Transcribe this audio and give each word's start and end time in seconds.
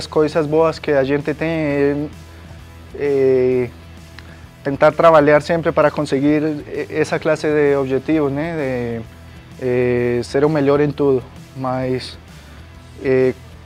das 0.00 0.06
coisas 0.06 0.46
boas 0.46 0.78
que 0.78 0.92
a 0.92 1.04
gente 1.04 1.34
tem 1.34 1.48
é, 1.48 2.06
é 2.98 3.70
tentar 4.64 4.92
trabalhar 4.92 5.42
sempre 5.42 5.72
para 5.72 5.90
conseguir 5.90 6.42
essa 6.88 7.18
classe 7.18 7.46
de 7.46 7.76
objetivos, 7.76 8.32
né? 8.32 9.02
De 9.60 9.66
é, 9.66 10.22
ser 10.22 10.42
o 10.42 10.48
melhor 10.48 10.80
em 10.80 10.90
tudo. 10.90 11.22
Mas 11.54 12.16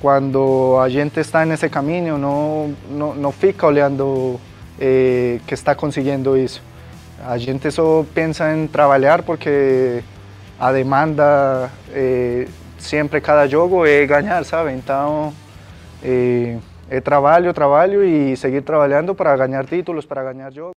quando 0.01 0.77
a 0.83 0.89
gente 0.89 1.21
está 1.21 1.47
nesse 1.47 1.69
caminho, 1.69 2.19
não, 2.19 2.75
não, 2.91 3.15
não 3.15 3.31
fica 3.33 3.65
olhando 3.65 4.41
é, 4.81 5.39
que 5.47 5.55
está 5.55 5.73
conseguindo 5.77 6.37
isso. 6.37 6.61
A 7.25 7.39
gente 7.39 7.71
só 7.71 8.05
pensa 8.13 8.53
em 8.53 8.67
trabalhar 8.67 9.23
porque 9.23 10.03
a 10.59 10.73
demanda 10.73 11.71
sempre 12.77 13.21
cada 13.21 13.47
jogo 13.47 13.87
é 13.87 14.05
ganhar, 14.05 14.45
sabe? 14.45 14.73
Então 14.73 15.33
é, 16.05 16.59
é 16.89 17.01
trabalho, 17.01 17.55
trabalho 17.55 18.05
e 18.05 18.37
seguir 18.37 18.63
trabalhando 18.63 19.15
para 19.15 19.37
ganhar 19.37 19.67
títulos, 19.67 20.05
para 20.05 20.33
ganhar 20.33 20.53
jogos. 20.53 20.75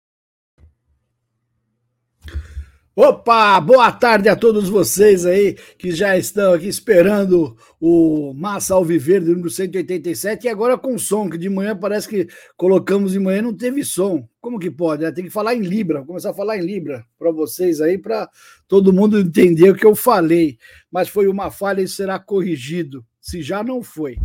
Opa, 2.97 3.59
boa 3.59 3.91
tarde 3.91 4.29
a 4.29 4.37
todos 4.37 4.69
vocês 4.69 5.25
aí 5.25 5.57
que 5.77 5.91
já 5.91 6.17
estão 6.17 6.53
aqui 6.53 6.69
esperando 6.69 7.57
o 7.77 8.33
Massa 8.33 8.73
Alviverde 8.73 9.31
número 9.31 9.49
187 9.49 10.45
e 10.45 10.49
agora 10.49 10.77
com 10.77 10.97
som, 10.97 11.29
que 11.29 11.37
de 11.37 11.49
manhã 11.49 11.75
parece 11.75 12.07
que 12.07 12.25
colocamos 12.55 13.11
de 13.11 13.19
manhã 13.19 13.41
não 13.41 13.53
teve 13.53 13.83
som. 13.83 14.25
Como 14.39 14.57
que 14.57 14.71
pode? 14.71 15.03
Né? 15.03 15.11
Tem 15.11 15.25
que 15.25 15.29
falar 15.29 15.55
em 15.55 15.59
Libra, 15.59 15.97
Vou 15.97 16.07
começar 16.07 16.29
a 16.29 16.33
falar 16.33 16.57
em 16.57 16.61
Libra 16.61 17.03
para 17.19 17.31
vocês 17.33 17.81
aí, 17.81 17.97
para 17.97 18.29
todo 18.65 18.93
mundo 18.93 19.19
entender 19.19 19.71
o 19.71 19.75
que 19.75 19.85
eu 19.85 19.93
falei. 19.93 20.57
Mas 20.89 21.09
foi 21.09 21.27
uma 21.27 21.51
falha 21.51 21.81
e 21.81 21.89
será 21.89 22.17
corrigido, 22.17 23.05
se 23.25 23.41
já 23.41 23.63
não 23.63 23.81
foi. 23.81 24.17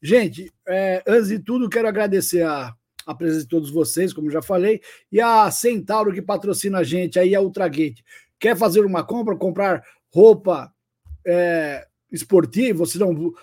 Gente, 0.00 0.48
é, 0.68 1.02
antes 1.06 1.28
de 1.28 1.40
tudo, 1.40 1.68
quero 1.68 1.88
agradecer 1.88 2.42
a, 2.42 2.72
a 3.04 3.14
presença 3.14 3.42
de 3.42 3.48
todos 3.48 3.68
vocês, 3.68 4.12
como 4.12 4.30
já 4.30 4.40
falei, 4.40 4.80
e 5.10 5.20
a 5.20 5.50
Centauro 5.50 6.12
que 6.12 6.22
patrocina 6.22 6.78
a 6.78 6.84
gente 6.84 7.18
aí, 7.18 7.34
a 7.34 7.40
Ultragate. 7.40 8.04
Quer 8.38 8.56
fazer 8.56 8.84
uma 8.84 9.02
compra, 9.02 9.36
comprar 9.36 9.82
roupa 10.08 10.72
é, 11.26 11.84
esportiva, 12.12 12.86
se 12.86 12.96
não 12.96 13.34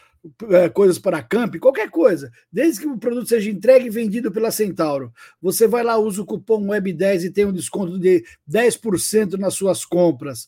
é, 0.50 0.70
coisas 0.70 0.98
para 0.98 1.22
camp, 1.22 1.58
qualquer 1.58 1.90
coisa, 1.90 2.32
desde 2.50 2.80
que 2.80 2.88
o 2.88 2.98
produto 2.98 3.28
seja 3.28 3.50
entregue 3.50 3.88
e 3.88 3.90
vendido 3.90 4.32
pela 4.32 4.50
Centauro. 4.50 5.12
Você 5.42 5.68
vai 5.68 5.84
lá, 5.84 5.98
usa 5.98 6.22
o 6.22 6.26
cupom 6.26 6.68
WEB10 6.68 7.26
e 7.26 7.32
tem 7.32 7.46
um 7.46 7.52
desconto 7.52 8.00
de 8.00 8.24
10% 8.50 9.38
nas 9.38 9.56
suas 9.56 9.84
compras 9.84 10.48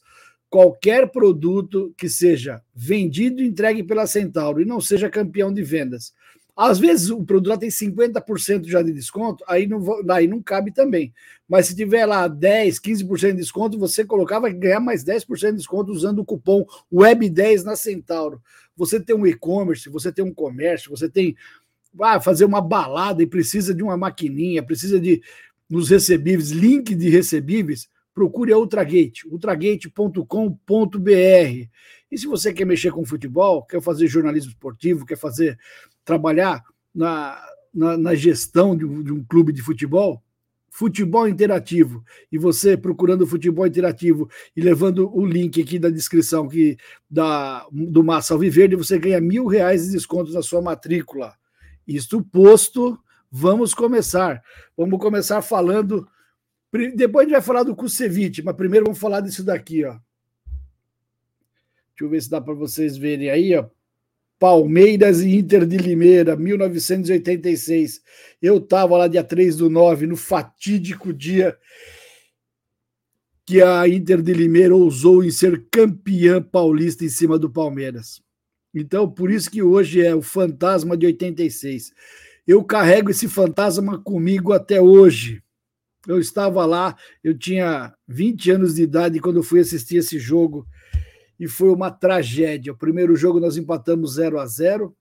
qualquer 0.53 1.09
produto 1.09 1.91
que 1.97 2.07
seja 2.07 2.61
vendido 2.75 3.41
e 3.41 3.47
entregue 3.47 3.81
pela 3.81 4.05
Centauro 4.05 4.61
e 4.61 4.65
não 4.65 4.79
seja 4.79 5.09
campeão 5.09 5.51
de 5.51 5.63
vendas. 5.63 6.13
Às 6.55 6.77
vezes 6.77 7.09
o 7.09 7.23
produto 7.23 7.61
tem 7.61 7.69
50% 7.69 8.67
já 8.67 8.83
de 8.83 8.93
desconto, 8.93 9.43
aí 9.47 9.65
não, 9.65 9.81
aí 10.11 10.27
não 10.27 10.39
cabe 10.43 10.71
também. 10.71 11.11
Mas 11.49 11.65
se 11.65 11.75
tiver 11.75 12.05
lá 12.05 12.27
10, 12.27 12.79
15% 12.79 13.31
de 13.31 13.37
desconto, 13.37 13.79
você 13.79 14.05
colocar, 14.05 14.39
vai 14.39 14.53
ganhar 14.53 14.79
mais 14.79 15.03
10% 15.03 15.25
de 15.49 15.57
desconto 15.57 15.91
usando 15.91 16.19
o 16.19 16.25
cupom 16.25 16.63
WEB10 16.93 17.63
na 17.63 17.75
Centauro. 17.75 18.39
Você 18.77 18.99
tem 18.99 19.15
um 19.15 19.25
e-commerce, 19.25 19.89
você 19.89 20.11
tem 20.11 20.23
um 20.23 20.31
comércio, 20.31 20.91
você 20.91 21.09
tem. 21.09 21.35
Vai 21.91 22.21
fazer 22.21 22.45
uma 22.45 22.61
balada 22.61 23.23
e 23.23 23.27
precisa 23.27 23.73
de 23.73 23.81
uma 23.81 23.97
maquininha, 23.97 24.61
precisa 24.61 24.99
de 24.99 25.19
nos 25.67 25.89
recebíveis, 25.89 26.51
link 26.51 26.93
de 26.93 27.09
recebíveis 27.09 27.89
procure 28.13 28.53
a 28.53 28.57
Ultragate, 28.57 29.27
ultragate.com.br. 29.27 31.67
E 32.11 32.17
se 32.17 32.27
você 32.27 32.53
quer 32.53 32.65
mexer 32.65 32.91
com 32.91 33.05
futebol, 33.05 33.63
quer 33.63 33.81
fazer 33.81 34.07
jornalismo 34.07 34.51
esportivo, 34.51 35.05
quer 35.05 35.17
fazer 35.17 35.57
trabalhar 36.05 36.63
na, 36.93 37.41
na, 37.73 37.97
na 37.97 38.15
gestão 38.15 38.77
de 38.77 38.85
um, 38.85 39.01
de 39.01 39.11
um 39.11 39.23
clube 39.23 39.51
de 39.51 39.61
futebol, 39.61 40.21
futebol 40.69 41.27
interativo, 41.27 42.03
e 42.31 42.37
você 42.37 42.77
procurando 42.77 43.27
futebol 43.27 43.65
interativo 43.65 44.29
e 44.55 44.61
levando 44.61 45.15
o 45.15 45.25
link 45.25 45.61
aqui 45.61 45.79
da 45.79 45.89
descrição 45.89 46.47
que 46.47 46.77
da, 47.09 47.65
do 47.71 48.03
Massa 48.03 48.33
Alviverde, 48.33 48.75
você 48.75 48.99
ganha 48.99 49.21
mil 49.21 49.47
reais 49.47 49.85
de 49.85 49.91
desconto 49.91 50.31
na 50.31 50.41
sua 50.41 50.61
matrícula. 50.61 51.33
Isto 51.87 52.23
posto, 52.23 52.97
vamos 53.31 53.73
começar. 53.73 54.41
Vamos 54.77 54.99
começar 54.99 55.41
falando 55.41 56.07
depois 56.95 57.25
a 57.25 57.29
gente 57.29 57.33
vai 57.33 57.41
falar 57.41 57.63
do 57.63 57.75
Kusevich, 57.75 58.41
mas 58.41 58.55
primeiro 58.55 58.85
vamos 58.85 58.99
falar 58.99 59.21
disso 59.21 59.43
daqui, 59.43 59.85
ó. 59.85 59.91
Deixa 61.89 62.01
eu 62.01 62.09
ver 62.09 62.21
se 62.21 62.29
dá 62.29 62.41
para 62.41 62.53
vocês 62.53 62.97
verem 62.97 63.29
aí, 63.29 63.55
ó. 63.55 63.67
Palmeiras 64.39 65.21
e 65.21 65.35
Inter 65.35 65.65
de 65.65 65.77
Limeira, 65.77 66.35
1986. 66.35 68.01
Eu 68.41 68.57
estava 68.57 68.97
lá 68.97 69.07
dia 69.07 69.23
3 69.23 69.55
do 69.57 69.69
9, 69.69 70.07
no 70.07 70.17
fatídico 70.17 71.13
dia 71.13 71.57
que 73.45 73.61
a 73.61 73.87
Inter 73.87 74.21
de 74.21 74.33
Limeira 74.33 74.75
ousou 74.75 75.23
em 75.23 75.29
ser 75.29 75.65
campeã 75.69 76.41
paulista 76.41 77.05
em 77.05 77.09
cima 77.09 77.37
do 77.37 77.49
Palmeiras. 77.49 78.21
Então, 78.73 79.09
por 79.09 79.29
isso 79.29 79.51
que 79.51 79.61
hoje 79.61 80.01
é 80.01 80.15
o 80.15 80.21
fantasma 80.21 80.97
de 80.97 81.05
86. 81.05 81.93
Eu 82.47 82.63
carrego 82.63 83.11
esse 83.11 83.27
fantasma 83.27 83.99
comigo 83.99 84.51
até 84.51 84.81
hoje. 84.81 85.42
Eu 86.07 86.19
estava 86.19 86.65
lá, 86.65 86.95
eu 87.23 87.37
tinha 87.37 87.93
20 88.07 88.51
anos 88.51 88.75
de 88.75 88.83
idade 88.83 89.19
quando 89.19 89.41
fui 89.41 89.59
assistir 89.59 89.97
esse 89.97 90.19
jogo 90.19 90.67
e 91.39 91.47
foi 91.47 91.69
uma 91.69 91.89
tragédia. 91.89 92.73
O 92.73 92.77
primeiro 92.77 93.15
jogo 93.15 93.39
nós 93.39 93.57
empatamos 93.57 94.15
0 94.15 94.39
a 94.39 94.45
0 94.45 94.95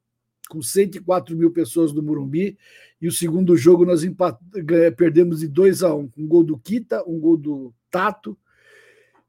com 0.49 0.63
104 0.63 1.37
mil 1.37 1.51
pessoas 1.51 1.93
do 1.93 2.03
Murumbi 2.03 2.57
e 3.01 3.09
o 3.09 3.13
segundo 3.13 3.57
jogo 3.57 3.85
nós 3.85 4.03
perdemos 4.97 5.41
de 5.41 5.49
2 5.49 5.83
a 5.83 5.95
1 5.95 6.11
um 6.17 6.27
gol 6.27 6.45
do 6.45 6.59
Kita, 6.59 7.03
um 7.07 7.19
gol 7.19 7.37
do 7.37 7.75
Tato 7.91 8.37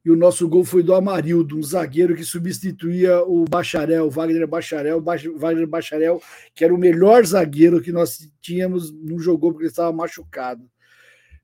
e 0.05 0.11
o 0.11 0.17
nosso 0.17 0.49
gol 0.49 0.65
foi 0.65 0.83
do 0.83 0.93
Amarildo, 0.93 1.57
um 1.57 1.63
zagueiro 1.63 2.13
que 2.13 2.25
substituía 2.25 3.23
o 3.23 3.45
Bacharel, 3.45 4.09
Wagner 4.09 4.45
Bacharel, 4.45 5.01
Wagner 5.01 5.65
Bacharel, 5.65 6.21
que 6.53 6.65
era 6.65 6.75
o 6.75 6.77
melhor 6.77 7.25
zagueiro 7.25 7.81
que 7.81 7.91
nós 7.91 8.29
tínhamos, 8.41 8.91
não 8.91 9.17
jogou 9.17 9.51
porque 9.51 9.63
ele 9.63 9.71
estava 9.71 9.93
machucado. 9.93 10.69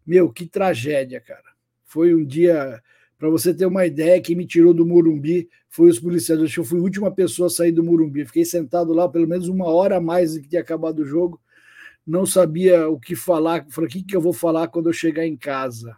Meu, 0.06 0.32
que 0.32 0.46
tragédia, 0.46 1.20
cara. 1.20 1.44
Foi 1.86 2.14
um 2.14 2.26
dia, 2.26 2.82
para 3.18 3.30
você 3.30 3.54
ter 3.54 3.66
uma 3.66 3.86
ideia, 3.86 4.22
quem 4.22 4.36
me 4.36 4.46
tirou 4.46 4.74
do 4.74 4.86
Murumbi 4.86 5.50
foi 5.70 5.90
os 5.90 6.00
policiais. 6.00 6.56
Eu 6.56 6.64
fui 6.64 6.80
a 6.80 6.84
última 6.84 7.12
pessoa 7.12 7.48
a 7.48 7.50
sair 7.50 7.72
do 7.72 7.84
Murumbi. 7.84 8.26
Fiquei 8.26 8.46
sentado 8.46 8.94
lá 8.94 9.08
pelo 9.08 9.28
menos 9.28 9.48
uma 9.48 9.66
hora 9.66 9.98
a 9.98 10.02
mais 10.02 10.34
do 10.34 10.42
que 10.42 10.50
tinha 10.50 10.62
acabado 10.62 11.00
o 11.00 11.06
jogo. 11.06 11.40
Não 12.06 12.26
sabia 12.26 12.90
o 12.90 13.00
que 13.00 13.16
falar. 13.16 13.66
Falei, 13.70 13.88
o 13.88 13.92
que, 13.92 14.04
que 14.04 14.16
eu 14.16 14.22
vou 14.22 14.34
falar 14.34 14.68
quando 14.68 14.90
eu 14.90 14.94
chegar 14.94 15.26
em 15.26 15.38
casa? 15.38 15.96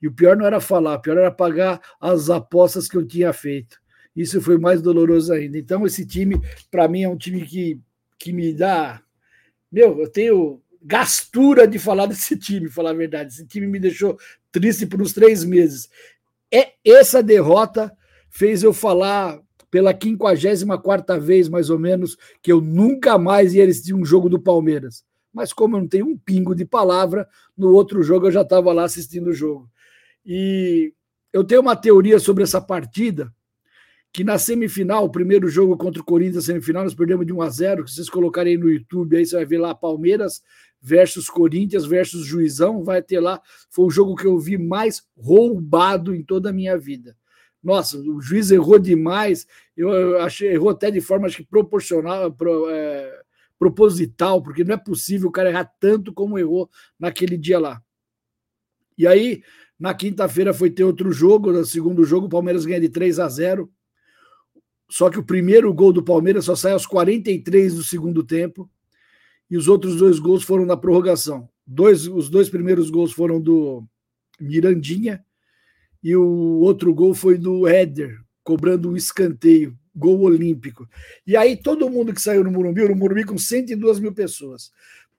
E 0.00 0.08
o 0.08 0.12
pior 0.12 0.36
não 0.36 0.46
era 0.46 0.60
falar, 0.60 0.94
o 0.94 1.00
pior 1.00 1.18
era 1.18 1.30
pagar 1.30 1.80
as 2.00 2.30
apostas 2.30 2.88
que 2.88 2.96
eu 2.96 3.06
tinha 3.06 3.32
feito. 3.32 3.80
Isso 4.14 4.40
foi 4.40 4.58
mais 4.58 4.82
doloroso 4.82 5.32
ainda. 5.32 5.58
Então, 5.58 5.86
esse 5.86 6.06
time, 6.06 6.40
para 6.70 6.88
mim, 6.88 7.02
é 7.02 7.08
um 7.08 7.16
time 7.16 7.44
que, 7.44 7.80
que 8.18 8.32
me 8.32 8.52
dá. 8.52 9.02
Meu, 9.70 10.00
eu 10.00 10.08
tenho 10.08 10.60
gastura 10.82 11.66
de 11.66 11.78
falar 11.78 12.06
desse 12.06 12.36
time, 12.36 12.70
falar 12.70 12.90
a 12.90 12.94
verdade. 12.94 13.32
Esse 13.32 13.46
time 13.46 13.66
me 13.66 13.78
deixou 13.78 14.18
triste 14.50 14.86
por 14.86 15.00
uns 15.00 15.12
três 15.12 15.44
meses. 15.44 15.88
É 16.52 16.72
essa 16.84 17.22
derrota 17.22 17.92
fez 18.30 18.62
eu 18.62 18.72
falar 18.72 19.40
pela 19.70 19.92
54 19.92 21.20
vez, 21.20 21.48
mais 21.48 21.70
ou 21.70 21.78
menos, 21.78 22.16
que 22.42 22.50
eu 22.50 22.60
nunca 22.60 23.18
mais 23.18 23.54
ia 23.54 23.64
assistir 23.64 23.94
um 23.94 24.04
jogo 24.04 24.28
do 24.28 24.40
Palmeiras. 24.40 25.04
Mas 25.32 25.52
como 25.52 25.76
eu 25.76 25.80
não 25.82 25.88
tenho 25.88 26.06
um 26.06 26.16
pingo 26.16 26.54
de 26.54 26.64
palavra, 26.64 27.28
no 27.56 27.72
outro 27.72 28.02
jogo 28.02 28.26
eu 28.26 28.32
já 28.32 28.42
estava 28.42 28.72
lá 28.72 28.84
assistindo 28.84 29.28
o 29.28 29.32
jogo. 29.32 29.68
E 30.24 30.92
eu 31.32 31.44
tenho 31.44 31.60
uma 31.60 31.76
teoria 31.76 32.18
sobre 32.18 32.42
essa 32.42 32.60
partida, 32.60 33.32
que 34.10 34.24
na 34.24 34.38
semifinal, 34.38 35.04
o 35.04 35.10
primeiro 35.10 35.48
jogo 35.48 35.76
contra 35.76 36.00
o 36.00 36.04
Corinthians, 36.04 36.46
semifinal, 36.46 36.82
nós 36.82 36.94
perdemos 36.94 37.26
de 37.26 37.32
1 37.32 37.42
a 37.42 37.50
0 37.50 37.84
que 37.84 37.90
vocês 37.90 38.08
colocarem 38.08 38.56
no 38.56 38.70
YouTube, 38.70 39.16
aí 39.16 39.26
você 39.26 39.36
vai 39.36 39.44
ver 39.44 39.58
lá 39.58 39.74
Palmeiras 39.74 40.42
versus 40.80 41.28
Corinthians 41.28 41.84
versus 41.84 42.24
Juizão, 42.24 42.82
vai 42.82 43.02
ter 43.02 43.20
lá, 43.20 43.40
foi 43.70 43.86
o 43.86 43.90
jogo 43.90 44.14
que 44.14 44.26
eu 44.26 44.38
vi 44.38 44.56
mais 44.56 45.02
roubado 45.16 46.14
em 46.14 46.22
toda 46.22 46.50
a 46.50 46.52
minha 46.52 46.76
vida. 46.78 47.16
Nossa, 47.62 47.98
o 47.98 48.20
juiz 48.20 48.50
errou 48.50 48.78
demais, 48.78 49.46
eu 49.76 50.20
achei, 50.20 50.52
errou 50.52 50.70
até 50.70 50.90
de 50.90 51.00
forma 51.00 51.26
acho 51.26 51.38
que 51.38 51.44
proporcional, 51.44 52.32
pro, 52.32 52.70
é, 52.70 53.22
proposital, 53.58 54.42
porque 54.42 54.62
não 54.62 54.74
é 54.74 54.78
possível 54.78 55.28
o 55.28 55.32
cara 55.32 55.50
errar 55.50 55.70
tanto 55.80 56.12
como 56.12 56.38
errou 56.38 56.70
naquele 56.98 57.36
dia 57.36 57.58
lá. 57.58 57.82
E 58.96 59.06
aí, 59.06 59.42
na 59.78 59.92
quinta-feira 59.94 60.54
foi 60.54 60.70
ter 60.70 60.84
outro 60.84 61.10
jogo, 61.12 61.52
no 61.52 61.64
segundo 61.64 62.04
jogo, 62.04 62.26
o 62.26 62.30
Palmeiras 62.30 62.64
ganha 62.64 62.80
de 62.80 62.88
3 62.88 63.18
a 63.18 63.28
0. 63.28 63.70
Só 64.90 65.10
que 65.10 65.18
o 65.18 65.24
primeiro 65.24 65.72
gol 65.74 65.92
do 65.92 66.02
Palmeiras 66.02 66.46
só 66.46 66.56
sai 66.56 66.72
aos 66.72 66.86
43 66.86 67.74
do 67.74 67.82
segundo 67.82 68.24
tempo 68.24 68.70
e 69.50 69.56
os 69.56 69.68
outros 69.68 69.96
dois 69.96 70.18
gols 70.18 70.42
foram 70.42 70.64
na 70.64 70.76
prorrogação. 70.76 71.48
Dois, 71.66 72.06
os 72.06 72.28
dois 72.28 72.48
primeiros 72.48 72.90
gols 72.90 73.12
foram 73.12 73.40
do 73.40 73.84
Mirandinha 74.40 75.24
e 76.02 76.14
o 76.14 76.60
outro 76.60 76.94
gol 76.94 77.14
foi 77.14 77.36
do 77.36 77.66
Éder, 77.66 78.18
cobrando 78.42 78.90
um 78.90 78.96
escanteio, 78.96 79.76
gol 79.94 80.20
olímpico. 80.20 80.88
E 81.26 81.36
aí 81.36 81.56
todo 81.56 81.90
mundo 81.90 82.12
que 82.12 82.20
saiu 82.20 82.44
no 82.44 82.50
Morumbi, 82.50 82.88
no 82.88 82.96
Morumbi 82.96 83.24
com 83.24 83.36
102 83.36 83.98
mil 83.98 84.12
pessoas, 84.12 84.70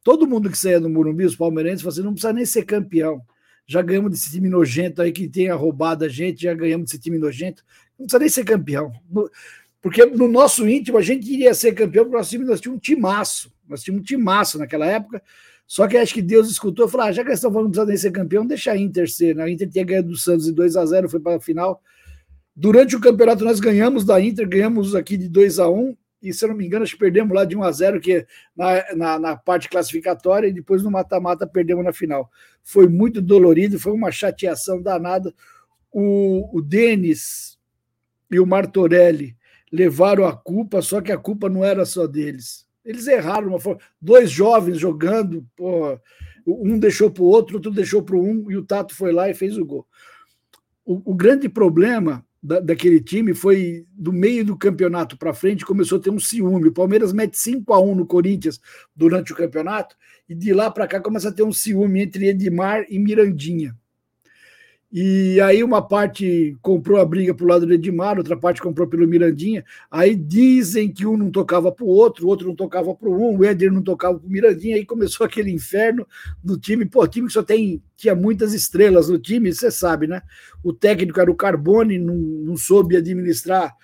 todo 0.03 0.27
mundo 0.27 0.49
que 0.49 0.57
saía 0.57 0.79
no 0.79 0.89
Morumbi, 0.89 1.25
os 1.25 1.35
palmeirenses, 1.35 1.81
falaram 1.81 1.93
assim, 1.93 2.05
não 2.05 2.13
precisa 2.13 2.33
nem 2.33 2.45
ser 2.45 2.63
campeão. 2.65 3.21
Já 3.67 3.81
ganhamos 3.81 4.11
desse 4.11 4.31
time 4.31 4.49
nojento 4.49 5.01
aí 5.01 5.11
que 5.11 5.27
tenha 5.27 5.53
roubado 5.53 6.03
a 6.03 6.09
gente, 6.09 6.43
já 6.43 6.53
ganhamos 6.53 6.89
desse 6.89 6.99
time 6.99 7.19
nojento. 7.19 7.63
Não 7.97 8.07
precisa 8.07 8.19
nem 8.19 8.29
ser 8.29 8.43
campeão. 8.43 8.91
Porque 9.81 10.03
no 10.05 10.27
nosso 10.27 10.67
íntimo 10.67 10.97
a 10.97 11.01
gente 11.01 11.31
iria 11.31 11.53
ser 11.53 11.73
campeão, 11.73 12.05
porque 12.05 12.17
nós 12.17 12.29
tínhamos, 12.29 12.49
nós 12.49 12.61
tínhamos 12.61 12.77
um 12.77 12.81
timaço. 12.81 13.53
Nós 13.69 13.83
tínhamos 13.83 14.01
um 14.01 14.05
timaço 14.05 14.57
naquela 14.57 14.85
época. 14.85 15.21
Só 15.67 15.87
que 15.87 15.97
acho 15.97 16.13
que 16.13 16.21
Deus 16.21 16.49
escutou 16.49 16.87
e 16.87 16.89
falou: 16.89 17.07
ah, 17.07 17.11
já 17.11 17.21
que 17.21 17.29
eles 17.29 17.39
estão 17.39 17.53
falando 17.53 17.71
que 17.71 17.79
precisa 17.79 18.01
ser 18.01 18.11
campeão, 18.11 18.45
deixa 18.45 18.71
a 18.71 18.77
Inter 18.77 19.09
ser. 19.09 19.35
Né? 19.35 19.43
A 19.43 19.49
Inter 19.49 19.69
tinha 19.69 19.85
ganhado 19.85 20.07
do 20.07 20.17
Santos 20.17 20.45
de 20.45 20.51
2 20.51 20.75
a 20.75 20.85
0 20.85 21.09
foi 21.09 21.19
para 21.19 21.37
a 21.37 21.39
final. 21.39 21.81
Durante 22.55 22.95
o 22.95 22.99
campeonato, 22.99 23.45
nós 23.45 23.59
ganhamos 23.59 24.03
da 24.03 24.19
Inter, 24.19 24.49
ganhamos 24.49 24.95
aqui 24.95 25.15
de 25.15 25.29
2 25.29 25.59
a 25.59 25.69
1 25.69 25.95
e 26.21 26.33
se 26.33 26.43
eu 26.43 26.49
não 26.49 26.55
me 26.55 26.65
engano, 26.65 26.83
acho 26.83 26.93
que 26.93 26.99
perdemos 26.99 27.33
lá 27.33 27.45
de 27.45 27.55
1 27.55 27.63
a 27.63 27.71
0 27.71 28.01
que 28.01 28.25
na, 28.55 28.95
na, 28.95 29.19
na 29.19 29.35
parte 29.37 29.69
classificatória, 29.69 30.47
e 30.47 30.53
depois 30.53 30.83
no 30.83 30.91
mata-mata 30.91 31.47
perdemos 31.47 31.85
na 31.85 31.93
final. 31.93 32.29
Foi 32.63 32.87
muito 32.87 33.21
dolorido, 33.21 33.79
foi 33.79 33.93
uma 33.93 34.11
chateação 34.11 34.81
danada. 34.81 35.33
O, 35.91 36.57
o 36.57 36.61
Denis 36.61 37.57
e 38.29 38.39
o 38.39 38.45
Martorelli 38.45 39.35
levaram 39.71 40.25
a 40.25 40.35
culpa, 40.35 40.81
só 40.81 40.99
que 40.99 41.11
a 41.11 41.17
culpa 41.17 41.47
não 41.47 41.63
era 41.63 41.85
só 41.85 42.05
deles. 42.05 42.67
Eles 42.83 43.07
erraram 43.07 43.49
uma 43.49 43.59
forma. 43.59 43.81
Dois 44.01 44.31
jovens 44.31 44.79
jogando, 44.79 45.45
porra, 45.55 46.01
um 46.45 46.79
deixou 46.79 47.11
para 47.11 47.23
o 47.23 47.27
outro, 47.27 47.55
outro 47.55 47.71
deixou 47.71 48.01
para 48.01 48.17
um, 48.17 48.49
e 48.49 48.57
o 48.57 48.65
Tato 48.65 48.95
foi 48.95 49.11
lá 49.11 49.29
e 49.29 49.33
fez 49.33 49.57
o 49.57 49.65
gol. 49.65 49.85
O, 50.85 51.11
o 51.11 51.13
grande 51.13 51.47
problema 51.47 52.25
da, 52.41 52.59
daquele 52.59 53.01
time 53.01 53.33
foi 53.33 53.85
do 53.91 54.11
meio 54.13 54.45
do 54.45 54.57
campeonato 54.57 55.17
para 55.17 55.33
frente, 55.33 55.65
começou 55.65 55.97
a 55.97 56.01
ter 56.01 56.09
um 56.09 56.19
ciúme. 56.19 56.69
O 56.69 56.73
Palmeiras 56.73 57.13
mete 57.13 57.37
5 57.37 57.73
a 57.73 57.79
1 57.79 57.95
no 57.95 58.05
Corinthians 58.05 58.59
durante 58.95 59.33
o 59.33 59.35
campeonato, 59.35 59.95
e 60.27 60.33
de 60.33 60.53
lá 60.53 60.71
para 60.71 60.87
cá 60.87 60.99
começa 60.99 61.29
a 61.29 61.33
ter 61.33 61.43
um 61.43 61.51
ciúme 61.51 62.01
entre 62.01 62.27
Edmar 62.29 62.85
e 62.89 62.97
Mirandinha. 62.97 63.77
E 64.91 65.39
aí 65.41 65.63
uma 65.63 65.87
parte 65.87 66.57
comprou 66.63 66.99
a 66.99 67.05
briga 67.05 67.31
para 67.31 67.45
o 67.45 67.47
lado 67.47 67.65
do 67.65 67.73
Edmar, 67.73 68.17
outra 68.17 68.35
parte 68.35 68.59
comprou 68.59 68.87
pelo 68.87 69.07
Mirandinha. 69.07 69.63
Aí 69.89 70.15
dizem 70.15 70.91
que 70.91 71.05
um 71.05 71.15
não 71.15 71.29
tocava 71.29 71.71
para 71.71 71.85
o 71.85 71.89
outro, 71.89 72.25
o 72.25 72.29
outro 72.29 72.47
não 72.47 72.55
tocava 72.55 72.95
para 72.95 73.09
um, 73.09 73.37
o 73.37 73.45
Éder 73.45 73.71
não 73.71 73.83
tocava 73.83 74.17
para 74.17 74.27
o 74.27 74.31
Mirandinha. 74.31 74.77
Aí 74.77 74.85
começou 74.85 75.25
aquele 75.27 75.51
inferno 75.51 76.07
no 76.43 76.57
time. 76.57 76.85
Pô, 76.85 77.07
time 77.07 77.27
que 77.27 77.33
só 77.33 77.43
tem 77.43 77.83
tinha 77.95 78.15
muitas 78.15 78.53
estrelas 78.53 79.09
no 79.09 79.19
time, 79.19 79.53
você 79.53 79.69
sabe, 79.69 80.07
né? 80.07 80.21
O 80.63 80.73
técnico 80.73 81.19
era 81.19 81.29
o 81.29 81.35
Carbone, 81.35 81.99
não, 81.99 82.15
não 82.15 82.57
soube 82.57 82.95
administrar 82.95 83.75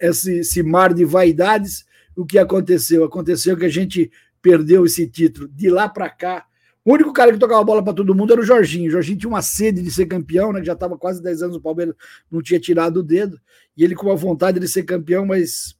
esse, 0.00 0.40
esse 0.40 0.62
mar 0.62 0.92
de 0.92 1.04
vaidades. 1.04 1.86
O 2.14 2.26
que 2.26 2.38
aconteceu? 2.38 3.04
Aconteceu 3.04 3.56
que 3.56 3.64
a 3.64 3.70
gente 3.70 4.10
perdeu 4.42 4.84
esse 4.84 5.06
título. 5.06 5.48
De 5.48 5.70
lá 5.70 5.88
para 5.88 6.10
cá, 6.10 6.44
o 6.84 6.94
único 6.94 7.12
cara 7.12 7.32
que 7.32 7.38
tocava 7.38 7.62
bola 7.62 7.82
para 7.82 7.92
todo 7.92 8.14
mundo 8.14 8.32
era 8.32 8.40
o 8.40 8.44
Jorginho. 8.44 8.88
O 8.88 8.92
Jorginho 8.92 9.18
tinha 9.18 9.28
uma 9.28 9.42
sede 9.42 9.82
de 9.82 9.90
ser 9.90 10.06
campeão, 10.06 10.52
né? 10.52 10.64
Já 10.64 10.72
estava 10.72 10.96
quase 10.96 11.22
10 11.22 11.42
anos 11.42 11.56
no 11.56 11.62
Palmeiras, 11.62 11.94
não 12.30 12.40
tinha 12.40 12.58
tirado 12.58 12.98
o 12.98 13.02
dedo. 13.02 13.38
E 13.76 13.84
ele 13.84 13.94
com 13.94 14.06
uma 14.06 14.16
vontade 14.16 14.58
de 14.58 14.66
ser 14.66 14.84
campeão, 14.84 15.26
mas 15.26 15.78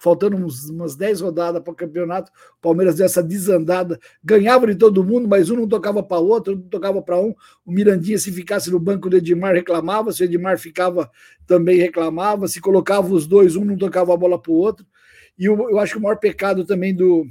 faltando 0.00 0.36
uns, 0.36 0.68
umas 0.68 0.94
10 0.94 1.20
rodadas 1.20 1.62
para 1.62 1.72
o 1.72 1.74
campeonato, 1.74 2.30
o 2.58 2.62
Palmeiras 2.62 2.96
deu 2.96 3.06
essa 3.06 3.22
desandada, 3.22 3.98
ganhava 4.22 4.66
de 4.66 4.74
todo 4.74 5.02
mundo, 5.02 5.26
mas 5.26 5.50
um 5.50 5.56
não 5.56 5.66
tocava 5.66 6.02
para 6.02 6.18
outro, 6.18 6.52
outro 6.52 6.56
não 6.56 6.68
tocava 6.68 7.02
para 7.02 7.18
um. 7.18 7.34
O 7.64 7.72
Mirandinha, 7.72 8.18
se 8.18 8.30
ficasse 8.30 8.70
no 8.70 8.78
banco 8.78 9.08
do 9.08 9.16
Edmar, 9.16 9.54
reclamava, 9.54 10.12
se 10.12 10.22
o 10.22 10.24
Edmar 10.24 10.58
ficava, 10.58 11.10
também 11.46 11.78
reclamava, 11.78 12.46
se 12.46 12.60
colocava 12.60 13.12
os 13.12 13.26
dois, 13.26 13.56
um 13.56 13.64
não 13.64 13.76
tocava 13.76 14.12
a 14.12 14.16
bola 14.16 14.40
para 14.40 14.52
o 14.52 14.56
outro. 14.56 14.86
E 15.38 15.46
eu, 15.46 15.70
eu 15.70 15.78
acho 15.78 15.94
que 15.94 15.98
o 15.98 16.02
maior 16.02 16.18
pecado 16.18 16.64
também 16.64 16.94
do, 16.94 17.26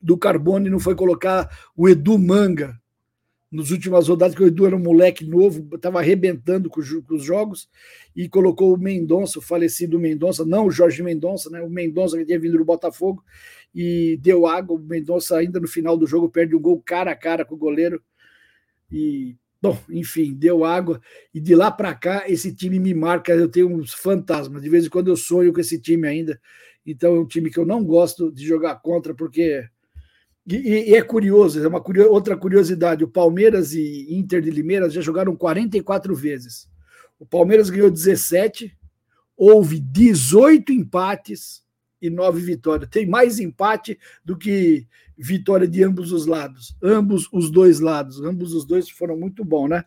do 0.00 0.16
Carbone 0.16 0.70
não 0.70 0.80
foi 0.80 0.94
colocar 0.94 1.48
o 1.76 1.88
Edu 1.88 2.18
Manga 2.18 2.80
nos 3.50 3.72
últimas 3.72 4.06
rodadas, 4.06 4.36
que 4.36 4.42
o 4.42 4.46
Edu 4.46 4.64
era 4.64 4.76
um 4.76 4.80
moleque 4.80 5.24
novo, 5.24 5.74
estava 5.74 5.98
arrebentando 5.98 6.70
com, 6.70 6.80
com, 7.02 7.14
os 7.14 7.24
jogos, 7.24 7.68
e 8.14 8.28
colocou 8.28 8.72
o 8.72 8.78
Mendonça, 8.78 9.40
o 9.40 9.42
falecido 9.42 9.98
Mendonça, 9.98 10.44
não 10.44 10.66
o 10.66 10.70
Jorge 10.70 11.02
Mendonça, 11.02 11.50
né? 11.50 11.60
O 11.60 11.68
Mendonça 11.68 12.16
que 12.16 12.24
tinha 12.24 12.38
vindo 12.38 12.56
do 12.56 12.64
Botafogo, 12.64 13.24
e 13.74 14.18
deu 14.20 14.46
água. 14.46 14.76
O 14.76 14.78
Mendonça, 14.78 15.36
ainda 15.36 15.58
no 15.58 15.68
final 15.68 15.96
do 15.96 16.06
jogo, 16.06 16.28
perde 16.28 16.54
um 16.54 16.60
gol 16.60 16.80
cara 16.80 17.12
a 17.12 17.16
cara 17.16 17.44
com 17.44 17.54
o 17.54 17.58
goleiro. 17.58 18.02
E, 18.90 19.36
bom, 19.60 19.78
enfim, 19.88 20.32
deu 20.34 20.64
água. 20.64 21.00
E 21.34 21.40
de 21.40 21.54
lá 21.54 21.70
para 21.70 21.94
cá, 21.94 22.24
esse 22.28 22.54
time 22.54 22.78
me 22.78 22.94
marca. 22.94 23.32
Eu 23.32 23.48
tenho 23.48 23.68
uns 23.68 23.92
fantasmas. 23.92 24.62
De 24.62 24.68
vez 24.68 24.86
em 24.86 24.90
quando 24.90 25.08
eu 25.08 25.16
sonho 25.16 25.52
com 25.52 25.60
esse 25.60 25.80
time 25.80 26.06
ainda. 26.06 26.40
Então 26.84 27.14
é 27.14 27.20
um 27.20 27.26
time 27.26 27.50
que 27.50 27.58
eu 27.58 27.66
não 27.66 27.84
gosto 27.84 28.32
de 28.32 28.46
jogar 28.46 28.76
contra, 28.76 29.14
porque 29.14 29.64
e, 30.56 30.90
e, 30.90 30.94
é 30.94 31.02
curioso, 31.02 31.62
é 31.62 31.68
uma 31.68 31.82
outra 32.08 32.36
curiosidade: 32.36 33.04
o 33.04 33.08
Palmeiras 33.08 33.72
e 33.72 34.06
Inter 34.10 34.40
de 34.40 34.50
Limeira 34.50 34.88
já 34.88 35.00
jogaram 35.00 35.36
44 35.36 36.14
vezes. 36.14 36.68
O 37.18 37.26
Palmeiras 37.26 37.68
ganhou 37.68 37.90
17, 37.90 38.76
houve 39.36 39.78
18 39.78 40.72
empates 40.72 41.62
e 42.00 42.08
9 42.08 42.40
vitórias. 42.40 42.88
Tem 42.88 43.06
mais 43.06 43.38
empate 43.38 43.98
do 44.24 44.36
que 44.36 44.86
vitória 45.18 45.68
de 45.68 45.84
ambos 45.84 46.12
os 46.12 46.24
lados, 46.24 46.74
ambos 46.82 47.28
os 47.30 47.50
dois 47.50 47.78
lados, 47.78 48.22
ambos 48.22 48.54
os 48.54 48.64
dois 48.64 48.88
foram 48.88 49.18
muito 49.18 49.44
bons, 49.44 49.68
né? 49.68 49.84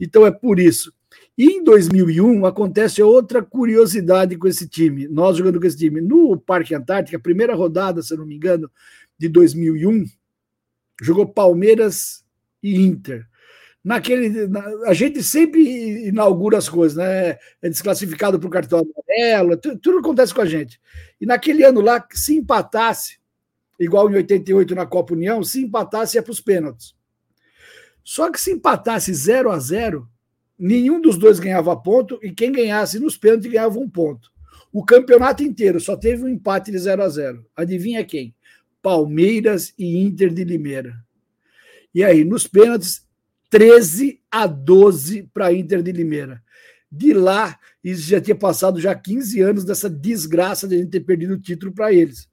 Então 0.00 0.26
é 0.26 0.30
por 0.30 0.58
isso. 0.58 0.92
E 1.36 1.52
em 1.52 1.62
2001 1.62 2.46
acontece 2.46 3.02
outra 3.02 3.42
curiosidade 3.42 4.36
com 4.36 4.48
esse 4.48 4.68
time, 4.68 5.06
nós 5.08 5.36
jogando 5.36 5.60
com 5.60 5.66
esse 5.66 5.76
time. 5.76 6.00
No 6.00 6.38
Parque 6.38 6.74
Antártica, 6.74 7.18
primeira 7.18 7.54
rodada, 7.54 8.02
se 8.02 8.14
eu 8.14 8.18
não 8.18 8.26
me 8.26 8.36
engano, 8.36 8.70
de 9.20 9.28
2001, 9.28 10.06
jogou 11.02 11.28
Palmeiras 11.28 12.24
e 12.62 12.80
Inter. 12.80 13.26
Naquele, 13.84 14.46
na, 14.46 14.64
a 14.86 14.94
gente 14.94 15.22
sempre 15.22 16.08
inaugura 16.08 16.56
as 16.56 16.70
coisas, 16.70 16.96
né? 16.96 17.36
É 17.60 17.68
desclassificado 17.68 18.40
para 18.40 18.46
o 18.46 18.50
cartão 18.50 18.78
amarelo, 18.80 19.58
tudo, 19.58 19.78
tudo 19.78 19.98
acontece 19.98 20.32
com 20.32 20.40
a 20.40 20.46
gente. 20.46 20.80
E 21.20 21.26
naquele 21.26 21.62
ano 21.62 21.82
lá, 21.82 22.02
se 22.12 22.34
empatasse, 22.34 23.18
igual 23.78 24.10
em 24.10 24.14
88 24.14 24.74
na 24.74 24.86
Copa 24.86 25.12
União, 25.12 25.44
se 25.44 25.62
empatasse 25.62 26.16
ia 26.16 26.22
para 26.22 26.32
os 26.32 26.40
pênaltis. 26.40 26.94
Só 28.02 28.30
que 28.30 28.40
se 28.40 28.52
empatasse 28.52 29.12
0 29.12 29.50
a 29.50 29.58
0 29.58 30.08
nenhum 30.58 30.98
dos 30.98 31.18
dois 31.18 31.38
ganhava 31.38 31.76
ponto 31.76 32.18
e 32.22 32.32
quem 32.32 32.52
ganhasse 32.52 32.98
nos 32.98 33.18
pênaltis 33.18 33.50
ganhava 33.50 33.78
um 33.78 33.88
ponto. 33.88 34.30
O 34.72 34.82
campeonato 34.82 35.42
inteiro 35.42 35.78
só 35.78 35.94
teve 35.94 36.24
um 36.24 36.28
empate 36.28 36.70
de 36.70 36.78
0 36.78 37.02
a 37.02 37.08
0 37.08 37.46
Adivinha 37.56 38.04
quem? 38.04 38.34
Palmeiras 38.82 39.72
e 39.78 39.98
Inter 39.98 40.32
de 40.32 40.44
Limeira. 40.44 40.94
E 41.94 42.04
aí, 42.04 42.24
nos 42.24 42.46
pênaltis, 42.46 43.06
13 43.50 44.20
a 44.30 44.46
12 44.46 45.28
para 45.34 45.52
Inter 45.52 45.82
de 45.82 45.92
Limeira. 45.92 46.42
De 46.90 47.12
lá, 47.12 47.58
isso 47.82 48.02
já 48.02 48.20
tinha 48.20 48.34
passado 48.34 48.80
já 48.80 48.94
15 48.94 49.40
anos 49.40 49.64
dessa 49.64 49.88
desgraça 49.88 50.66
de 50.66 50.76
a 50.76 50.78
gente 50.78 50.90
ter 50.90 51.00
perdido 51.00 51.34
o 51.34 51.40
título 51.40 51.72
para 51.72 51.92
eles. 51.92 52.28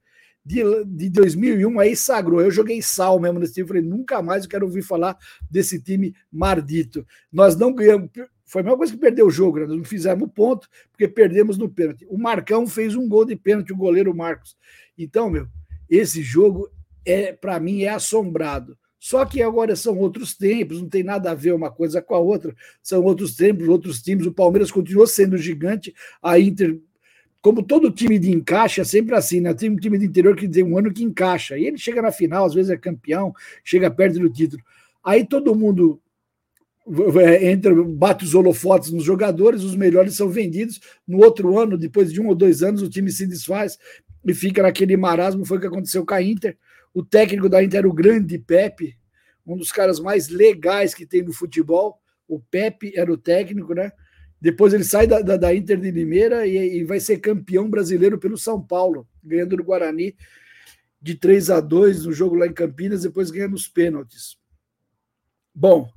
de, 0.48 0.63
de 0.86 1.10
2001 1.10 1.80
aí 1.80 1.96
sagrou. 1.96 2.42
Eu 2.42 2.50
joguei 2.50 2.82
sal 2.82 3.20
mesmo 3.20 3.38
nesse 3.38 3.56
time. 3.56 3.68
Falei, 3.68 3.84
nunca 3.84 4.22
mais 4.22 4.44
eu 4.44 4.50
quero 4.50 4.66
ouvir 4.66 4.82
falar 4.82 5.18
desse 5.51 5.82
time 5.82 6.16
mardito. 6.32 7.06
Nós 7.32 7.58
não 7.58 7.74
ganhamos. 7.74 8.10
Foi 8.46 8.62
a 8.62 8.63
mesma 8.63 8.77
coisa 8.77 8.94
que 8.94 9.00
perder 9.00 9.24
o 9.24 9.30
jogo, 9.30 9.60
né? 9.60 9.66
Nós 9.66 9.77
não 9.77 9.84
fizemos 9.84 10.30
ponto, 10.34 10.70
porque 10.89 11.06
perdemos 11.06 11.58
no 11.58 11.68
pênalti. 11.68 12.06
O 12.10 12.18
Marcão 12.18 12.66
fez 12.66 12.96
um 12.96 13.10
gol 13.10 13.25
de 13.25 13.36
pênalti, 13.36 13.74
o 13.74 13.77
goleiro 13.77 14.16
Marcos. 14.16 14.56
Então, 14.98 15.30
meu, 15.30 15.48
esse 15.89 16.22
jogo 16.22 16.70
é 17.06 17.32
para 17.32 17.60
mim 17.60 17.84
é 17.84 17.89
assombrado. 17.89 18.77
Só 19.00 19.24
que 19.25 19.41
agora 19.41 19.75
são 19.75 19.98
outros 20.00 20.36
tempos, 20.36 20.82
não 20.82 20.89
tem 20.89 21.03
nada 21.03 21.32
a 21.32 21.36
ver 21.36 21.53
uma 21.53 21.72
coisa 21.72 22.01
com 22.01 22.15
a 22.15 22.20
outra. 22.20 22.56
São 22.82 23.03
outros 23.03 23.36
tempos, 23.36 23.67
outros 23.67 24.01
times. 24.01 24.25
O 24.25 24.34
Palmeiras 24.34 24.72
continuou 24.72 25.06
sendo 25.06 25.38
gigante, 25.38 25.94
a 26.22 26.39
Inter 26.39 26.79
como 27.48 27.63
todo 27.63 27.91
time 27.91 28.20
de 28.20 28.29
encaixe, 28.29 28.82
é 28.82 28.84
sempre 28.84 29.15
assim, 29.15 29.39
né? 29.39 29.53
Tem 29.53 29.70
um 29.70 29.77
time 29.77 29.98
de 29.98 30.06
interior 30.06 30.36
que 30.36 30.50
tem 30.50 30.63
um 30.63 30.77
ano 30.77 30.91
que 30.91 31.01
encaixa. 31.01 31.58
E 31.58 31.65
ele 31.65 31.77
chega 31.77 32.01
na 32.01 32.12
final, 32.12 32.46
às 32.46 32.53
vezes 32.53 32.70
é 32.70 32.75
campeão, 32.75 33.34
chega 33.63 33.89
perto 33.89 34.20
do 34.20 34.29
título. 34.29 34.62
Aí 35.01 35.25
todo 35.25 35.56
mundo 35.56 36.01
é, 37.22 37.50
entra, 37.50 37.74
bate 37.84 38.25
os 38.25 38.36
holofotes 38.36 38.91
nos 38.91 39.03
jogadores, 39.03 39.63
os 39.63 39.77
melhores 39.77 40.15
são 40.15 40.29
vendidos. 40.29 40.82
No 41.08 41.20
outro 41.20 41.58
ano, 41.58 41.77
depois 41.77 42.12
de 42.12 42.20
um 42.20 42.27
ou 42.27 42.36
dois 42.36 42.63
anos, 42.63 42.82
o 42.82 42.89
time 42.89 43.10
se 43.12 43.25
desfaz 43.25 43.77
e 44.25 44.33
fica 44.33 44.62
naquele 44.62 44.97
marasmo. 44.97 45.45
Foi 45.45 45.57
o 45.57 45.62
que 45.62 45.67
aconteceu 45.67 46.05
com 46.05 46.13
a 46.13 46.21
Inter. 46.21 46.57
O 46.93 47.03
técnico 47.03 47.50
da 47.50 47.63
Inter 47.63 47.79
era 47.79 47.88
o 47.88 47.93
grande 47.93 48.38
Pepe, 48.38 48.97
um 49.45 49.57
dos 49.57 49.71
caras 49.71 50.00
mais 50.00 50.29
legais 50.29 50.93
que 50.93 51.05
tem 51.05 51.24
no 51.24 51.33
futebol. 51.33 52.00
O 52.27 52.39
Pepe 52.39 52.93
era 52.95 53.12
o 53.12 53.17
técnico, 53.17 53.74
né? 53.74 53.91
Depois 54.39 54.74
ele 54.74 54.83
sai 54.83 55.07
da, 55.07 55.21
da, 55.21 55.38
da 55.38 55.55
Inter 55.55 55.79
de 55.79 55.89
Limeira 55.89 56.45
e, 56.45 56.79
e, 56.79 56.83
vai 56.83 57.00
ser 57.00 57.17
campeão 57.17 57.69
brasileiro 57.69 58.19
pelo 58.19 58.38
São 58.38 58.62
Paulo, 58.62 59.07
ganhando 59.24 59.57
no 59.57 59.63
Guarani 59.63 60.15
de 61.01 61.15
3 61.15 61.50
a 61.50 61.59
2 61.59 62.05
no 62.05 62.12
jogo 62.12 62.36
lá 62.36 62.47
em 62.47 62.53
Campinas, 62.53 63.03
depois 63.03 63.31
ganha 63.31 63.47
nos 63.47 63.67
pênaltis. 63.67 64.38
Bom, 65.53 65.89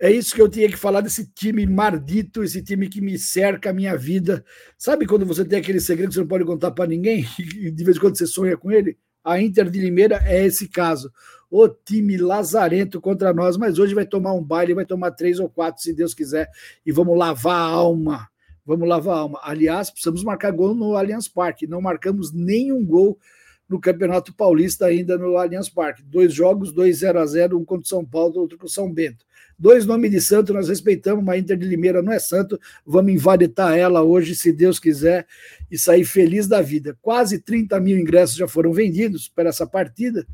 é 0.00 0.10
isso 0.10 0.34
que 0.34 0.42
eu 0.42 0.48
tinha 0.48 0.68
que 0.68 0.76
falar 0.76 1.00
desse 1.00 1.26
time 1.32 1.66
mardito, 1.66 2.42
esse 2.42 2.62
time 2.62 2.88
que 2.88 3.00
me 3.00 3.18
cerca 3.18 3.70
a 3.70 3.72
minha 3.72 3.96
vida. 3.96 4.44
Sabe 4.76 5.06
quando 5.06 5.24
você 5.24 5.44
tem 5.44 5.58
aquele 5.58 5.80
segredo 5.80 6.08
que 6.08 6.14
você 6.14 6.20
não 6.20 6.26
pode 6.26 6.44
contar 6.44 6.72
para 6.72 6.86
ninguém 6.86 7.24
e 7.38 7.70
de 7.70 7.84
vez 7.84 7.96
em 7.96 8.00
quando 8.00 8.18
você 8.18 8.26
sonha 8.26 8.56
com 8.56 8.70
ele? 8.70 8.98
A 9.22 9.40
Inter 9.40 9.70
de 9.70 9.80
Limeira 9.80 10.20
é 10.26 10.44
esse 10.44 10.68
caso. 10.68 11.10
O 11.50 11.68
time 11.68 12.16
lazarento 12.16 13.00
contra 13.00 13.32
nós, 13.32 13.56
mas 13.56 13.78
hoje 13.78 13.94
vai 13.94 14.04
tomar 14.04 14.34
um 14.34 14.42
baile, 14.42 14.74
vai 14.74 14.84
tomar 14.84 15.12
três 15.12 15.38
ou 15.38 15.48
quatro, 15.48 15.82
se 15.82 15.94
Deus 15.94 16.12
quiser, 16.12 16.50
e 16.84 16.92
vamos 16.92 17.16
lavar 17.16 17.56
a 17.56 17.64
alma. 17.64 18.28
Vamos 18.66 18.88
lavar 18.88 19.16
a 19.16 19.20
alma. 19.20 19.40
Aliás, 19.42 19.90
precisamos 19.90 20.24
marcar 20.24 20.50
gol 20.50 20.74
no 20.74 20.96
Allianz 20.96 21.28
Parque. 21.28 21.66
Não 21.66 21.80
marcamos 21.80 22.32
nenhum 22.32 22.84
gol 22.84 23.18
no 23.68 23.80
Campeonato 23.80 24.34
Paulista 24.34 24.86
ainda 24.86 25.16
no 25.16 25.36
Allianz 25.36 25.68
Parque. 25.68 26.02
Dois 26.02 26.32
jogos, 26.32 26.72
dois 26.72 26.98
0 26.98 27.18
a 27.18 27.26
0 27.26 27.58
um 27.58 27.64
contra 27.64 27.84
o 27.84 27.88
São 27.88 28.04
Paulo, 28.04 28.40
outro 28.40 28.58
com 28.58 28.66
o 28.66 28.70
São 28.70 28.92
Bento. 28.92 29.24
Dois 29.58 29.86
nomes 29.86 30.10
de 30.10 30.20
santo, 30.20 30.52
nós 30.52 30.68
respeitamos, 30.68 31.24
mas 31.24 31.40
Inter 31.40 31.56
de 31.56 31.66
Limeira 31.66 32.02
não 32.02 32.12
é 32.12 32.18
santo. 32.18 32.60
Vamos 32.84 33.12
invaditar 33.12 33.76
ela 33.76 34.02
hoje, 34.02 34.34
se 34.34 34.52
Deus 34.52 34.78
quiser, 34.78 35.26
e 35.70 35.78
sair 35.78 36.04
feliz 36.04 36.46
da 36.46 36.60
vida. 36.60 36.96
Quase 37.00 37.38
30 37.38 37.78
mil 37.80 37.96
ingressos 37.96 38.36
já 38.36 38.48
foram 38.48 38.72
vendidos 38.72 39.28
para 39.28 39.48
essa 39.48 39.66
partida, 39.66 40.26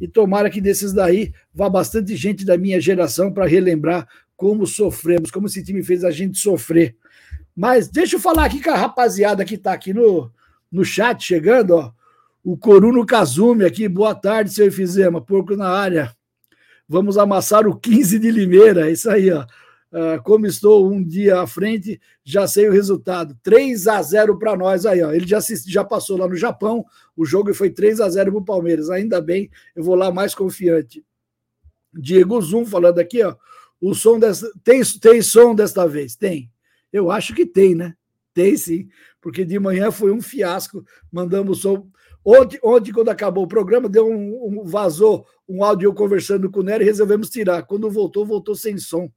e 0.00 0.08
tomara 0.08 0.48
que 0.48 0.60
desses 0.60 0.92
daí 0.92 1.32
vá 1.52 1.68
bastante 1.68 2.16
gente 2.16 2.44
da 2.44 2.56
minha 2.56 2.80
geração 2.80 3.32
para 3.32 3.46
relembrar 3.46 4.08
como 4.36 4.66
sofremos, 4.66 5.30
como 5.30 5.46
esse 5.46 5.62
time 5.62 5.82
fez 5.82 6.02
a 6.02 6.10
gente 6.10 6.38
sofrer. 6.38 6.96
Mas 7.54 7.88
deixa 7.88 8.16
eu 8.16 8.20
falar 8.20 8.46
aqui 8.46 8.62
com 8.62 8.70
a 8.70 8.76
rapaziada 8.76 9.44
que 9.44 9.56
está 9.56 9.72
aqui 9.72 9.92
no, 9.92 10.32
no 10.72 10.84
chat 10.84 11.22
chegando, 11.22 11.72
ó. 11.72 11.92
O 12.42 12.56
Coruno 12.56 13.04
Kazumi 13.04 13.66
aqui, 13.66 13.86
boa 13.86 14.14
tarde, 14.14 14.50
seu 14.50 14.66
Efizema, 14.66 15.20
porco 15.20 15.54
na 15.54 15.68
área. 15.68 16.16
Vamos 16.88 17.18
amassar 17.18 17.66
o 17.66 17.78
15 17.78 18.18
de 18.18 18.30
Limeira, 18.30 18.88
é 18.88 18.92
isso 18.92 19.10
aí, 19.10 19.30
ó. 19.30 19.44
Uh, 19.92 20.22
como 20.22 20.46
estou 20.46 20.90
um 20.90 21.04
dia 21.04 21.40
à 21.40 21.46
frente, 21.46 22.00
já 22.24 22.46
sei 22.46 22.68
o 22.68 22.72
resultado. 22.72 23.36
3 23.42 23.86
a 23.88 24.00
0 24.00 24.38
para 24.38 24.56
nós 24.56 24.86
aí, 24.86 25.02
ó. 25.02 25.12
Ele 25.12 25.26
já, 25.26 25.38
assisti, 25.38 25.70
já 25.70 25.84
passou 25.84 26.16
lá 26.16 26.26
no 26.26 26.34
Japão, 26.34 26.84
o 27.14 27.26
jogo 27.26 27.52
foi 27.52 27.70
3 27.70 28.00
a 28.00 28.08
0 28.08 28.32
para 28.32 28.40
o 28.40 28.44
Palmeiras. 28.44 28.88
Ainda 28.88 29.20
bem, 29.20 29.50
eu 29.76 29.82
vou 29.82 29.94
lá 29.94 30.10
mais 30.10 30.34
confiante. 30.34 31.04
Diego 31.92 32.40
Zum 32.40 32.64
falando 32.64 33.00
aqui, 33.00 33.22
ó. 33.22 33.36
O 33.80 33.94
som 33.94 34.18
dessa. 34.18 34.50
Tem, 34.64 34.80
tem 35.00 35.20
som 35.20 35.54
desta 35.54 35.86
vez? 35.86 36.16
Tem. 36.16 36.50
Eu 36.92 37.10
acho 37.10 37.34
que 37.34 37.44
tem, 37.44 37.74
né? 37.74 37.94
Tem 38.32 38.56
sim, 38.56 38.88
porque 39.20 39.44
de 39.44 39.58
manhã 39.58 39.90
foi 39.90 40.12
um 40.12 40.22
fiasco. 40.22 40.84
Mandamos 41.12 41.60
som. 41.60 41.86
Ontem, 42.24 42.58
ontem, 42.62 42.92
quando 42.92 43.08
acabou 43.08 43.44
o 43.44 43.48
programa, 43.48 43.88
deu 43.88 44.06
um, 44.06 44.60
um 44.60 44.64
vazou 44.64 45.26
um 45.48 45.64
áudio 45.64 45.88
eu 45.88 45.94
conversando 45.94 46.48
com 46.48 46.60
o 46.60 46.62
Nery 46.62 46.84
e 46.84 46.86
resolvemos 46.86 47.28
tirar. 47.28 47.64
Quando 47.64 47.90
voltou, 47.90 48.24
voltou 48.24 48.54
sem 48.54 48.78
som. 48.78 49.10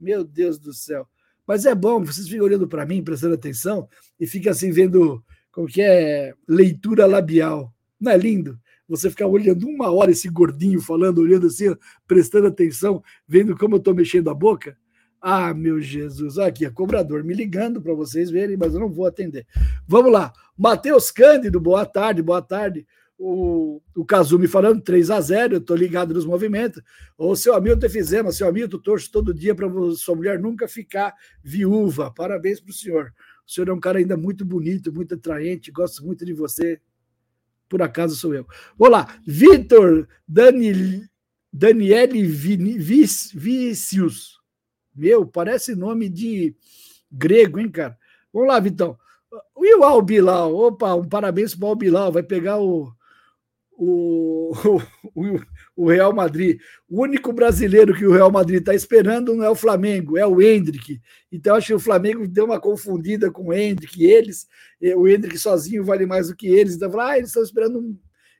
Meu 0.00 0.24
Deus 0.24 0.58
do 0.58 0.72
céu. 0.72 1.06
Mas 1.46 1.64
é 1.64 1.74
bom, 1.74 2.02
vocês 2.02 2.28
ficam 2.28 2.44
olhando 2.44 2.66
para 2.66 2.84
mim, 2.84 3.04
prestando 3.04 3.34
atenção, 3.34 3.88
e 4.18 4.26
fica 4.26 4.50
assim 4.50 4.72
vendo 4.72 5.22
como 5.52 5.68
que 5.68 5.80
é 5.80 6.34
leitura 6.48 7.06
labial. 7.06 7.72
Não 8.00 8.10
é 8.10 8.16
lindo? 8.16 8.58
Você 8.88 9.08
ficar 9.08 9.28
olhando 9.28 9.66
uma 9.68 9.92
hora 9.92 10.10
esse 10.10 10.28
gordinho 10.28 10.80
falando, 10.80 11.18
olhando 11.18 11.46
assim, 11.46 11.74
prestando 12.06 12.48
atenção, 12.48 13.02
vendo 13.28 13.56
como 13.56 13.76
eu 13.76 13.78
estou 13.78 13.94
mexendo 13.94 14.28
a 14.28 14.34
boca. 14.34 14.76
Ah, 15.20 15.54
meu 15.54 15.80
Jesus, 15.80 16.38
aqui 16.38 16.64
é 16.64 16.70
cobrador 16.70 17.24
me 17.24 17.34
ligando 17.34 17.80
para 17.80 17.94
vocês 17.94 18.30
verem, 18.30 18.56
mas 18.56 18.74
eu 18.74 18.80
não 18.80 18.92
vou 18.92 19.06
atender. 19.06 19.46
Vamos 19.86 20.12
lá. 20.12 20.32
Matheus 20.56 21.10
Cândido, 21.10 21.60
boa 21.60 21.84
tarde, 21.84 22.22
boa 22.22 22.42
tarde. 22.42 22.86
O, 23.18 23.80
o 23.96 24.04
Kazumi 24.04 24.46
falando 24.46 24.82
3 24.82 25.10
a 25.10 25.20
0 25.20 25.54
eu 25.54 25.58
estou 25.58 25.74
ligado 25.74 26.12
nos 26.12 26.26
movimentos. 26.26 26.82
O 27.16 27.34
seu 27.34 27.54
Hamilton 27.54 27.86
Efizema, 27.86 28.30
seu 28.30 28.46
Hamilton, 28.46 28.78
torço 28.78 29.10
todo 29.10 29.32
dia 29.32 29.54
para 29.54 29.68
sua 29.92 30.14
mulher 30.14 30.38
nunca 30.38 30.68
ficar 30.68 31.14
viúva. 31.42 32.12
Parabéns 32.12 32.60
para 32.60 32.70
o 32.70 32.74
senhor. 32.74 33.12
O 33.46 33.50
senhor 33.50 33.68
é 33.68 33.72
um 33.72 33.80
cara 33.80 33.98
ainda 33.98 34.16
muito 34.16 34.44
bonito, 34.44 34.92
muito 34.92 35.14
atraente, 35.14 35.70
gosto 35.70 36.04
muito 36.04 36.26
de 36.26 36.34
você. 36.34 36.80
Por 37.68 37.80
acaso 37.80 38.16
sou 38.16 38.34
eu. 38.34 38.46
Vamos 38.78 38.92
lá. 38.92 39.18
Vitor 39.26 40.06
Dani, 40.28 41.08
Daniele 41.52 42.22
Vicius. 42.22 44.35
Meu, 44.96 45.26
parece 45.26 45.74
nome 45.74 46.08
de 46.08 46.54
grego, 47.10 47.60
hein, 47.60 47.70
cara? 47.70 47.96
Vamos 48.32 48.48
lá, 48.48 48.58
Vitão. 48.58 48.96
E 49.58 49.74
o 49.76 49.84
Albilal? 49.84 50.54
Opa, 50.54 50.94
um 50.94 51.08
parabéns 51.08 51.54
para 51.54 51.66
o 51.66 51.68
Albilal. 51.68 52.12
Vai 52.12 52.22
pegar 52.22 52.58
o, 52.58 52.90
o, 53.72 54.52
o, 55.14 55.40
o, 55.76 55.88
Real 55.88 56.14
Madrid. 56.14 56.58
O 56.88 57.02
único 57.02 57.32
brasileiro 57.32 57.94
que 57.94 58.06
o 58.06 58.12
Real 58.12 58.30
Madrid 58.30 58.60
está 58.60 58.74
esperando 58.74 59.34
não 59.34 59.44
é 59.44 59.50
o 59.50 59.54
Flamengo, 59.54 60.16
é 60.16 60.26
o 60.26 60.40
Hendrick. 60.40 61.00
Então, 61.30 61.56
acho 61.56 61.68
que 61.68 61.74
o 61.74 61.80
Flamengo 61.80 62.26
deu 62.26 62.46
uma 62.46 62.60
confundida 62.60 63.30
com 63.30 63.48
o 63.48 63.52
Hendrick. 63.52 64.02
Eles, 64.02 64.46
o 64.96 65.06
Hendrick 65.06 65.38
sozinho 65.38 65.84
vale 65.84 66.06
mais 66.06 66.28
do 66.28 66.36
que 66.36 66.46
eles. 66.46 66.76
Então, 66.76 66.98
ah, 66.98 67.18
eles 67.18 67.28
estão 67.28 67.42
esperando 67.42 67.78
um 67.78 67.96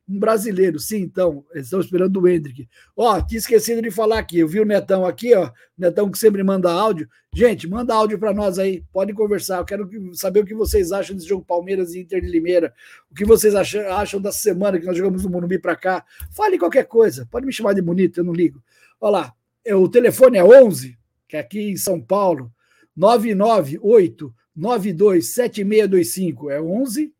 um 0.08 0.20
brasileiro, 0.20 0.78
sim, 0.78 0.98
então, 0.98 1.44
eles 1.52 1.66
estão 1.66 1.80
esperando 1.80 2.20
o 2.20 2.28
Hendrick. 2.28 2.68
Ó, 2.96 3.20
tinha 3.20 3.38
esquecido 3.38 3.82
de 3.82 3.90
falar 3.90 4.20
aqui, 4.20 4.38
eu 4.38 4.46
vi 4.46 4.60
o 4.60 4.64
Netão 4.64 5.04
aqui, 5.04 5.34
ó, 5.34 5.50
Netão 5.76 6.08
que 6.08 6.18
sempre 6.18 6.44
manda 6.44 6.70
áudio. 6.70 7.08
Gente, 7.34 7.68
manda 7.68 7.92
áudio 7.92 8.16
para 8.18 8.32
nós 8.32 8.58
aí, 8.58 8.84
pode 8.92 9.12
conversar. 9.12 9.58
Eu 9.58 9.64
quero 9.64 9.90
saber 10.14 10.40
o 10.40 10.44
que 10.46 10.54
vocês 10.54 10.92
acham 10.92 11.16
desse 11.16 11.28
jogo 11.28 11.44
Palmeiras 11.44 11.92
e 11.92 12.00
Inter 12.00 12.20
de 12.20 12.28
Limeira, 12.28 12.72
o 13.10 13.14
que 13.14 13.24
vocês 13.24 13.54
acham, 13.54 14.20
da 14.20 14.30
semana 14.30 14.78
que 14.78 14.86
nós 14.86 14.96
jogamos 14.96 15.24
no 15.24 15.30
Morumbi 15.30 15.58
para 15.58 15.74
cá. 15.74 16.04
Fale 16.30 16.56
qualquer 16.56 16.84
coisa, 16.84 17.26
pode 17.28 17.44
me 17.44 17.52
chamar 17.52 17.72
de 17.72 17.82
bonito, 17.82 18.20
eu 18.20 18.24
não 18.24 18.32
ligo. 18.32 18.62
Olha 19.00 19.10
lá, 19.10 19.34
é, 19.64 19.74
o 19.74 19.88
telefone 19.88 20.38
é 20.38 20.44
11, 20.44 20.96
que 21.28 21.36
é 21.36 21.40
aqui 21.40 21.72
em 21.72 21.76
São 21.76 22.00
Paulo, 22.00 22.52
998 22.96 24.32
927625, 24.54 26.50
é 26.50 26.62
11 26.62 27.12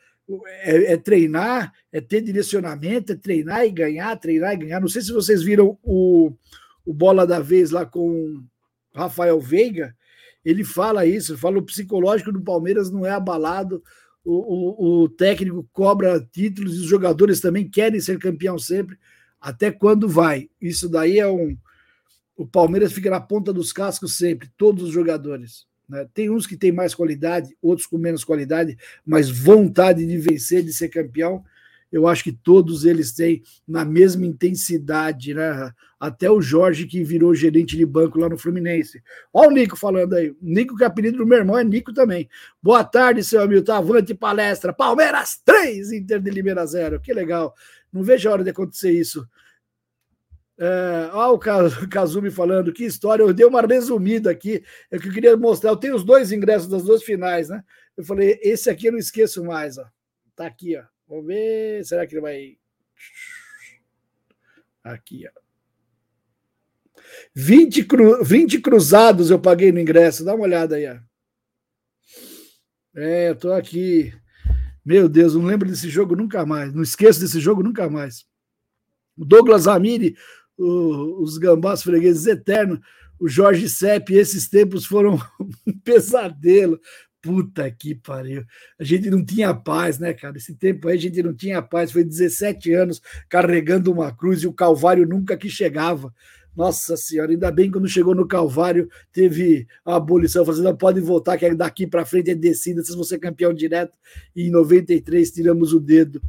é, 0.63 0.93
é, 0.93 0.97
treinar, 0.97 1.73
é 1.91 2.01
ter 2.01 2.21
direcionamento, 2.21 3.13
é 3.13 3.17
treinar 3.17 3.65
e 3.65 3.71
ganhar, 3.71 4.15
treinar 4.17 4.55
e 4.55 4.59
ganhar. 4.59 4.81
Não 4.81 4.89
sei 4.89 5.03
se 5.03 5.13
vocês 5.13 5.43
viram 5.43 5.79
o, 5.83 6.33
o 6.85 6.93
Bola 6.93 7.27
da 7.27 7.41
Vez 7.41 7.71
lá 7.71 7.87
com 7.87 8.45
Rafael 8.95 9.41
Veiga, 9.41 9.97
ele 10.49 10.65
fala 10.65 11.05
isso, 11.05 11.37
fala 11.37 11.59
o 11.59 11.63
psicológico 11.63 12.33
do 12.33 12.41
Palmeiras 12.41 12.91
não 12.91 13.05
é 13.05 13.11
abalado, 13.11 13.83
o, 14.25 14.33
o, 14.33 15.03
o, 15.03 15.09
técnico 15.11 15.69
cobra 15.73 16.27
títulos 16.33 16.77
e 16.77 16.81
os 16.81 16.87
jogadores 16.87 17.41
também 17.41 17.69
querem 17.69 18.01
ser 18.01 18.19
campeão 18.19 18.59
sempre. 18.59 18.99
Até 19.39 19.71
quando 19.71 20.09
vai? 20.09 20.49
Isso 20.61 20.89
daí 20.89 21.19
é 21.19 21.29
um. 21.29 21.57
O 22.35 22.47
Palmeiras 22.47 22.93
fica 22.93 23.11
na 23.11 23.21
ponta 23.21 23.53
dos 23.53 23.73
cascos 23.73 24.17
sempre, 24.17 24.51
todos 24.57 24.85
os 24.85 24.91
jogadores. 24.91 25.67
Né? 25.89 26.09
Tem 26.15 26.31
uns 26.31 26.47
que 26.47 26.57
têm 26.57 26.73
mais 26.73 26.95
qualidade, 26.95 27.55
outros 27.61 27.87
com 27.87 27.99
menos 27.99 28.25
qualidade, 28.25 28.77
mas 29.05 29.29
vontade 29.29 30.07
de 30.07 30.17
vencer, 30.17 30.63
de 30.63 30.73
ser 30.73 30.89
campeão 30.89 31.45
eu 31.91 32.07
acho 32.07 32.23
que 32.23 32.33
todos 32.33 32.85
eles 32.85 33.13
têm 33.13 33.43
na 33.67 33.85
mesma 33.85 34.27
intensidade, 34.27 35.33
né? 35.33 35.73
Até 35.99 36.31
o 36.31 36.41
Jorge, 36.41 36.87
que 36.87 37.03
virou 37.03 37.35
gerente 37.35 37.77
de 37.77 37.85
banco 37.85 38.19
lá 38.19 38.29
no 38.29 38.39
Fluminense. 38.39 39.03
Olha 39.33 39.49
o 39.49 39.53
Nico 39.53 39.77
falando 39.77 40.15
aí. 40.15 40.35
Nico, 40.41 40.77
que 40.77 40.85
é 40.85 40.87
apelido 40.87 41.19
do 41.19 41.27
meu 41.27 41.39
irmão, 41.39 41.59
é 41.59 41.65
Nico 41.65 41.93
também. 41.93 42.29
Boa 42.63 42.85
tarde, 42.85 43.25
seu 43.25 43.43
Hamilton. 43.43 43.73
Avante 43.73 44.15
palestra. 44.15 44.73
Palmeiras 44.73 45.41
3, 45.45 45.93
Inter 45.93 46.21
de 46.21 46.31
Limeira 46.31 46.65
0. 46.65 47.01
Que 47.01 47.13
legal. 47.13 47.55
Não 47.93 48.03
vejo 48.03 48.29
a 48.29 48.33
hora 48.33 48.45
de 48.45 48.51
acontecer 48.51 48.93
isso. 48.93 49.27
É, 50.61 51.11
olha 51.13 51.33
o 51.83 51.89
Kazumi 51.89 52.31
falando, 52.31 52.73
que 52.73 52.85
história. 52.85 53.23
Eu 53.23 53.33
dei 53.33 53.47
uma 53.47 53.63
resumida 53.63 54.31
aqui. 54.31 54.63
É 54.91 54.99
que 54.99 55.09
eu 55.09 55.13
queria 55.13 55.37
mostrar. 55.37 55.71
Eu 55.71 55.77
tenho 55.77 55.97
os 55.97 56.05
dois 56.05 56.31
ingressos 56.33 56.69
das 56.69 56.85
duas 56.85 57.03
finais, 57.03 57.49
né? 57.49 57.65
Eu 57.97 58.05
falei, 58.05 58.39
esse 58.43 58.69
aqui 58.69 58.87
eu 58.87 58.93
não 58.93 58.99
esqueço 58.99 59.43
mais, 59.45 59.79
ó. 59.79 59.87
Tá 60.37 60.47
aqui, 60.47 60.77
ó. 60.77 60.98
Vamos 61.09 61.27
ver. 61.27 61.85
Será 61.85 62.07
que 62.07 62.15
ele 62.15 62.21
vai. 62.21 62.59
Aqui, 64.85 65.27
ó. 65.27 65.49
20, 67.35 67.85
cru... 67.85 68.25
20 68.25 68.61
cruzados 68.61 69.31
eu 69.31 69.41
paguei 69.41 69.73
no 69.73 69.81
ingresso. 69.81 70.25
Dá 70.25 70.35
uma 70.35 70.45
olhada 70.45 70.77
aí, 70.77 70.87
ó. 70.87 70.99
É, 72.95 73.31
eu 73.31 73.37
tô 73.37 73.53
aqui. 73.53 74.13
Meu 74.85 75.09
Deus, 75.09 75.35
não 75.35 75.45
lembro 75.45 75.69
desse 75.69 75.89
jogo 75.89 76.17
nunca 76.17 76.45
mais. 76.45 76.73
Não 76.75 76.83
esqueço 76.83 77.21
desse 77.21 77.41
jogo 77.41 77.63
nunca 77.63 77.89
mais. 77.89 78.27
O 79.17 79.25
Douglas 79.25 79.67
Amiri, 79.67 80.17
o, 80.57 81.23
os 81.23 81.39
gambás 81.39 81.83
fregueses 81.83 82.27
eternos, 82.27 82.81
o 83.21 83.29
Jorge 83.29 83.69
Sepp, 83.69 84.11
esses 84.11 84.49
tempos 84.49 84.87
foram 84.87 85.19
um 85.67 85.79
pesadelo. 85.81 86.81
Puta 87.29 87.71
que 87.71 87.95
pariu. 87.95 88.43
A 88.81 88.85
gente 88.85 89.11
não 89.11 89.23
tinha 89.23 89.53
paz, 89.53 89.99
né, 89.99 90.15
cara? 90.15 90.39
Esse 90.39 90.55
tempo 90.55 90.89
aí 90.89 90.97
a 90.97 90.99
gente 90.99 91.23
não 91.23 91.35
tinha 91.35 91.61
paz. 91.61 91.93
Foi 91.93 92.03
17 92.03 92.73
anos 92.73 93.03
carregando 93.29 93.93
uma 93.93 94.11
cruz 94.11 94.43
e 94.43 94.47
o 94.47 94.53
Calvário 94.53 95.07
nunca 95.07 95.37
que 95.37 95.51
chegava. 95.51 96.11
Nossa 96.57 96.97
Senhora, 96.97 97.31
ainda 97.31 97.51
bem 97.51 97.71
quando 97.71 97.87
chegou 97.87 98.15
no 98.15 98.27
Calvário, 98.27 98.89
teve 99.13 99.67
a 99.85 99.97
abolição, 99.97 100.43
fazendo 100.43 100.75
pode 100.75 101.01
voltar, 101.01 101.37
que 101.37 101.45
é 101.45 101.55
daqui 101.55 101.87
para 101.87 102.07
frente 102.07 102.31
é 102.31 102.35
descida, 102.35 102.83
se 102.83 102.97
você 102.97 103.19
campeão 103.19 103.53
direto. 103.53 103.93
E 104.35 104.47
em 104.47 104.51
93 104.51 105.31
tiramos 105.31 105.75
o 105.75 105.79
dedo. 105.79 106.23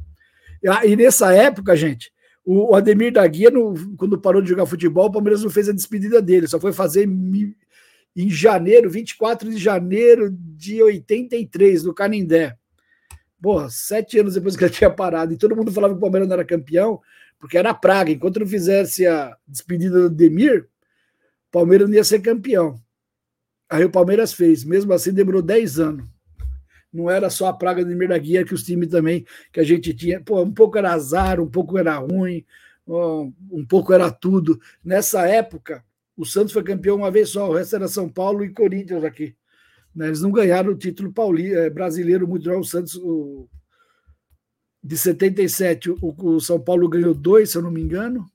Ah, 0.68 0.86
e 0.86 0.98
nessa 0.98 1.34
época, 1.34 1.78
gente, 1.78 2.12
o 2.44 2.76
Ademir 2.76 3.14
da 3.14 3.26
Guia, 3.26 3.50
quando 3.96 4.20
parou 4.20 4.42
de 4.42 4.50
jogar 4.50 4.66
futebol, 4.66 5.08
o 5.08 5.12
Palmeiras 5.14 5.44
não 5.44 5.50
fez 5.50 5.70
a 5.70 5.74
despedida 5.74 6.22
dele, 6.22 6.46
só 6.46 6.60
foi 6.60 6.74
fazer 6.74 7.08
em 8.22 8.30
janeiro, 8.30 8.90
24 8.90 9.50
de 9.50 9.58
janeiro 9.58 10.30
de 10.30 10.84
83, 10.84 11.86
no 11.86 11.94
Canindé. 11.94 12.58
Porra, 13.42 13.70
sete 13.70 14.20
anos 14.20 14.34
depois 14.34 14.58
que 14.58 14.66
ele 14.66 14.74
tinha 14.76 14.90
parado, 14.90 15.34
e 15.34 15.38
todo 15.38 15.56
mundo 15.56 15.72
falava 15.72 15.94
que 15.94 15.98
o 15.98 16.02
Palmeiras 16.02 16.28
não 16.28 16.34
era 16.34 16.44
campeão, 16.44 17.00
porque 17.40 17.58
era 17.58 17.74
praga. 17.74 18.12
Enquanto 18.12 18.42
não 18.42 18.48
fizesse 18.48 19.08
a 19.08 19.38
despedida 19.48 20.02
do 20.02 20.10
Demir, 20.10 20.64
o 21.48 21.52
Palmeiras 21.52 21.88
não 21.88 21.96
ia 21.96 22.04
ser 22.04 22.20
campeão. 22.20 22.78
Aí 23.70 23.86
o 23.86 23.90
Palmeiras 23.90 24.34
fez, 24.34 24.66
mesmo 24.66 24.92
assim 24.92 25.14
demorou 25.14 25.42
10 25.42 25.80
anos. 25.80 26.06
Não 26.92 27.10
era 27.10 27.30
só 27.30 27.48
a 27.48 27.54
praga 27.54 27.86
do 27.86 27.90
Demir 27.90 28.10
da 28.10 28.18
Guia, 28.18 28.44
que 28.44 28.54
os 28.54 28.64
times 28.64 28.90
também 28.90 29.26
que 29.54 29.62
a 29.62 29.64
gente 29.64 29.94
tinha. 29.94 30.20
Pô, 30.20 30.42
um 30.42 30.54
pouco 30.54 30.78
era 30.78 30.92
azar, 30.92 31.40
um 31.40 31.48
pouco 31.48 31.78
era 31.78 31.96
ruim, 31.96 32.44
um 32.86 33.66
pouco 33.66 33.94
era 33.94 34.12
tudo. 34.12 34.60
Nessa 34.84 35.26
época, 35.26 35.86
o 36.20 36.26
Santos 36.26 36.52
foi 36.52 36.62
campeão 36.64 36.98
uma 36.98 37.10
vez 37.10 37.30
só, 37.30 37.50
o 37.50 37.54
resto 37.54 37.78
era 37.78 37.88
São 37.88 38.10
Paulo 38.10 38.44
e 38.44 38.50
Corinthians 38.50 39.06
aqui. 39.06 39.34
Né? 39.96 40.08
Eles 40.08 40.20
não 40.20 40.34
ganharam 40.34 40.74
o 40.74 40.78
título 40.78 41.14
pauli, 41.14 41.54
é, 41.54 41.70
brasileiro 41.70 42.28
mundial. 42.28 42.60
O 42.60 42.66
Santos, 42.66 42.96
o, 42.96 43.48
de 44.84 44.98
77, 44.98 45.92
o, 45.92 45.98
o 46.02 46.42
São 46.42 46.60
Paulo 46.60 46.90
ganhou 46.90 47.14
dois, 47.14 47.52
se 47.52 47.58
eu 47.58 47.62
não 47.62 47.72
me 47.72 47.80
engano. 47.80 48.30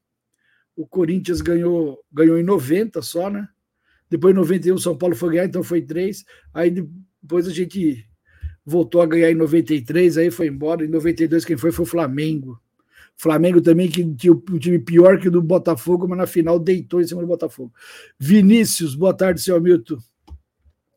O 0.75 0.87
Corinthians 0.87 1.43
ganhou, 1.43 2.03
ganhou 2.11 2.39
em 2.39 2.43
90 2.43 3.03
só, 3.03 3.29
né? 3.29 3.47
Depois 4.09 4.35
em 4.35 4.39
91 4.39 4.77
o 4.77 4.79
São 4.79 4.97
Paulo 4.97 5.15
foi 5.15 5.35
ganhar, 5.35 5.45
então 5.45 5.63
foi 5.63 5.83
três. 5.83 6.25
Aí 6.55 6.71
depois 6.71 7.47
a 7.47 7.53
gente 7.53 8.09
voltou 8.65 9.03
a 9.03 9.07
ganhar 9.07 9.31
em 9.31 9.35
93, 9.35 10.17
aí 10.17 10.31
foi 10.31 10.47
embora. 10.47 10.87
Em 10.87 10.89
92 10.89 11.45
quem 11.45 11.59
foi 11.59 11.71
foi 11.71 11.85
o 11.85 11.89
Flamengo. 11.89 12.59
Flamengo 13.17 13.61
também, 13.61 13.89
que 13.89 14.05
tinha 14.15 14.33
um 14.33 14.59
time 14.59 14.79
pior 14.79 15.19
que 15.19 15.29
o 15.29 15.31
do 15.31 15.43
Botafogo, 15.43 16.07
mas 16.09 16.19
na 16.19 16.27
final 16.27 16.59
deitou 16.59 17.01
em 17.01 17.07
cima 17.07 17.21
do 17.21 17.27
Botafogo. 17.27 17.73
Vinícius, 18.19 18.95
boa 18.95 19.15
tarde, 19.15 19.41
seu 19.41 19.57
Hamilton. 19.57 19.99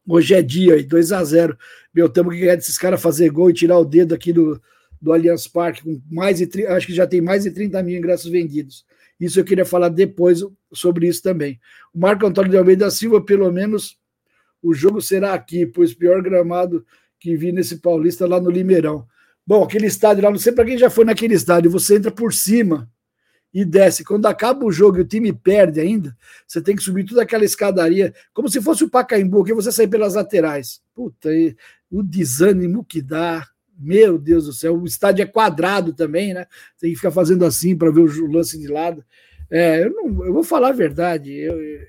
Hoje 0.08 0.34
é 0.34 0.42
dia, 0.42 0.82
2 0.82 1.12
a 1.12 1.24
0 1.24 1.58
Meu, 1.94 2.08
temos 2.08 2.34
que 2.34 2.40
ganhar 2.40 2.56
desses 2.56 2.78
caras 2.78 3.02
fazer 3.02 3.30
gol 3.30 3.50
e 3.50 3.54
tirar 3.54 3.78
o 3.78 3.86
dedo 3.86 4.16
aqui 4.16 4.32
do, 4.32 4.60
do 5.02 5.12
Allianz 5.14 5.48
Parque, 5.48 5.84
com 5.84 6.02
mais 6.10 6.38
de, 6.40 6.66
acho 6.66 6.88
que 6.88 6.94
já 6.94 7.06
tem 7.06 7.22
mais 7.22 7.44
de 7.44 7.52
30 7.52 7.84
mil 7.84 7.98
ingressos 7.98 8.32
vendidos. 8.32 8.86
Isso 9.20 9.40
eu 9.40 9.44
queria 9.44 9.66
falar 9.66 9.90
depois 9.90 10.42
sobre 10.74 11.08
isso 11.08 11.22
também. 11.22 11.60
O 11.94 12.00
Marco 12.00 12.26
Antônio 12.26 12.52
de 12.52 12.58
Almeida 12.58 12.90
Silva, 12.90 13.22
pelo 13.22 13.52
menos 13.52 13.98
o 14.62 14.74
jogo 14.74 15.02
será 15.02 15.34
aqui, 15.34 15.66
pois 15.66 15.94
pior 15.94 16.22
gramado 16.22 16.86
que 17.20 17.36
vi 17.36 17.52
nesse 17.52 17.78
Paulista 17.78 18.28
lá 18.28 18.40
no 18.40 18.50
Limeirão. 18.50 19.08
Bom, 19.48 19.64
aquele 19.64 19.88
estádio 19.88 20.26
lá, 20.26 20.30
não 20.30 20.38
sei 20.38 20.52
para 20.52 20.66
quem 20.66 20.78
já 20.78 20.90
foi 20.90 21.06
naquele 21.06 21.34
estádio, 21.34 21.72
você 21.72 21.96
entra 21.96 22.12
por 22.12 22.34
cima 22.34 22.92
e 23.54 23.64
desce. 23.64 24.04
Quando 24.04 24.26
acaba 24.26 24.66
o 24.66 24.72
jogo 24.74 24.98
e 24.98 25.02
o 25.02 25.08
time 25.08 25.32
perde 25.32 25.80
ainda, 25.80 26.14
você 26.46 26.62
tem 26.62 26.76
que 26.76 26.84
subir 26.84 27.06
toda 27.06 27.22
aquela 27.22 27.46
escadaria, 27.46 28.14
como 28.34 28.50
se 28.50 28.62
fosse 28.62 28.84
o 28.84 28.90
Pacaembu, 28.90 29.46
que 29.46 29.54
você 29.54 29.72
sai 29.72 29.88
pelas 29.88 30.16
laterais. 30.16 30.82
Puta, 30.94 31.34
e 31.34 31.56
o 31.90 32.04
desânimo 32.04 32.84
que 32.84 33.02
dá. 33.02 33.48
Meu 33.80 34.18
Deus 34.18 34.48
do 34.48 34.54
céu, 34.54 34.76
o 34.76 34.86
estádio 34.86 35.22
é 35.22 35.26
quadrado 35.26 35.94
também, 35.94 36.34
né? 36.34 36.48
Tem 36.80 36.90
que 36.90 36.96
ficar 36.96 37.12
fazendo 37.12 37.46
assim 37.46 37.76
para 37.76 37.92
ver 37.92 38.02
o 38.02 38.32
lance 38.32 38.60
de 38.60 38.68
lado. 38.68 39.06
É, 39.52 39.86
eu, 39.86 39.92
não, 39.94 40.26
eu 40.26 40.34
vou 40.34 40.44
falar 40.44 40.70
a 40.70 40.74
verdade. 40.74 41.32
Eu, 41.32 41.62
eu, 41.62 41.80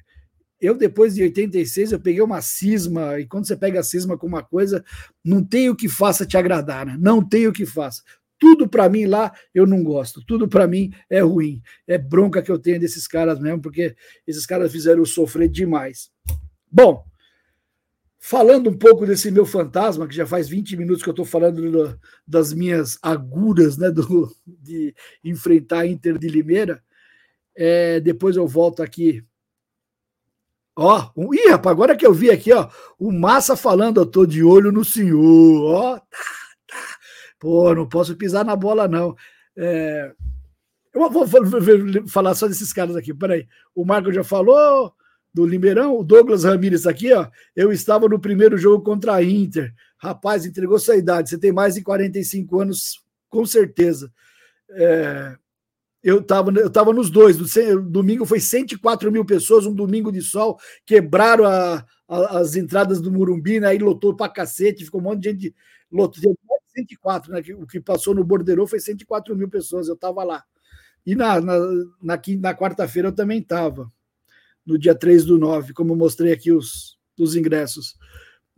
depois 0.61 1.15
de 1.15 1.23
86, 1.23 1.93
eu 1.93 2.01
peguei 2.01 2.21
uma 2.21 2.41
cisma, 2.41 3.19
e 3.21 3.27
quando 3.27 3.47
você 3.47 3.57
pega 3.57 3.81
a 3.81 3.85
cisma 3.85 4.19
com 4.19 4.27
uma 4.27 4.43
coisa, 4.43 4.85
não 5.25 5.45
tem 5.45 5.71
o 5.71 5.77
que 5.77 5.89
faça 5.89 6.27
te 6.27 6.37
agradar, 6.37 6.85
né? 6.85 6.97
Não 6.99 7.27
tem 7.27 7.47
o 7.47 7.53
que 7.53 7.65
faça. 7.65 8.03
Tudo 8.39 8.69
para 8.69 8.89
mim 8.89 9.07
lá 9.07 9.33
eu 9.53 9.67
não 9.67 9.83
gosto, 9.83 10.25
tudo 10.25 10.49
para 10.49 10.67
mim 10.67 10.93
é 11.11 11.21
ruim. 11.21 11.61
É 11.87 11.99
bronca 11.99 12.43
que 12.43 12.51
eu 12.51 12.59
tenho 12.59 12.81
desses 12.81 13.07
caras 13.07 13.39
mesmo, 13.41 13.61
porque 13.61 13.97
esses 14.27 14.47
caras 14.47 14.71
fizeram 14.71 15.01
eu 15.01 15.07
sofrer 15.07 15.49
demais. 15.49 16.11
Bom, 16.71 17.05
falando 18.19 18.71
um 18.71 18.77
pouco 18.77 19.07
desse 19.07 19.31
meu 19.31 19.47
fantasma, 19.47 20.07
que 20.07 20.15
já 20.15 20.27
faz 20.27 20.49
20 20.49 20.77
minutos 20.77 21.03
que 21.03 21.09
eu 21.09 21.13
estou 21.13 21.25
falando 21.25 21.71
do, 21.71 21.99
das 22.27 22.53
minhas 22.53 22.99
aguras, 23.03 23.77
né, 23.77 23.91
do, 23.91 24.31
de 24.47 24.95
enfrentar 25.25 25.81
a 25.81 25.87
Inter 25.87 26.19
de 26.19 26.29
Limeira, 26.29 26.83
é, 27.57 27.99
depois 28.01 28.37
eu 28.37 28.47
volto 28.47 28.83
aqui 28.83 29.25
Ó, 30.81 31.11
um, 31.17 31.35
ih, 31.35 31.51
rapaz, 31.51 31.73
agora 31.73 31.97
que 31.97 32.07
eu 32.07 32.15
vi 32.15 32.31
aqui, 32.31 32.53
ó, 32.53 32.69
o 33.01 33.11
Massa 33.11 33.57
falando, 33.57 34.01
eu 34.01 34.07
tô 34.07 34.25
de 34.25 34.45
olho 34.45 34.71
no 34.71 34.85
senhor, 34.85 35.75
ó, 35.75 35.99
tá, 35.99 36.07
tá. 36.69 36.77
Pô, 37.37 37.75
não 37.75 37.89
posso 37.89 38.15
pisar 38.15 38.45
na 38.45 38.55
bola, 38.55 38.87
não. 38.87 39.17
É, 39.57 40.13
eu 40.95 41.11
vou, 41.11 41.27
vou, 41.27 41.45
vou, 41.45 41.61
falar 42.07 42.33
só 42.37 42.47
desses 42.47 42.73
caras 42.73 42.95
aqui, 42.95 43.13
peraí. 43.13 43.49
O 43.75 43.85
Marco 43.85 44.13
já 44.13 44.23
falou 44.23 44.95
do 45.35 45.45
Limeirão, 45.45 45.99
o 45.99 46.05
Douglas 46.05 46.45
Ramírez 46.45 46.87
aqui, 46.87 47.13
ó, 47.13 47.27
eu 47.57 47.73
estava 47.73 48.09
no 48.09 48.21
primeiro 48.21 48.57
jogo 48.57 48.85
contra 48.85 49.17
a 49.17 49.25
Inter. 49.25 49.75
Rapaz, 50.01 50.47
entregou 50.47 50.79
sua 50.79 50.95
idade, 50.95 51.31
você 51.31 51.39
tem 51.39 51.51
mais 51.51 51.75
de 51.75 51.83
45 51.83 52.61
anos, 52.61 53.05
com 53.29 53.45
certeza. 53.45 54.13
É, 54.71 55.37
eu 56.03 56.21
estava 56.21 56.51
eu 56.53 56.71
tava 56.71 56.93
nos 56.93 57.11
dois. 57.11 57.37
Domingo 57.91 58.25
foi 58.25 58.41
104 58.41 59.11
mil 59.11 59.25
pessoas, 59.25 59.67
um 59.67 59.75
domingo 59.75 60.13
de 60.13 60.23
sol. 60.23 60.59
Quebraram 60.87 61.45
a, 61.45 61.85
a, 62.09 62.39
as 62.39 62.57
entradas 62.57 63.01
do 63.01 63.11
Murumbi, 63.13 63.61
né? 63.61 63.69
aí 63.69 63.79
lotou 63.79 64.15
pra 64.15 64.29
cacete, 64.29 64.85
ficou 64.85 65.01
um 65.01 65.05
monte 65.05 65.23
de 65.23 65.31
gente. 65.31 65.55
Lotou, 65.91 66.37
104, 66.75 67.33
né? 67.33 67.43
O 67.57 67.67
que 67.67 67.81
passou 67.81 68.15
no 68.15 68.25
Bordeiro 68.25 68.67
foi 68.67 68.79
104 68.79 69.35
mil 69.37 69.49
pessoas, 69.49 69.89
eu 69.89 69.95
estava 69.95 70.23
lá. 70.23 70.45
E 71.05 71.15
na, 71.15 71.41
na, 71.41 71.59
na, 72.03 72.21
na 72.41 72.55
quarta-feira 72.55 73.09
eu 73.09 73.15
também 73.15 73.41
estava, 73.41 73.91
no 74.65 74.79
dia 74.79 74.95
3 74.95 75.25
do 75.25 75.39
9, 75.39 75.73
como 75.73 75.97
mostrei 75.97 76.33
aqui 76.33 76.53
os, 76.53 76.99
os 77.19 77.35
ingressos. 77.35 77.97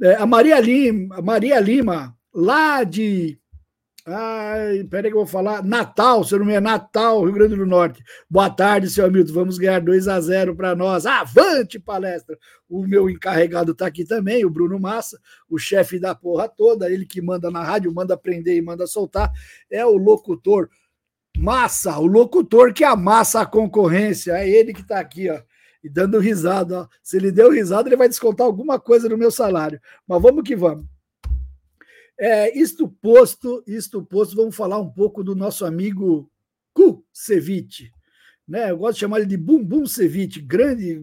É, 0.02 0.16
a 0.16 0.26
Maria 0.26 0.58
Lima, 0.60 1.16
a 1.16 1.22
Maria 1.22 1.60
Lima, 1.60 2.16
lá 2.34 2.84
de 2.84 3.39
Ai, 4.06 4.82
peraí 4.84 5.10
que 5.10 5.16
eu 5.16 5.20
vou 5.20 5.26
falar. 5.26 5.62
Natal, 5.62 6.24
seu 6.24 6.38
nome 6.38 6.54
é 6.54 6.60
Natal, 6.60 7.22
Rio 7.22 7.34
Grande 7.34 7.54
do 7.54 7.66
Norte. 7.66 8.02
Boa 8.28 8.48
tarde, 8.48 8.88
seu 8.88 9.04
Hamilton. 9.04 9.32
Vamos 9.32 9.58
ganhar 9.58 9.80
2 9.80 10.08
a 10.08 10.20
0 10.20 10.56
para 10.56 10.74
nós. 10.74 11.04
Avante, 11.04 11.78
palestra! 11.78 12.38
O 12.68 12.86
meu 12.86 13.10
encarregado 13.10 13.72
está 13.72 13.86
aqui 13.86 14.04
também, 14.04 14.44
o 14.44 14.50
Bruno 14.50 14.78
Massa, 14.78 15.20
o 15.48 15.58
chefe 15.58 15.98
da 15.98 16.14
porra 16.14 16.48
toda, 16.48 16.90
ele 16.90 17.04
que 17.04 17.20
manda 17.20 17.50
na 17.50 17.62
rádio, 17.62 17.92
manda 17.92 18.16
prender 18.16 18.56
e 18.56 18.62
manda 18.62 18.86
soltar, 18.86 19.30
é 19.70 19.84
o 19.84 19.96
locutor 19.96 20.70
Massa, 21.36 21.98
o 21.98 22.06
locutor 22.06 22.72
que 22.72 22.84
amassa 22.84 23.40
a 23.40 23.46
concorrência. 23.46 24.32
É 24.32 24.48
ele 24.48 24.72
que 24.72 24.82
está 24.82 24.98
aqui, 24.98 25.30
ó. 25.30 25.40
E 25.82 25.88
dando 25.88 26.18
risada, 26.18 26.82
ó. 26.82 26.88
Se 27.02 27.16
ele 27.16 27.32
deu 27.32 27.50
risada, 27.50 27.88
ele 27.88 27.96
vai 27.96 28.08
descontar 28.08 28.46
alguma 28.46 28.78
coisa 28.78 29.08
no 29.08 29.16
meu 29.16 29.30
salário. 29.30 29.80
Mas 30.06 30.20
vamos 30.20 30.42
que 30.42 30.56
vamos. 30.56 30.84
É, 32.22 32.54
isto 32.54 32.86
posto, 32.86 33.64
isto 33.66 34.04
posto, 34.04 34.36
vamos 34.36 34.54
falar 34.54 34.78
um 34.78 34.90
pouco 34.90 35.24
do 35.24 35.34
nosso 35.34 35.64
amigo 35.64 36.30
Kusevich. 36.74 37.90
Né? 38.46 38.70
Eu 38.70 38.76
gosto 38.76 38.96
de 38.96 39.00
chamar 39.00 39.20
ele 39.20 39.26
de 39.26 39.38
Bumbum 39.38 39.86
Ceviche, 39.86 40.38
grande. 40.38 41.02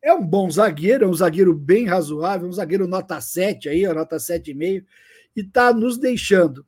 É 0.00 0.14
um 0.14 0.24
bom 0.24 0.48
zagueiro, 0.48 1.06
é 1.06 1.08
um 1.08 1.14
zagueiro 1.14 1.52
bem 1.52 1.86
razoável, 1.86 2.46
um 2.46 2.52
zagueiro 2.52 2.86
nota 2.86 3.20
7 3.20 3.68
aí, 3.68 3.84
nota 3.92 4.16
7,5, 4.16 4.84
e 5.34 5.40
está 5.40 5.72
nos 5.72 5.98
deixando. 5.98 6.64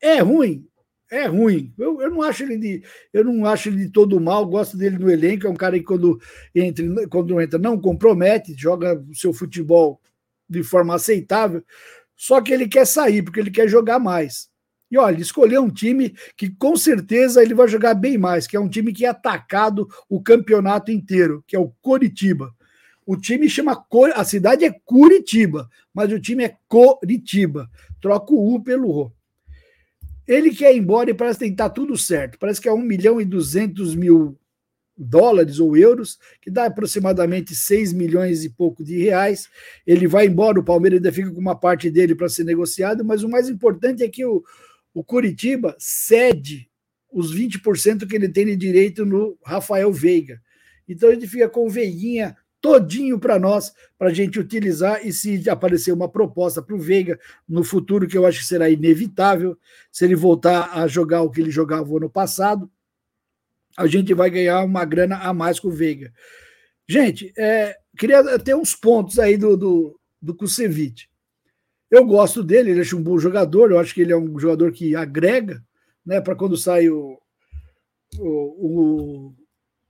É 0.00 0.20
ruim? 0.20 0.64
É 1.10 1.26
ruim. 1.26 1.74
Eu, 1.76 2.00
eu 2.00 2.10
não 2.10 2.22
acho 2.22 2.44
ele 2.44 2.58
de, 2.58 2.84
eu 3.12 3.24
não 3.24 3.44
acho 3.44 3.70
ele 3.70 3.86
de 3.86 3.90
todo 3.90 4.20
mal, 4.20 4.46
gosto 4.46 4.76
dele 4.76 4.98
no 4.98 5.10
elenco, 5.10 5.48
é 5.48 5.50
um 5.50 5.56
cara 5.56 5.76
que 5.76 5.84
quando 5.84 6.20
entra, 6.54 7.08
quando 7.08 7.40
entra 7.40 7.58
não 7.58 7.80
compromete, 7.80 8.54
joga 8.56 9.04
o 9.10 9.14
seu 9.16 9.32
futebol 9.32 10.00
de 10.48 10.62
forma 10.62 10.94
aceitável, 10.94 11.64
só 12.18 12.40
que 12.40 12.52
ele 12.52 12.66
quer 12.66 12.84
sair, 12.84 13.22
porque 13.22 13.38
ele 13.38 13.50
quer 13.50 13.68
jogar 13.68 14.00
mais. 14.00 14.48
E 14.90 14.98
olha, 14.98 15.20
escolheu 15.20 15.62
um 15.62 15.70
time 15.70 16.12
que 16.36 16.50
com 16.50 16.76
certeza 16.76 17.40
ele 17.40 17.54
vai 17.54 17.68
jogar 17.68 17.94
bem 17.94 18.18
mais, 18.18 18.44
que 18.44 18.56
é 18.56 18.60
um 18.60 18.68
time 18.68 18.92
que 18.92 19.06
é 19.06 19.08
atacado 19.08 19.88
o 20.08 20.20
campeonato 20.20 20.90
inteiro, 20.90 21.44
que 21.46 21.54
é 21.54 21.58
o 21.60 21.68
Coritiba. 21.80 22.52
O 23.06 23.16
time 23.16 23.48
chama 23.48 23.86
a 24.14 24.24
cidade 24.24 24.64
é 24.64 24.72
Curitiba, 24.84 25.70
mas 25.94 26.12
o 26.12 26.18
time 26.18 26.44
é 26.44 26.56
Coritiba. 26.66 27.70
Troca 28.00 28.34
o 28.34 28.54
U 28.54 28.62
pelo 28.62 28.90
O. 28.90 29.12
Ele 30.26 30.50
quer 30.50 30.74
ir 30.74 30.78
embora 30.78 31.10
e 31.10 31.14
parece 31.14 31.38
que 31.38 31.44
tem 31.44 31.52
estar 31.52 31.70
tudo 31.70 31.96
certo. 31.96 32.36
Parece 32.38 32.60
que 32.60 32.68
é 32.68 32.72
1 32.72 32.78
milhão 32.78 33.20
e 33.20 33.24
200 33.24 33.94
mil 33.94 34.36
dólares 34.98 35.60
ou 35.60 35.76
euros, 35.76 36.18
que 36.40 36.50
dá 36.50 36.66
aproximadamente 36.66 37.54
6 37.54 37.92
milhões 37.92 38.44
e 38.44 38.50
pouco 38.50 38.82
de 38.82 38.98
reais. 38.98 39.48
Ele 39.86 40.06
vai 40.06 40.26
embora, 40.26 40.58
o 40.58 40.64
Palmeiras 40.64 40.98
ainda 40.98 41.12
fica 41.12 41.30
com 41.30 41.40
uma 41.40 41.58
parte 41.58 41.90
dele 41.90 42.14
para 42.14 42.28
ser 42.28 42.44
negociado, 42.44 43.04
mas 43.04 43.22
o 43.22 43.28
mais 43.28 43.48
importante 43.48 44.02
é 44.02 44.08
que 44.08 44.24
o, 44.24 44.42
o 44.92 45.04
Curitiba 45.04 45.76
cede 45.78 46.68
os 47.10 47.34
20% 47.34 48.06
que 48.06 48.16
ele 48.16 48.28
tem 48.28 48.46
de 48.46 48.56
direito 48.56 49.06
no 49.06 49.38
Rafael 49.44 49.92
Veiga. 49.92 50.40
Então 50.88 51.10
ele 51.10 51.26
fica 51.26 51.48
com 51.48 51.66
o 51.66 51.70
Veiguinha 51.70 52.36
todinho 52.60 53.18
para 53.18 53.38
nós, 53.38 53.72
para 53.96 54.08
a 54.08 54.12
gente 54.12 54.38
utilizar, 54.38 55.06
e 55.06 55.12
se 55.12 55.48
aparecer 55.48 55.92
uma 55.92 56.08
proposta 56.08 56.60
para 56.60 56.74
o 56.74 56.80
Veiga 56.80 57.18
no 57.48 57.62
futuro, 57.62 58.06
que 58.06 58.18
eu 58.18 58.26
acho 58.26 58.40
que 58.40 58.46
será 58.46 58.68
inevitável, 58.68 59.56
se 59.92 60.04
ele 60.04 60.16
voltar 60.16 60.70
a 60.72 60.86
jogar 60.88 61.22
o 61.22 61.30
que 61.30 61.40
ele 61.40 61.50
jogava 61.50 61.96
ano 61.96 62.10
passado, 62.10 62.70
a 63.78 63.86
gente 63.86 64.12
vai 64.12 64.28
ganhar 64.28 64.64
uma 64.64 64.84
grana 64.84 65.18
a 65.18 65.32
mais 65.32 65.60
com 65.60 65.68
o 65.68 65.72
Veiga. 65.72 66.12
Gente, 66.88 67.32
é, 67.38 67.76
queria 67.96 68.36
ter 68.40 68.56
uns 68.56 68.74
pontos 68.74 69.20
aí 69.20 69.36
do, 69.36 69.56
do, 69.56 70.00
do 70.20 70.34
Kusevich. 70.34 71.08
Eu 71.88 72.04
gosto 72.04 72.42
dele, 72.42 72.72
ele 72.72 72.80
é 72.80 72.96
um 72.96 73.02
bom 73.02 73.18
jogador, 73.18 73.70
eu 73.70 73.78
acho 73.78 73.94
que 73.94 74.00
ele 74.00 74.12
é 74.12 74.16
um 74.16 74.36
jogador 74.36 74.72
que 74.72 74.96
agrega, 74.96 75.62
né? 76.04 76.20
Para 76.20 76.34
quando 76.34 76.56
sai 76.56 76.88
o, 76.90 77.18
o, 78.18 78.26
o, 78.26 79.34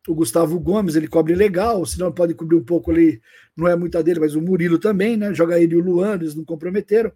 o, 0.06 0.14
Gustavo 0.14 0.60
Gomes, 0.60 0.94
ele 0.94 1.08
cobre 1.08 1.34
legal, 1.34 1.84
senão 1.86 2.12
pode 2.12 2.34
cobrir 2.34 2.56
um 2.56 2.64
pouco 2.64 2.90
ali, 2.90 3.22
não 3.56 3.66
é 3.66 3.74
muita 3.74 4.02
dele, 4.02 4.20
mas 4.20 4.34
o 4.34 4.42
Murilo 4.42 4.78
também, 4.78 5.16
né? 5.16 5.32
Joga 5.32 5.58
ele 5.58 5.74
e 5.74 5.78
o 5.78 5.82
Luan, 5.82 6.16
eles 6.16 6.34
não 6.34 6.44
comprometeram. 6.44 7.10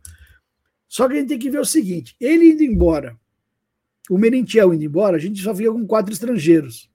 Só 0.89 1.07
que 1.07 1.15
a 1.15 1.19
gente 1.19 1.29
tem 1.29 1.39
que 1.39 1.51
ver 1.51 1.61
o 1.61 1.67
seguinte: 1.67 2.17
ele 2.19 2.51
indo 2.53 2.63
embora 2.63 3.17
o 4.11 4.19
Merentiel 4.19 4.75
indo 4.75 4.85
embora, 4.85 5.17
a 5.17 5.21
gente 5.21 5.41
só 5.43 5.55
fica 5.55 5.73
com 5.73 5.87
quatro 5.87 6.13
estrangeiros. 6.13 6.91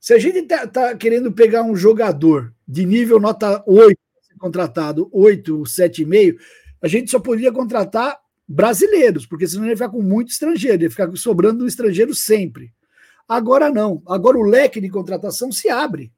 Se 0.00 0.14
a 0.14 0.18
gente 0.18 0.38
está 0.38 0.66
tá 0.66 0.96
querendo 0.96 1.32
pegar 1.32 1.62
um 1.62 1.76
jogador 1.76 2.52
de 2.66 2.84
nível 2.84 3.20
nota 3.20 3.62
8, 3.66 3.98
contratado 4.38 5.08
8, 5.12 5.62
7,5, 5.62 6.36
a 6.82 6.88
gente 6.88 7.10
só 7.10 7.20
poderia 7.20 7.52
contratar 7.52 8.18
brasileiros, 8.48 9.24
porque 9.24 9.46
senão 9.46 9.64
ele 9.64 9.72
ia 9.72 9.76
ficar 9.76 9.90
com 9.90 10.02
muito 10.02 10.30
estrangeiro, 10.30 10.82
ia 10.82 10.90
ficar 10.90 11.14
sobrando 11.16 11.64
um 11.64 11.68
estrangeiro 11.68 12.14
sempre. 12.14 12.72
Agora 13.28 13.70
não, 13.70 14.02
agora 14.06 14.36
o 14.36 14.42
leque 14.42 14.80
de 14.80 14.90
contratação 14.90 15.52
se 15.52 15.68
abre, 15.68 16.12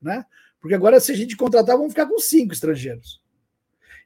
né? 0.00 0.24
Porque 0.60 0.74
agora, 0.74 0.98
se 0.98 1.12
a 1.12 1.14
gente 1.14 1.36
contratar, 1.36 1.76
vamos 1.76 1.92
ficar 1.92 2.06
com 2.06 2.18
cinco 2.18 2.52
estrangeiros. 2.52 3.20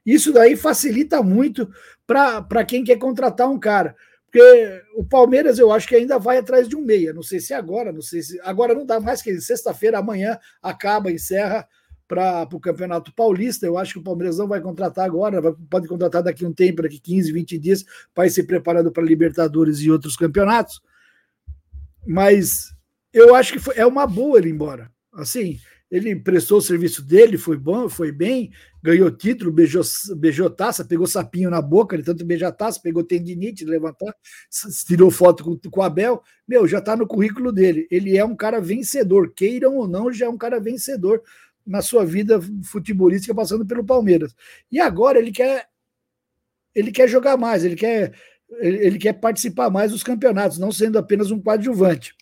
Isso 0.04 0.32
daí 0.32 0.56
facilita 0.56 1.22
muito 1.22 1.70
para 2.06 2.64
quem 2.64 2.82
quer 2.82 2.98
contratar 2.98 3.48
um 3.48 3.58
cara. 3.58 3.96
Porque 4.30 4.82
o 4.94 5.04
Palmeiras 5.04 5.58
eu 5.58 5.72
acho 5.72 5.88
que 5.88 5.96
ainda 5.96 6.16
vai 6.16 6.38
atrás 6.38 6.68
de 6.68 6.76
um 6.76 6.80
meia. 6.80 7.12
Não 7.12 7.22
sei 7.22 7.40
se 7.40 7.52
agora, 7.52 7.90
não 7.92 8.00
sei 8.00 8.22
se. 8.22 8.40
Agora 8.42 8.74
não 8.74 8.86
dá 8.86 9.00
mais 9.00 9.20
que 9.20 9.40
sexta-feira, 9.40 9.98
amanhã 9.98 10.38
acaba, 10.62 11.10
encerra 11.10 11.66
para 12.06 12.46
o 12.52 12.60
Campeonato 12.60 13.12
Paulista. 13.12 13.66
Eu 13.66 13.76
acho 13.76 13.94
que 13.94 13.98
o 13.98 14.04
Palmeiras 14.04 14.38
não 14.38 14.46
vai 14.46 14.60
contratar 14.60 15.04
agora, 15.04 15.40
vai, 15.40 15.52
pode 15.68 15.88
contratar 15.88 16.22
daqui 16.22 16.46
um 16.46 16.52
tempo, 16.52 16.82
daqui 16.82 17.00
15, 17.00 17.32
20 17.32 17.58
dias, 17.58 17.84
para 18.14 18.26
ir 18.26 18.30
se 18.30 18.44
preparando 18.44 18.92
para 18.92 19.02
Libertadores 19.02 19.80
e 19.80 19.90
outros 19.90 20.16
campeonatos. 20.16 20.80
Mas 22.06 22.72
eu 23.12 23.34
acho 23.34 23.52
que 23.52 23.58
foi, 23.58 23.76
é 23.76 23.84
uma 23.84 24.06
boa 24.06 24.38
ele 24.38 24.48
ir 24.48 24.52
embora. 24.52 24.92
Assim, 25.12 25.58
ele 25.90 26.14
prestou 26.14 26.58
o 26.58 26.62
serviço 26.62 27.02
dele, 27.02 27.36
foi 27.36 27.56
bom, 27.56 27.88
foi 27.88 28.12
bem, 28.12 28.52
ganhou 28.80 29.10
título, 29.10 29.50
beijou, 29.50 29.82
beijou 30.16 30.48
taça, 30.48 30.84
pegou 30.84 31.06
sapinho 31.06 31.50
na 31.50 31.60
boca, 31.60 31.96
ele 31.96 32.04
tanto 32.04 32.24
beijar 32.24 32.52
taça, 32.52 32.80
pegou 32.80 33.02
tendinite, 33.02 33.64
levantar, 33.64 34.14
tirou 34.86 35.10
foto 35.10 35.42
com, 35.42 35.70
com 35.70 35.80
o 35.80 35.82
Abel. 35.82 36.22
Meu, 36.46 36.66
já 36.68 36.78
está 36.78 36.94
no 36.94 37.08
currículo 37.08 37.50
dele. 37.50 37.88
Ele 37.90 38.16
é 38.16 38.24
um 38.24 38.36
cara 38.36 38.60
vencedor, 38.60 39.32
queiram 39.34 39.76
ou 39.76 39.88
não, 39.88 40.12
já 40.12 40.26
é 40.26 40.28
um 40.28 40.38
cara 40.38 40.60
vencedor 40.60 41.22
na 41.66 41.82
sua 41.82 42.04
vida 42.06 42.40
futebolística 42.64 43.34
passando 43.34 43.66
pelo 43.66 43.84
Palmeiras. 43.84 44.34
E 44.70 44.78
agora 44.78 45.18
ele 45.18 45.32
quer 45.32 45.66
ele 46.72 46.92
quer 46.92 47.08
jogar 47.08 47.36
mais, 47.36 47.64
ele 47.64 47.74
quer 47.74 48.14
ele 48.60 48.98
quer 48.98 49.14
participar 49.14 49.70
mais 49.70 49.90
dos 49.90 50.04
campeonatos, 50.04 50.58
não 50.58 50.70
sendo 50.70 50.98
apenas 50.98 51.30
um 51.32 51.40
coadjuvante. 51.40 52.14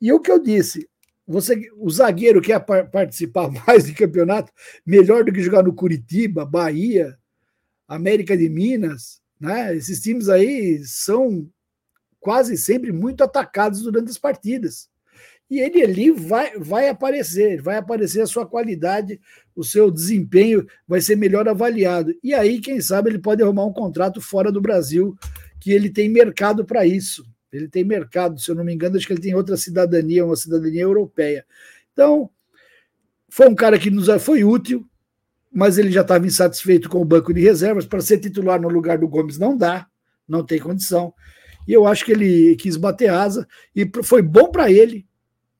E 0.00 0.12
o 0.12 0.20
que 0.20 0.30
eu 0.30 0.40
disse, 0.40 0.88
você, 1.26 1.70
o 1.76 1.90
zagueiro 1.90 2.40
quer 2.40 2.60
participar 2.60 3.50
mais 3.66 3.84
de 3.84 3.94
campeonato, 3.94 4.52
melhor 4.84 5.24
do 5.24 5.32
que 5.32 5.42
jogar 5.42 5.62
no 5.62 5.74
Curitiba, 5.74 6.44
Bahia, 6.44 7.16
América 7.86 8.36
de 8.36 8.48
Minas, 8.48 9.20
né? 9.40 9.76
Esses 9.76 10.00
times 10.00 10.28
aí 10.28 10.82
são 10.84 11.48
quase 12.20 12.56
sempre 12.56 12.92
muito 12.92 13.22
atacados 13.24 13.82
durante 13.82 14.10
as 14.10 14.18
partidas. 14.18 14.88
E 15.50 15.60
ele 15.60 15.82
ali 15.82 16.10
vai, 16.10 16.56
vai 16.58 16.88
aparecer, 16.88 17.60
vai 17.60 17.76
aparecer 17.76 18.22
a 18.22 18.26
sua 18.26 18.46
qualidade, 18.46 19.20
o 19.54 19.62
seu 19.62 19.90
desempenho 19.90 20.66
vai 20.88 21.00
ser 21.00 21.16
melhor 21.16 21.46
avaliado. 21.46 22.14
E 22.22 22.32
aí, 22.32 22.58
quem 22.58 22.80
sabe, 22.80 23.10
ele 23.10 23.18
pode 23.18 23.42
arrumar 23.42 23.66
um 23.66 23.72
contrato 23.72 24.18
fora 24.18 24.50
do 24.50 24.62
Brasil, 24.62 25.14
que 25.60 25.70
ele 25.70 25.90
tem 25.90 26.08
mercado 26.08 26.64
para 26.64 26.86
isso. 26.86 27.22
Ele 27.52 27.68
tem 27.68 27.84
mercado, 27.84 28.40
se 28.40 28.50
eu 28.50 28.54
não 28.54 28.64
me 28.64 28.72
engano, 28.72 28.96
acho 28.96 29.06
que 29.06 29.12
ele 29.12 29.20
tem 29.20 29.34
outra 29.34 29.56
cidadania, 29.56 30.24
uma 30.24 30.36
cidadania 30.36 30.82
europeia. 30.82 31.44
Então, 31.92 32.30
foi 33.28 33.48
um 33.48 33.54
cara 33.54 33.78
que 33.78 33.90
nos 33.90 34.08
foi 34.22 34.42
útil, 34.42 34.88
mas 35.52 35.76
ele 35.76 35.90
já 35.90 36.00
estava 36.00 36.26
insatisfeito 36.26 36.88
com 36.88 37.00
o 37.00 37.04
banco 37.04 37.32
de 37.32 37.40
reservas. 37.40 37.84
Para 37.84 38.00
ser 38.00 38.18
titular 38.18 38.60
no 38.60 38.68
lugar 38.68 38.98
do 38.98 39.08
Gomes 39.08 39.38
não 39.38 39.56
dá, 39.56 39.86
não 40.26 40.44
tem 40.44 40.58
condição. 40.58 41.12
E 41.68 41.72
eu 41.72 41.86
acho 41.86 42.04
que 42.04 42.12
ele 42.12 42.56
quis 42.56 42.76
bater 42.76 43.10
asa 43.10 43.46
e 43.76 43.88
foi 44.02 44.22
bom 44.22 44.50
para 44.50 44.70
ele. 44.70 45.06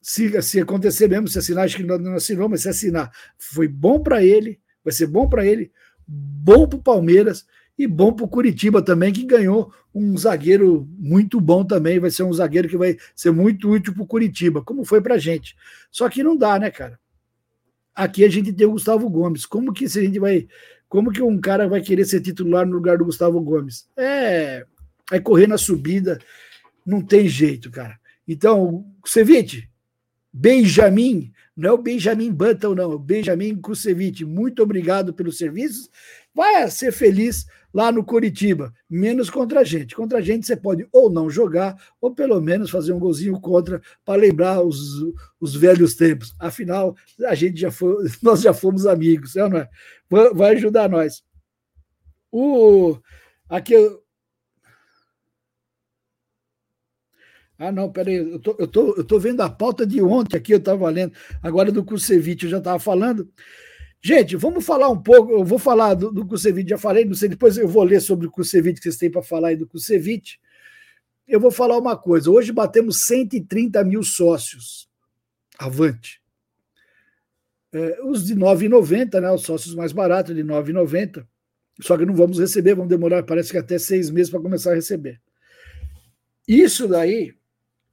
Se, 0.00 0.42
se 0.42 0.61
acontecer 0.61 1.09
mesmo, 1.09 1.28
se 1.28 1.38
assinar, 1.38 1.64
acho 1.64 1.76
que 1.76 1.85
não 1.85 2.14
assinou, 2.14 2.48
mas 2.48 2.62
se 2.62 2.68
assinar, 2.68 3.12
foi 3.38 3.68
bom 3.68 4.02
para 4.02 4.24
ele, 4.24 4.59
vai 4.83 4.92
ser 4.92 5.07
bom 5.07 5.28
para 5.28 5.46
ele, 5.46 5.70
bom 6.09 6.66
para 6.66 6.78
o 6.78 6.83
Palmeiras 6.83 7.46
E 7.78 7.87
bom 7.87 8.12
para 8.12 8.24
o 8.24 8.28
Curitiba 8.28 8.83
também, 8.83 9.12
que 9.12 9.24
ganhou 9.24 9.72
um 9.94 10.16
zagueiro 10.16 10.88
muito 10.98 11.40
bom 11.40 11.64
também. 11.64 11.98
Vai 11.98 12.11
ser 12.11 12.22
um 12.22 12.33
zagueiro 12.33 12.68
que 12.68 12.76
vai 12.76 12.96
ser 13.14 13.31
muito 13.31 13.70
útil 13.70 13.92
para 13.92 14.02
o 14.02 14.07
Curitiba, 14.07 14.62
como 14.62 14.85
foi 14.85 15.00
para 15.00 15.14
a 15.14 15.18
gente. 15.18 15.57
Só 15.90 16.09
que 16.09 16.22
não 16.22 16.37
dá, 16.37 16.59
né, 16.59 16.70
cara? 16.70 16.98
Aqui 17.94 18.24
a 18.24 18.28
gente 18.28 18.52
tem 18.52 18.66
o 18.66 18.72
Gustavo 18.72 19.09
Gomes. 19.09 19.44
Como 19.44 19.72
que 19.72 19.85
a 19.85 19.88
gente 19.88 20.18
vai. 20.18 20.48
Como 20.88 21.11
que 21.11 21.22
um 21.22 21.40
cara 21.40 21.68
vai 21.68 21.81
querer 21.81 22.05
ser 22.05 22.20
titular 22.20 22.66
no 22.66 22.74
lugar 22.74 22.98
do 22.98 23.05
Gustavo 23.05 23.40
Gomes? 23.40 23.88
É, 23.96 24.64
é 25.11 25.20
correr 25.20 25.46
na 25.46 25.57
subida, 25.57 26.18
não 26.85 27.00
tem 27.00 27.28
jeito, 27.28 27.70
cara. 27.70 27.98
Então, 28.28 28.85
Ceviche, 29.05 29.68
Benjamin, 30.33 31.33
não 31.57 31.70
é 31.70 31.72
o 31.72 31.78
Benjamin 31.78 32.33
Button, 32.33 32.74
não, 32.74 32.92
é 32.92 32.94
o 32.94 32.98
Benjamin 32.98 33.57
Kusevich, 33.57 34.24
muito 34.24 34.62
obrigado 34.62 35.12
pelos 35.12 35.37
serviços. 35.37 35.90
Vai 36.35 36.70
ser 36.70 36.92
feliz 36.92 37.46
lá 37.72 37.90
no 37.90 38.04
Curitiba, 38.04 38.72
menos 38.88 39.30
contra 39.30 39.61
a 39.61 39.64
gente. 39.64 39.94
Contra 39.94 40.18
a 40.18 40.20
gente 40.20 40.46
você 40.46 40.56
pode 40.56 40.87
ou 40.92 41.11
não 41.11 41.30
jogar, 41.30 41.76
ou 42.00 42.14
pelo 42.14 42.40
menos 42.40 42.70
fazer 42.70 42.92
um 42.92 42.98
golzinho 42.98 43.40
contra 43.40 43.80
para 44.04 44.20
lembrar 44.20 44.62
os, 44.62 44.78
os 45.40 45.54
velhos 45.54 45.94
tempos. 45.94 46.35
Afinal, 46.38 46.96
a 47.26 47.35
gente 47.35 47.61
já 47.61 47.70
foi, 47.70 48.06
nós 48.22 48.42
já 48.42 48.52
fomos 48.52 48.87
amigos, 48.87 49.37
é 49.37 49.48
não 49.48 49.58
é? 49.58 49.68
Vai 50.35 50.54
ajudar 50.56 50.88
nós. 50.88 51.22
O 52.30 52.98
aqui 53.48 53.74
Ah, 57.58 57.70
não, 57.70 57.92
peraí, 57.92 58.16
eu 58.16 58.40
tô, 58.40 58.56
eu, 58.58 58.66
tô, 58.66 58.94
eu 58.96 59.04
tô 59.04 59.20
vendo 59.20 59.40
a 59.40 59.48
pauta 59.48 59.87
de 59.87 60.02
ontem 60.02 60.37
aqui, 60.37 60.52
eu 60.52 60.58
estava 60.58 60.88
lendo, 60.90 61.12
agora 61.40 61.70
do 61.70 61.85
Kusevich 61.85 62.44
eu 62.44 62.50
já 62.50 62.58
estava 62.58 62.80
falando. 62.80 63.30
Gente, 64.05 64.35
vamos 64.35 64.67
falar 64.67 64.88
um 64.88 65.01
pouco. 65.01 65.31
Eu 65.31 65.45
vou 65.45 65.61
falar 65.61 65.95
do, 65.95 66.11
do 66.11 66.27
Kusevich, 66.27 66.71
já 66.71 66.77
falei, 66.77 67.05
não 67.05 67.15
sei, 67.15 67.29
depois 67.29 67.57
eu 67.57 67.69
vou 67.69 67.85
ler 67.85 68.01
sobre 68.01 68.27
o 68.27 68.31
Kusevich 68.31 68.81
que 68.81 68.83
vocês 68.83 68.97
têm 68.97 69.11
para 69.11 69.23
falar 69.23 69.49
aí 69.49 69.57
do 69.57 69.67
Kusevich. 69.67 70.41
Eu 71.27 71.38
vou 71.38 71.53
falar 71.53 71.79
uma 71.79 71.97
coisa. 71.97 72.29
Hoje 72.29 72.51
batemos 72.51 73.07
130 73.07 73.85
mil 73.85 74.03
sócios. 74.03 74.88
Avante. 75.57 76.21
É, 77.73 78.01
os 78.05 78.27
de 78.27 78.35
9,90, 78.35 79.21
né? 79.21 79.31
Os 79.31 79.43
sócios 79.43 79.75
mais 79.75 79.93
baratos, 79.93 80.35
de 80.35 80.43
9,90. 80.43 81.25
Só 81.81 81.97
que 81.97 82.05
não 82.05 82.15
vamos 82.15 82.41
receber, 82.41 82.75
vamos 82.75 82.91
demorar, 82.91 83.23
parece 83.23 83.53
que 83.53 83.59
até 83.59 83.79
seis 83.79 84.11
meses 84.11 84.31
para 84.31 84.41
começar 84.41 84.73
a 84.73 84.75
receber. 84.75 85.21
Isso 86.47 86.88
daí, 86.88 87.35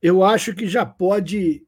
eu 0.02 0.24
acho 0.24 0.54
que 0.56 0.68
já 0.68 0.86
pode, 0.86 1.66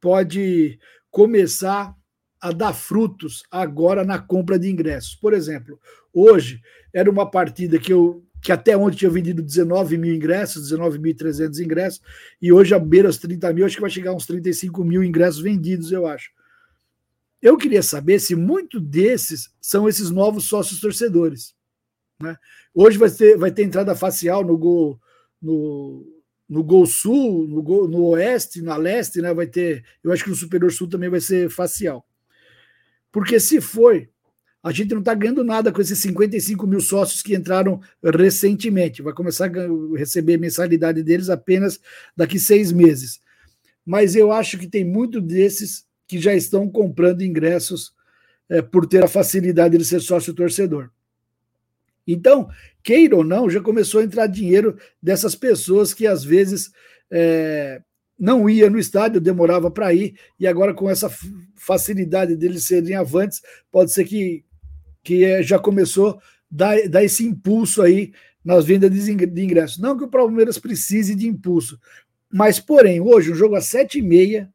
pode 0.00 0.78
começar 1.10 1.96
a 2.40 2.52
dar 2.52 2.72
frutos 2.72 3.42
agora 3.50 4.04
na 4.04 4.18
compra 4.18 4.58
de 4.58 4.70
ingressos. 4.70 5.14
Por 5.14 5.34
exemplo, 5.34 5.78
hoje 6.12 6.60
era 6.92 7.10
uma 7.10 7.30
partida 7.30 7.78
que 7.78 7.92
eu 7.92 8.24
que 8.42 8.52
até 8.52 8.74
ontem 8.74 8.96
tinha 8.96 9.10
vendido 9.10 9.42
19 9.42 9.98
mil 9.98 10.14
ingressos, 10.14 10.72
19.300 10.72 11.62
ingressos, 11.62 12.00
e 12.40 12.50
hoje 12.50 12.74
a 12.74 12.78
beira 12.78 13.08
os 13.08 13.18
30 13.18 13.52
mil, 13.52 13.66
acho 13.66 13.74
que 13.74 13.82
vai 13.82 13.90
chegar 13.90 14.14
uns 14.14 14.24
35 14.24 14.82
mil 14.82 15.04
ingressos 15.04 15.42
vendidos, 15.42 15.92
eu 15.92 16.06
acho. 16.06 16.30
Eu 17.42 17.56
queria 17.56 17.82
saber 17.82 18.18
se 18.18 18.34
muito 18.34 18.80
desses 18.80 19.50
são 19.60 19.86
esses 19.86 20.10
novos 20.10 20.44
sócios 20.44 20.80
torcedores. 20.80 21.54
Né? 22.20 22.36
Hoje 22.74 22.98
vai 22.98 23.10
ter, 23.10 23.36
vai 23.36 23.50
ter 23.50 23.62
entrada 23.62 23.94
facial 23.94 24.44
no 24.44 24.56
gol, 24.56 24.98
no, 25.40 26.06
no 26.48 26.62
Gol 26.62 26.86
Sul, 26.86 27.46
no, 27.46 27.62
gol, 27.62 27.88
no 27.88 28.04
Oeste, 28.08 28.60
na 28.60 28.76
Leste, 28.76 29.22
né? 29.22 29.32
Vai 29.32 29.46
ter. 29.46 29.84
Eu 30.02 30.12
acho 30.12 30.24
que 30.24 30.30
no 30.30 30.36
Superior 30.36 30.70
Sul 30.70 30.88
também 30.88 31.08
vai 31.08 31.20
ser 31.20 31.48
facial. 31.48 32.06
Porque 33.12 33.40
se 33.40 33.60
foi, 33.60 34.08
a 34.62 34.70
gente 34.72 34.92
não 34.92 35.00
está 35.00 35.14
ganhando 35.14 35.42
nada 35.42 35.72
com 35.72 35.80
esses 35.80 35.98
55 36.00 36.66
mil 36.66 36.80
sócios 36.80 37.22
que 37.22 37.34
entraram 37.34 37.80
recentemente. 38.02 39.02
Vai 39.02 39.12
começar 39.12 39.46
a 39.46 39.96
receber 39.96 40.36
mensalidade 40.36 41.02
deles 41.02 41.30
apenas 41.30 41.80
daqui 42.16 42.38
seis 42.38 42.70
meses. 42.70 43.20
Mas 43.84 44.14
eu 44.14 44.30
acho 44.30 44.58
que 44.58 44.68
tem 44.68 44.84
muito 44.84 45.20
desses 45.20 45.86
que 46.06 46.18
já 46.20 46.34
estão 46.34 46.68
comprando 46.68 47.22
ingressos 47.22 47.94
é, 48.48 48.60
por 48.60 48.86
ter 48.86 49.02
a 49.02 49.08
facilidade 49.08 49.78
de 49.78 49.84
ser 49.84 50.00
sócio 50.00 50.34
torcedor. 50.34 50.90
Então, 52.06 52.50
queira 52.82 53.16
ou 53.16 53.24
não, 53.24 53.48
já 53.48 53.60
começou 53.60 54.00
a 54.00 54.04
entrar 54.04 54.26
dinheiro 54.26 54.76
dessas 55.02 55.34
pessoas 55.34 55.94
que 55.94 56.06
às 56.06 56.24
vezes 56.24 56.72
é, 57.10 57.80
não 58.20 58.50
ia 58.50 58.68
no 58.68 58.78
estádio, 58.78 59.18
demorava 59.18 59.70
para 59.70 59.94
ir, 59.94 60.14
e 60.38 60.46
agora 60.46 60.74
com 60.74 60.90
essa 60.90 61.10
facilidade 61.56 62.36
deles 62.36 62.64
serem 62.64 62.94
avantes, 62.94 63.40
pode 63.72 63.92
ser 63.92 64.04
que, 64.04 64.44
que 65.02 65.24
é, 65.24 65.42
já 65.42 65.58
começou 65.58 66.10
a 66.10 66.18
dar, 66.50 66.88
dar 66.88 67.02
esse 67.02 67.24
impulso 67.24 67.80
aí 67.80 68.12
nas 68.44 68.66
vendas 68.66 68.90
de 68.92 69.42
ingressos. 69.42 69.78
Não 69.78 69.96
que 69.96 70.04
o 70.04 70.10
Palmeiras 70.10 70.58
precise 70.58 71.14
de 71.14 71.26
impulso, 71.26 71.80
mas 72.30 72.60
porém, 72.60 73.00
hoje, 73.00 73.32
um 73.32 73.34
jogo 73.34 73.56
e 73.98 74.02
meia 74.02 74.52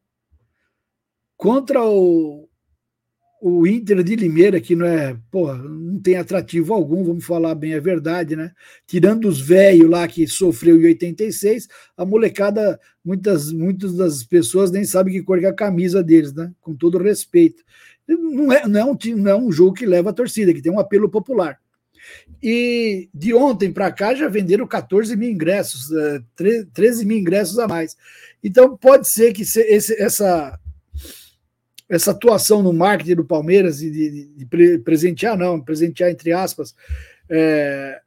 contra 1.36 1.84
o, 1.84 2.45
o 3.48 3.64
Inter 3.64 4.02
de 4.02 4.16
Limeira, 4.16 4.60
que 4.60 4.74
não 4.74 4.84
é, 4.84 5.16
porra, 5.30 5.54
não 5.56 6.00
tem 6.00 6.16
atrativo 6.16 6.74
algum, 6.74 7.04
vamos 7.04 7.24
falar 7.24 7.54
bem 7.54 7.74
a 7.74 7.80
verdade, 7.80 8.34
né? 8.34 8.50
Tirando 8.88 9.28
os 9.28 9.40
velhos 9.40 9.88
lá 9.88 10.08
que 10.08 10.26
sofreu 10.26 10.76
em 10.76 10.86
86, 10.86 11.68
a 11.96 12.04
molecada, 12.04 12.80
muitas, 13.04 13.52
muitas 13.52 13.94
das 13.94 14.24
pessoas 14.24 14.72
nem 14.72 14.84
sabem 14.84 15.14
que 15.14 15.22
cor 15.22 15.40
é 15.40 15.46
a 15.46 15.54
camisa 15.54 16.02
deles, 16.02 16.34
né? 16.34 16.50
Com 16.60 16.74
todo 16.74 16.98
respeito. 16.98 17.62
Não 18.08 18.52
é, 18.52 18.66
não, 18.66 18.80
é 18.80 18.84
um, 18.84 18.98
não 19.16 19.30
é 19.30 19.36
um 19.36 19.52
jogo 19.52 19.74
que 19.74 19.86
leva 19.86 20.10
a 20.10 20.12
torcida, 20.12 20.52
que 20.52 20.60
tem 20.60 20.72
um 20.72 20.80
apelo 20.80 21.08
popular. 21.08 21.56
E 22.42 23.08
de 23.14 23.32
ontem 23.32 23.72
para 23.72 23.92
cá 23.92 24.12
já 24.12 24.28
venderam 24.28 24.66
14 24.66 25.16
mil 25.16 25.30
ingressos, 25.30 25.88
13 26.74 27.02
é, 27.02 27.04
mil 27.04 27.18
ingressos 27.18 27.60
a 27.60 27.68
mais. 27.68 27.96
Então 28.42 28.76
pode 28.76 29.08
ser 29.08 29.32
que 29.32 29.42
esse, 29.42 29.94
essa 30.02 30.58
essa 31.88 32.10
atuação 32.10 32.62
no 32.62 32.72
marketing 32.72 33.14
do 33.14 33.24
Palmeiras 33.24 33.78
de, 33.78 33.90
de, 33.90 34.44
de 34.44 34.78
presentear, 34.78 35.36
não, 35.36 35.60
presentear 35.60 36.10
entre 36.10 36.32
aspas, 36.32 36.74
é, 37.28 38.00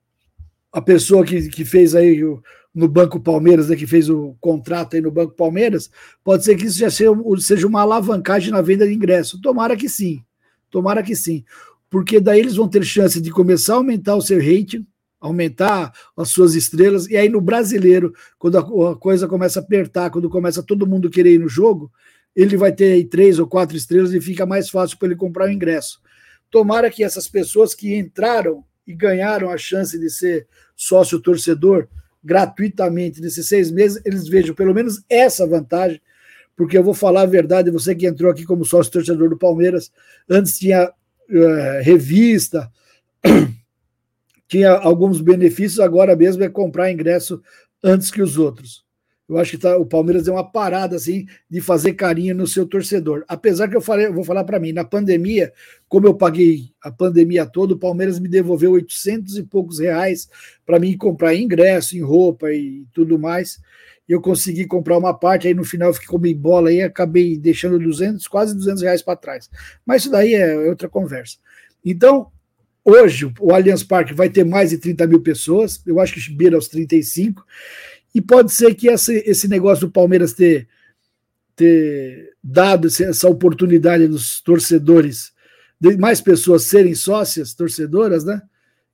a 0.72 0.82
pessoa 0.82 1.26
que, 1.26 1.50
que 1.50 1.64
fez 1.64 1.96
aí 1.96 2.24
o, 2.24 2.42
no 2.74 2.88
Banco 2.88 3.20
Palmeiras, 3.20 3.70
né, 3.70 3.76
que 3.76 3.88
fez 3.88 4.10
o 4.10 4.36
contrato 4.40 4.96
aí 4.96 5.02
no 5.02 5.12
Banco 5.12 5.34
Palmeiras, 5.34 5.90
pode 6.24 6.44
ser 6.44 6.56
que 6.56 6.66
isso 6.66 6.80
já 6.80 6.90
seja, 6.90 7.12
seja 7.40 7.68
uma 7.68 7.82
alavancagem 7.82 8.52
na 8.52 8.62
venda 8.62 8.88
de 8.88 8.94
ingresso. 8.94 9.42
Tomara 9.42 9.76
que 9.76 9.90
sim, 9.90 10.24
tomara 10.70 11.02
que 11.02 11.16
sim, 11.16 11.44
porque 11.90 12.20
daí 12.20 12.40
eles 12.40 12.56
vão 12.56 12.68
ter 12.68 12.84
chance 12.84 13.20
de 13.20 13.32
começar 13.32 13.74
a 13.74 13.78
aumentar 13.78 14.16
o 14.16 14.22
seu 14.22 14.38
rating, 14.38 14.86
aumentar 15.20 15.92
as 16.16 16.30
suas 16.30 16.56
estrelas, 16.56 17.08
e 17.08 17.18
aí 17.18 17.28
no 17.28 17.42
brasileiro, 17.42 18.14
quando 18.38 18.58
a, 18.58 18.92
a 18.92 18.96
coisa 18.96 19.28
começa 19.28 19.60
a 19.60 19.64
apertar, 19.64 20.10
quando 20.10 20.30
começa 20.30 20.64
todo 20.64 20.88
mundo 20.88 21.10
querer 21.10 21.34
ir 21.34 21.40
no 21.40 21.50
jogo, 21.50 21.92
ele 22.36 22.58
vai 22.58 22.72
ter 22.72 22.94
aí 22.94 23.04
três 23.04 23.40
ou 23.40 23.48
quatro 23.48 23.76
estrelas 23.76 24.14
e 24.14 24.22
fica 24.22 24.46
mais 24.46 24.70
fácil 24.70 24.98
para 24.98 25.08
ele 25.10 25.16
comprar 25.16 25.48
o 25.48 25.52
ingresso. 25.52 26.02
Tomara 26.50 26.90
que 26.90 27.04
essas 27.04 27.28
pessoas 27.28 27.76
que 27.76 27.96
entraram 27.96 28.64
e 28.86 28.94
ganharam 28.94 29.50
a 29.50 29.58
chance 29.58 30.00
de 30.00 30.10
ser 30.10 30.48
sócio 30.76 31.20
torcedor 31.20 31.88
gratuitamente 32.24 33.22
nesses 33.22 33.48
seis 33.48 33.72
meses, 33.72 34.02
eles 34.06 34.28
vejam 34.28 34.56
pelo 34.56 34.74
menos 34.74 35.04
essa 35.10 35.48
vantagem, 35.48 36.02
porque 36.56 36.78
eu 36.78 36.84
vou 36.84 36.94
falar 36.94 37.22
a 37.22 37.28
verdade, 37.28 37.72
você 37.72 37.96
que 37.96 38.08
entrou 38.08 38.32
aqui 38.32 38.44
como 38.44 38.66
sócio 38.66 38.92
torcedor 38.92 39.30
do 39.30 39.38
Palmeiras, 39.38 39.92
antes 40.30 40.58
tinha 40.58 40.90
uh, 40.90 41.84
revista, 41.84 42.70
tinha 44.48 44.72
alguns 44.72 45.22
benefícios, 45.22 45.80
agora 45.80 46.16
mesmo 46.16 46.44
é 46.44 46.50
comprar 46.50 46.92
ingresso 46.92 47.42
antes 47.84 48.12
que 48.12 48.22
os 48.22 48.38
outros. 48.38 48.84
Eu 49.30 49.38
acho 49.38 49.52
que 49.52 49.58
tá, 49.60 49.78
o 49.78 49.86
Palmeiras 49.86 50.24
deu 50.24 50.34
uma 50.34 50.44
parada 50.44 50.96
assim 50.96 51.28
de 51.48 51.62
fazer 51.62 51.94
carinho 51.94 52.34
no 52.34 52.48
seu 52.48 52.66
torcedor. 52.66 53.24
Apesar 53.28 53.68
que 53.68 53.78
eu 53.78 53.82
falei, 53.82 54.08
eu 54.08 54.14
vou 54.14 54.24
falar 54.24 54.44
para 54.44 54.60
mim, 54.60 54.74
na 54.74 54.84
pandemia, 54.84 55.54
como 55.88 56.08
eu 56.08 56.16
paguei 56.16 56.72
a 56.82 56.92
pandemia 56.92 57.46
toda, 57.46 57.76
o 57.76 57.78
Palmeiras 57.78 58.20
me 58.20 58.28
devolveu 58.28 58.72
800 58.72 59.38
e 59.38 59.44
poucos 59.44 59.78
reais 59.78 60.28
para 60.66 60.80
mim 60.80 60.98
comprar 60.98 61.36
ingresso, 61.36 61.96
em 61.96 62.02
roupa 62.02 62.52
e 62.52 62.88
tudo 62.92 63.20
mais. 63.20 63.60
Eu 64.08 64.20
consegui 64.20 64.66
comprar 64.66 64.98
uma 64.98 65.14
parte, 65.14 65.48
aí 65.48 65.54
no 65.54 65.64
final 65.64 65.90
eu 65.90 65.94
fiquei 65.94 66.08
com 66.08 66.42
bola 66.42 66.72
e 66.74 66.82
acabei 66.82 67.38
deixando 67.38 67.78
200, 67.78 68.28
quase 68.28 68.56
200 68.56 68.82
reais 68.82 69.04
para 69.04 69.16
trás. 69.16 69.48
Mas 69.86 70.02
isso 70.02 70.12
daí 70.12 70.34
é 70.34 70.58
outra 70.68 70.90
conversa. 70.90 71.38
Então, 71.86 72.32
hoje 72.84 73.32
o 73.40 73.54
Allianz 73.54 73.84
Parque 73.84 74.12
vai 74.12 74.28
ter 74.28 74.44
mais 74.44 74.72
de 74.72 74.80
30 74.80 75.06
mil 75.06 75.22
pessoas, 75.22 75.84
eu 75.86 76.00
acho 76.00 76.16
que 76.16 76.34
beira 76.34 76.56
aos 76.56 76.68
35 76.68 77.46
e 78.14 78.22
pode 78.22 78.52
ser 78.52 78.74
que 78.76 78.88
esse, 78.88 79.18
esse 79.26 79.48
negócio 79.48 79.88
do 79.88 79.92
Palmeiras 79.92 80.34
ter, 80.34 80.68
ter 81.56 82.34
dado 82.44 82.88
essa 82.88 83.30
oportunidade 83.30 84.08
dos 84.08 84.42
torcedores, 84.42 85.32
de 85.80 85.98
mais 85.98 86.20
pessoas 86.20 86.64
serem 86.64 86.96
sócias, 86.96 87.54
torcedoras, 87.54 88.24
né? 88.24 88.42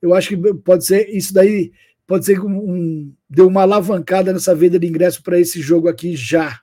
Eu 0.00 0.14
acho 0.14 0.28
que 0.28 0.54
pode 0.54 0.84
ser 0.84 1.08
isso 1.08 1.32
daí, 1.32 1.72
pode 2.06 2.24
ser 2.24 2.38
que 2.38 2.46
um, 2.46 2.58
um, 2.58 3.14
deu 3.28 3.48
uma 3.48 3.62
alavancada 3.62 4.32
nessa 4.32 4.54
venda 4.54 4.78
de 4.78 4.86
ingresso 4.86 5.22
para 5.22 5.40
esse 5.40 5.60
jogo 5.60 5.88
aqui 5.88 6.14
já. 6.14 6.60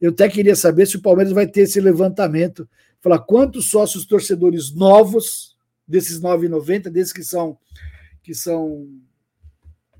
Eu 0.00 0.10
até 0.10 0.28
queria 0.28 0.56
saber 0.56 0.86
se 0.86 0.96
o 0.96 1.02
Palmeiras 1.02 1.32
vai 1.32 1.46
ter 1.46 1.62
esse 1.62 1.80
levantamento, 1.80 2.68
falar 3.00 3.18
quantos 3.20 3.70
sócios 3.70 4.06
torcedores 4.06 4.74
novos, 4.74 5.56
desses 5.86 6.20
9,90, 6.20 6.88
desses 6.88 7.12
que 7.12 7.24
são 7.24 7.58
que 8.22 8.34
são 8.34 8.88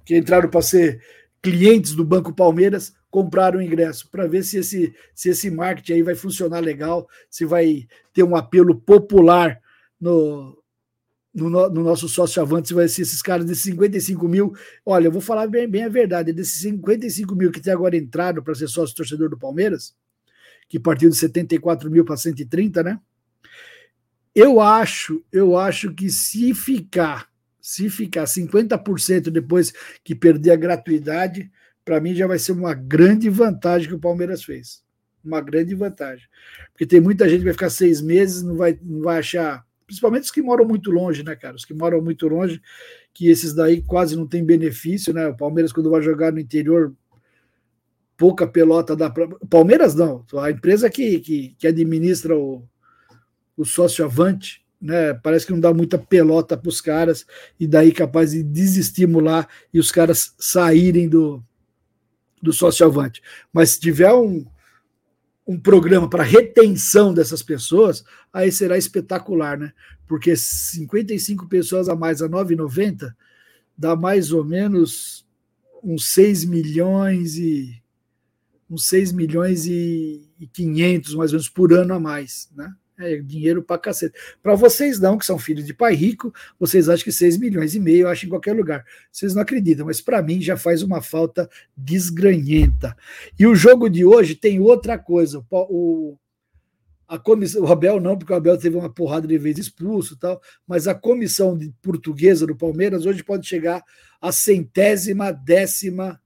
que 0.04 0.16
entraram 0.16 0.48
para 0.48 0.62
ser 0.62 1.02
clientes 1.42 1.94
do 1.94 2.04
Banco 2.04 2.34
Palmeiras 2.34 2.94
compraram 3.10 3.58
o 3.58 3.62
ingresso 3.62 4.08
para 4.10 4.26
ver 4.26 4.44
se 4.44 4.58
esse, 4.58 4.94
se 5.14 5.30
esse 5.30 5.50
marketing 5.50 5.94
aí 5.94 6.02
vai 6.02 6.14
funcionar 6.14 6.60
legal, 6.60 7.08
se 7.28 7.44
vai 7.44 7.86
ter 8.12 8.22
um 8.22 8.36
apelo 8.36 8.74
popular 8.74 9.60
no, 10.00 10.60
no, 11.34 11.48
no 11.48 11.82
nosso 11.82 12.08
sócio 12.08 12.42
avante, 12.42 12.68
se 12.68 12.74
vai 12.74 12.88
ser 12.88 13.02
esses 13.02 13.22
caras 13.22 13.44
desses 13.46 13.64
55 13.64 14.28
mil. 14.28 14.52
Olha, 14.84 15.06
eu 15.06 15.12
vou 15.12 15.20
falar 15.20 15.46
bem, 15.46 15.68
bem 15.68 15.84
a 15.84 15.88
verdade, 15.88 16.32
desses 16.32 16.60
55 16.60 17.34
mil 17.34 17.50
que 17.50 17.60
até 17.60 17.72
agora 17.72 17.96
entraram 17.96 18.42
para 18.42 18.54
ser 18.54 18.68
sócio 18.68 18.94
torcedor 18.94 19.30
do 19.30 19.38
Palmeiras, 19.38 19.94
que 20.68 20.78
partiu 20.78 21.08
de 21.08 21.16
74 21.16 21.90
mil 21.90 22.04
para 22.04 22.16
130, 22.16 22.82
né? 22.82 23.00
Eu 24.34 24.60
acho, 24.60 25.24
eu 25.32 25.56
acho 25.56 25.92
que 25.92 26.08
se 26.08 26.54
ficar, 26.54 27.28
se 27.60 27.90
ficar 27.90 28.24
50% 28.24 29.30
depois 29.30 29.72
que 30.02 30.14
perder 30.14 30.52
a 30.52 30.56
gratuidade, 30.56 31.50
para 31.84 32.00
mim 32.00 32.14
já 32.14 32.26
vai 32.26 32.38
ser 32.38 32.52
uma 32.52 32.74
grande 32.74 33.28
vantagem 33.28 33.88
que 33.88 33.94
o 33.94 34.00
Palmeiras 34.00 34.44
fez. 34.44 34.82
Uma 35.24 35.40
grande 35.40 35.74
vantagem. 35.74 36.26
Porque 36.72 36.86
tem 36.86 37.00
muita 37.00 37.28
gente 37.28 37.40
que 37.40 37.44
vai 37.44 37.52
ficar 37.52 37.70
seis 37.70 38.00
meses, 38.00 38.42
não 38.42 38.56
vai, 38.56 38.78
não 38.82 39.02
vai 39.02 39.18
achar. 39.18 39.64
Principalmente 39.86 40.24
os 40.24 40.30
que 40.30 40.40
moram 40.40 40.64
muito 40.64 40.90
longe, 40.90 41.22
né, 41.22 41.34
cara? 41.34 41.56
Os 41.56 41.64
que 41.64 41.74
moram 41.74 42.00
muito 42.00 42.26
longe, 42.28 42.62
que 43.12 43.28
esses 43.28 43.52
daí 43.52 43.82
quase 43.82 44.16
não 44.16 44.26
tem 44.26 44.44
benefício, 44.44 45.12
né? 45.12 45.26
O 45.26 45.36
Palmeiras, 45.36 45.72
quando 45.72 45.90
vai 45.90 46.00
jogar 46.00 46.32
no 46.32 46.38
interior, 46.38 46.94
pouca 48.16 48.46
pelota 48.46 48.94
dá 48.94 49.10
para. 49.10 49.26
Palmeiras 49.48 49.94
não, 49.94 50.24
a 50.38 50.50
empresa 50.50 50.90
que, 50.90 51.18
que, 51.20 51.56
que 51.58 51.66
administra 51.66 52.36
o, 52.36 52.62
o 53.56 53.64
sócio 53.64 54.04
avante, 54.04 54.59
né? 54.80 55.12
Parece 55.14 55.46
que 55.46 55.52
não 55.52 55.60
dá 55.60 55.74
muita 55.74 55.98
pelota 55.98 56.56
para 56.56 56.68
os 56.68 56.80
caras, 56.80 57.26
e 57.58 57.66
daí 57.66 57.92
capaz 57.92 58.30
de 58.30 58.42
desestimular 58.42 59.48
e 59.72 59.78
os 59.78 59.92
caras 59.92 60.34
saírem 60.38 61.08
do, 61.08 61.42
do 62.40 62.52
socioavante. 62.52 63.22
Mas 63.52 63.70
se 63.70 63.80
tiver 63.80 64.12
um, 64.12 64.46
um 65.46 65.58
programa 65.58 66.08
para 66.08 66.22
retenção 66.22 67.12
dessas 67.12 67.42
pessoas, 67.42 68.04
aí 68.32 68.50
será 68.50 68.78
espetacular, 68.78 69.58
né? 69.58 69.72
Porque 70.06 70.34
55 70.34 71.46
pessoas 71.48 71.88
a 71.88 71.94
mais 71.94 72.22
a 72.22 72.28
9,90 72.28 73.14
dá 73.76 73.94
mais 73.94 74.32
ou 74.32 74.44
menos 74.44 75.26
uns 75.82 76.12
6 76.12 76.44
milhões 76.44 77.36
e 77.36 77.82
uns 78.68 78.86
6 78.86 79.12
milhões 79.12 79.66
e, 79.66 80.30
e 80.38 80.46
500 80.46 81.14
mais 81.14 81.32
ou 81.32 81.36
menos 81.36 81.48
por 81.48 81.72
ano 81.72 81.94
a 81.94 82.00
mais, 82.00 82.48
né? 82.54 82.72
É 83.00 83.16
dinheiro 83.16 83.62
pra 83.62 83.78
cacete. 83.78 84.14
Para 84.42 84.54
vocês 84.54 85.00
não, 85.00 85.16
que 85.16 85.24
são 85.24 85.38
filhos 85.38 85.64
de 85.64 85.72
pai 85.72 85.94
rico, 85.94 86.32
vocês 86.58 86.88
acham 86.88 87.04
que 87.04 87.12
6 87.12 87.38
milhões 87.38 87.74
e 87.74 87.80
meio 87.80 88.08
acho 88.08 88.26
em 88.26 88.28
qualquer 88.28 88.52
lugar. 88.52 88.84
Vocês 89.10 89.34
não 89.34 89.40
acreditam, 89.40 89.86
mas 89.86 90.00
para 90.00 90.22
mim 90.22 90.40
já 90.40 90.56
faz 90.56 90.82
uma 90.82 91.00
falta 91.00 91.48
desgranhenta. 91.74 92.94
E 93.38 93.46
o 93.46 93.54
jogo 93.54 93.88
de 93.88 94.04
hoje 94.04 94.34
tem 94.34 94.60
outra 94.60 94.98
coisa. 94.98 95.42
O, 95.50 96.16
a 97.08 97.18
comissão, 97.18 97.62
o 97.62 97.66
Abel 97.66 97.98
não, 97.98 98.18
porque 98.18 98.32
o 98.32 98.36
Abel 98.36 98.58
teve 98.58 98.76
uma 98.76 98.92
porrada 98.92 99.26
de 99.26 99.36
vezes 99.38 99.66
expulso 99.66 100.16
tal, 100.16 100.40
mas 100.66 100.86
a 100.86 100.94
comissão 100.94 101.58
portuguesa 101.82 102.46
do 102.46 102.54
Palmeiras 102.54 103.06
hoje 103.06 103.24
pode 103.24 103.48
chegar 103.48 103.82
à 104.20 104.30
centésima 104.30 105.32
décima 105.32 106.20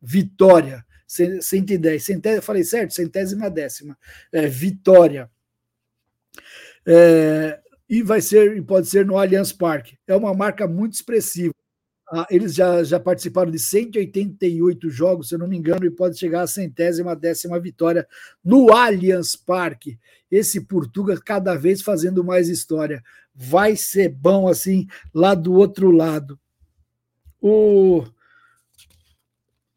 vitória. 0.00 0.84
110, 1.06 2.02
centésima, 2.02 2.42
falei 2.42 2.64
certo? 2.64 2.94
Centésima 2.94 3.50
décima 3.50 3.98
é, 4.32 4.46
vitória 4.46 5.30
é, 6.86 7.58
e 7.88 8.02
vai 8.02 8.20
ser, 8.20 8.56
e 8.56 8.62
pode 8.62 8.86
ser 8.86 9.04
no 9.04 9.18
Allianz 9.18 9.52
Parque. 9.52 9.98
É 10.06 10.14
uma 10.14 10.32
marca 10.32 10.66
muito 10.66 10.94
expressiva. 10.94 11.52
Ah, 12.08 12.26
eles 12.30 12.54
já, 12.54 12.84
já 12.84 13.00
participaram 13.00 13.50
de 13.50 13.58
188 13.58 14.88
jogos, 14.90 15.28
se 15.28 15.34
eu 15.34 15.40
não 15.40 15.48
me 15.48 15.56
engano, 15.56 15.84
e 15.84 15.90
pode 15.90 16.16
chegar 16.16 16.42
à 16.42 16.46
centésima, 16.46 17.16
décima 17.16 17.58
vitória 17.58 18.06
no 18.44 18.72
Allianz 18.72 19.34
Parque. 19.34 19.98
Esse 20.30 20.60
Portugal 20.60 21.18
cada 21.24 21.56
vez 21.56 21.82
fazendo 21.82 22.22
mais 22.22 22.48
história. 22.48 23.02
Vai 23.34 23.74
ser 23.74 24.08
bom 24.08 24.46
assim 24.46 24.86
lá 25.12 25.34
do 25.34 25.52
outro 25.54 25.90
lado. 25.90 26.38
O... 27.40 28.04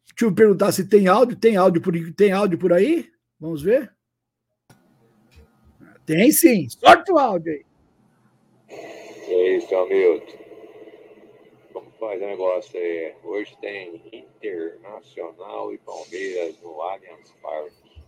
Deixa 0.08 0.24
eu 0.26 0.34
perguntar 0.34 0.70
se 0.70 0.84
tem 0.84 1.08
áudio. 1.08 1.36
Tem 1.36 1.56
áudio 1.56 1.80
por, 1.80 1.94
tem 2.12 2.30
áudio 2.30 2.58
por 2.58 2.72
aí? 2.72 3.10
Vamos 3.40 3.62
ver. 3.62 3.92
Tem 6.10 6.32
sim. 6.32 6.68
Sorte 6.68 7.12
o 7.12 7.18
áudio 7.20 7.52
aí. 7.52 7.64
E 9.28 9.32
aí, 9.32 9.60
seu 9.60 9.88
Milton? 9.88 10.38
Como 11.72 11.88
faz 12.00 12.20
o 12.20 12.26
negócio 12.26 12.80
aí? 12.80 13.14
Hoje 13.22 13.56
tem 13.60 14.02
Internacional 14.12 15.72
e 15.72 15.78
Palmeiras 15.78 16.60
no 16.62 16.82
Allianz 16.82 17.32
Parque. 17.40 18.02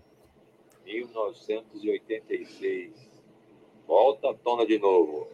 1986. 0.84 2.90
Volta 3.86 4.30
à 4.30 4.34
tona 4.34 4.66
de 4.66 4.80
novo. 4.80 5.28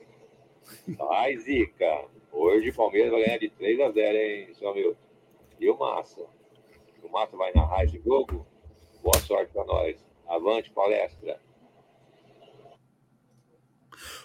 Vai, 0.88 1.38
Zica. 1.38 2.04
Hoje 2.30 2.68
o 2.68 2.74
Palmeiras 2.74 3.12
vai 3.12 3.24
ganhar 3.24 3.38
de 3.38 3.48
3 3.48 3.80
a 3.80 3.90
0, 3.90 4.18
hein, 4.18 4.52
seu 4.52 4.74
Milton? 4.74 5.00
E 5.58 5.70
o 5.70 5.78
Massa? 5.78 6.26
O 7.02 7.08
Massa 7.08 7.34
vai 7.34 7.50
narrar 7.54 7.86
esse 7.86 7.98
jogo? 7.98 8.46
Boa 9.02 9.18
sorte 9.20 9.54
para 9.54 9.64
nós. 9.64 9.96
Avante, 10.26 10.70
palestra. 10.70 11.40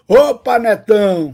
Opa, 0.07 0.59
Netão! 0.59 1.33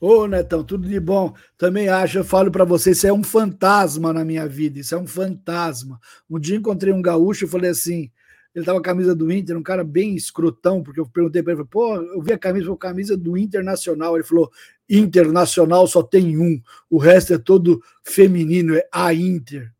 Ô, 0.00 0.28
Netão, 0.28 0.62
tudo 0.62 0.88
de 0.88 1.00
bom. 1.00 1.34
Também 1.56 1.88
acho, 1.88 2.18
eu 2.18 2.24
falo 2.24 2.50
para 2.50 2.64
você, 2.64 2.92
isso 2.92 3.06
é 3.08 3.12
um 3.12 3.24
fantasma 3.24 4.12
na 4.12 4.24
minha 4.24 4.46
vida, 4.46 4.78
isso 4.78 4.94
é 4.94 4.98
um 4.98 5.06
fantasma. 5.06 5.98
Um 6.30 6.38
dia 6.38 6.56
encontrei 6.56 6.92
um 6.92 7.02
gaúcho 7.02 7.44
e 7.44 7.48
falei 7.48 7.70
assim, 7.70 8.08
ele 8.54 8.64
tava 8.64 8.78
com 8.78 8.82
a 8.82 8.84
camisa 8.84 9.16
do 9.16 9.32
Inter, 9.32 9.56
um 9.56 9.62
cara 9.62 9.82
bem 9.82 10.14
escrotão, 10.14 10.80
porque 10.80 11.00
eu 11.00 11.06
perguntei 11.06 11.42
para 11.42 11.54
ele, 11.54 11.64
pô, 11.64 11.96
eu 11.96 12.22
vi 12.22 12.32
a 12.32 12.38
camisa, 12.38 12.72
a 12.72 12.76
camisa 12.76 13.16
do 13.16 13.36
Internacional. 13.36 14.14
Ele 14.14 14.24
falou, 14.24 14.48
Internacional 14.88 15.86
só 15.88 16.00
tem 16.00 16.38
um, 16.38 16.60
o 16.88 16.98
resto 16.98 17.34
é 17.34 17.38
todo 17.38 17.82
feminino, 18.04 18.76
é 18.76 18.86
a 18.92 19.12
Inter. 19.12 19.72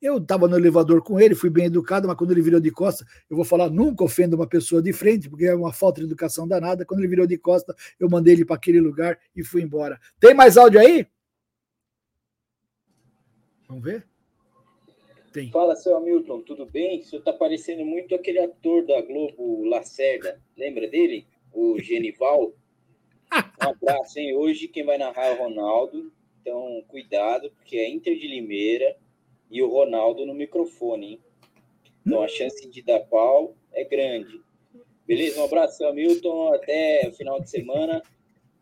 Eu 0.00 0.18
estava 0.18 0.46
no 0.46 0.56
elevador 0.56 1.02
com 1.02 1.18
ele, 1.18 1.34
fui 1.34 1.50
bem 1.50 1.66
educado, 1.66 2.06
mas 2.06 2.16
quando 2.16 2.30
ele 2.30 2.40
virou 2.40 2.60
de 2.60 2.70
costa, 2.70 3.04
eu 3.28 3.34
vou 3.34 3.44
falar, 3.44 3.68
nunca 3.68 4.04
ofenda 4.04 4.36
uma 4.36 4.46
pessoa 4.46 4.80
de 4.80 4.92
frente, 4.92 5.28
porque 5.28 5.46
é 5.46 5.54
uma 5.54 5.72
falta 5.72 6.00
de 6.00 6.06
educação 6.06 6.46
danada. 6.46 6.84
Quando 6.84 7.00
ele 7.00 7.08
virou 7.08 7.26
de 7.26 7.36
costa, 7.36 7.74
eu 7.98 8.08
mandei 8.08 8.34
ele 8.34 8.44
para 8.44 8.54
aquele 8.54 8.80
lugar 8.80 9.18
e 9.34 9.42
fui 9.42 9.60
embora. 9.60 9.98
Tem 10.20 10.34
mais 10.34 10.56
áudio 10.56 10.78
aí? 10.78 11.04
Vamos 13.66 13.82
ver? 13.82 14.06
Tem. 15.32 15.50
Fala, 15.50 15.74
seu 15.74 15.96
Hamilton, 15.96 16.42
tudo 16.42 16.64
bem? 16.64 17.00
O 17.00 17.04
senhor 17.04 17.20
está 17.20 17.32
parecendo 17.32 17.84
muito 17.84 18.14
aquele 18.14 18.38
ator 18.38 18.86
da 18.86 19.02
Globo, 19.02 19.64
Lacerda. 19.64 20.40
Lembra 20.56 20.88
dele? 20.88 21.26
O 21.52 21.78
Genival. 21.80 22.54
Um 23.60 23.70
abraço, 23.70 24.18
hein? 24.18 24.34
Hoje 24.34 24.68
quem 24.68 24.86
vai 24.86 24.96
narrar 24.96 25.26
é 25.26 25.34
o 25.34 25.38
Ronaldo. 25.38 26.10
Então, 26.40 26.82
cuidado, 26.88 27.50
porque 27.50 27.76
é 27.76 27.90
Inter 27.90 28.16
de 28.16 28.26
Limeira 28.26 28.96
e 29.50 29.62
o 29.62 29.68
Ronaldo 29.68 30.26
no 30.26 30.34
microfone, 30.34 31.06
hein? 31.12 31.20
Então 32.06 32.22
a 32.22 32.28
chance 32.28 32.68
de 32.68 32.82
dar 32.82 33.00
pau 33.00 33.54
é 33.72 33.84
grande. 33.84 34.40
Beleza? 35.06 35.40
Um 35.40 35.44
abraço, 35.44 35.84
Hamilton. 35.86 36.54
Até 36.54 37.10
final 37.12 37.40
de 37.40 37.50
semana. 37.50 38.02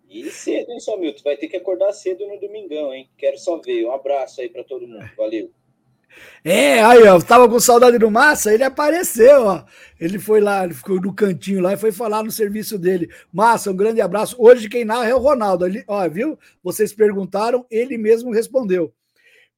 E 0.08 0.30
cedo, 0.30 0.70
hein, 0.70 0.80
só 0.80 0.96
Milton? 0.96 1.22
Vai 1.24 1.36
ter 1.36 1.48
que 1.48 1.56
acordar 1.56 1.92
cedo 1.92 2.26
no 2.26 2.38
domingão, 2.38 2.94
hein? 2.94 3.08
Quero 3.18 3.38
só 3.38 3.58
ver. 3.58 3.84
Um 3.84 3.92
abraço 3.92 4.40
aí 4.40 4.48
para 4.48 4.62
todo 4.62 4.86
mundo. 4.86 5.08
Valeu. 5.16 5.50
É, 6.44 6.80
aí, 6.82 7.02
ó, 7.02 7.20
tava 7.20 7.48
com 7.48 7.58
saudade 7.58 7.98
do 7.98 8.10
Massa, 8.10 8.54
ele 8.54 8.62
apareceu, 8.62 9.42
ó. 9.42 9.64
Ele 10.00 10.18
foi 10.18 10.40
lá, 10.40 10.64
ele 10.64 10.72
ficou 10.72 11.00
no 11.00 11.12
cantinho 11.12 11.60
lá 11.60 11.72
e 11.72 11.76
foi 11.76 11.92
falar 11.92 12.22
no 12.22 12.30
serviço 12.30 12.78
dele. 12.78 13.10
Massa, 13.32 13.70
um 13.70 13.76
grande 13.76 14.00
abraço. 14.00 14.36
Hoje 14.38 14.68
quem 14.68 14.84
narra 14.84 15.08
é 15.08 15.14
o 15.14 15.18
Ronaldo. 15.18 15.66
Ele, 15.66 15.84
ó, 15.86 16.08
viu? 16.08 16.38
Vocês 16.62 16.92
perguntaram, 16.92 17.66
ele 17.70 17.98
mesmo 17.98 18.32
respondeu. 18.32 18.94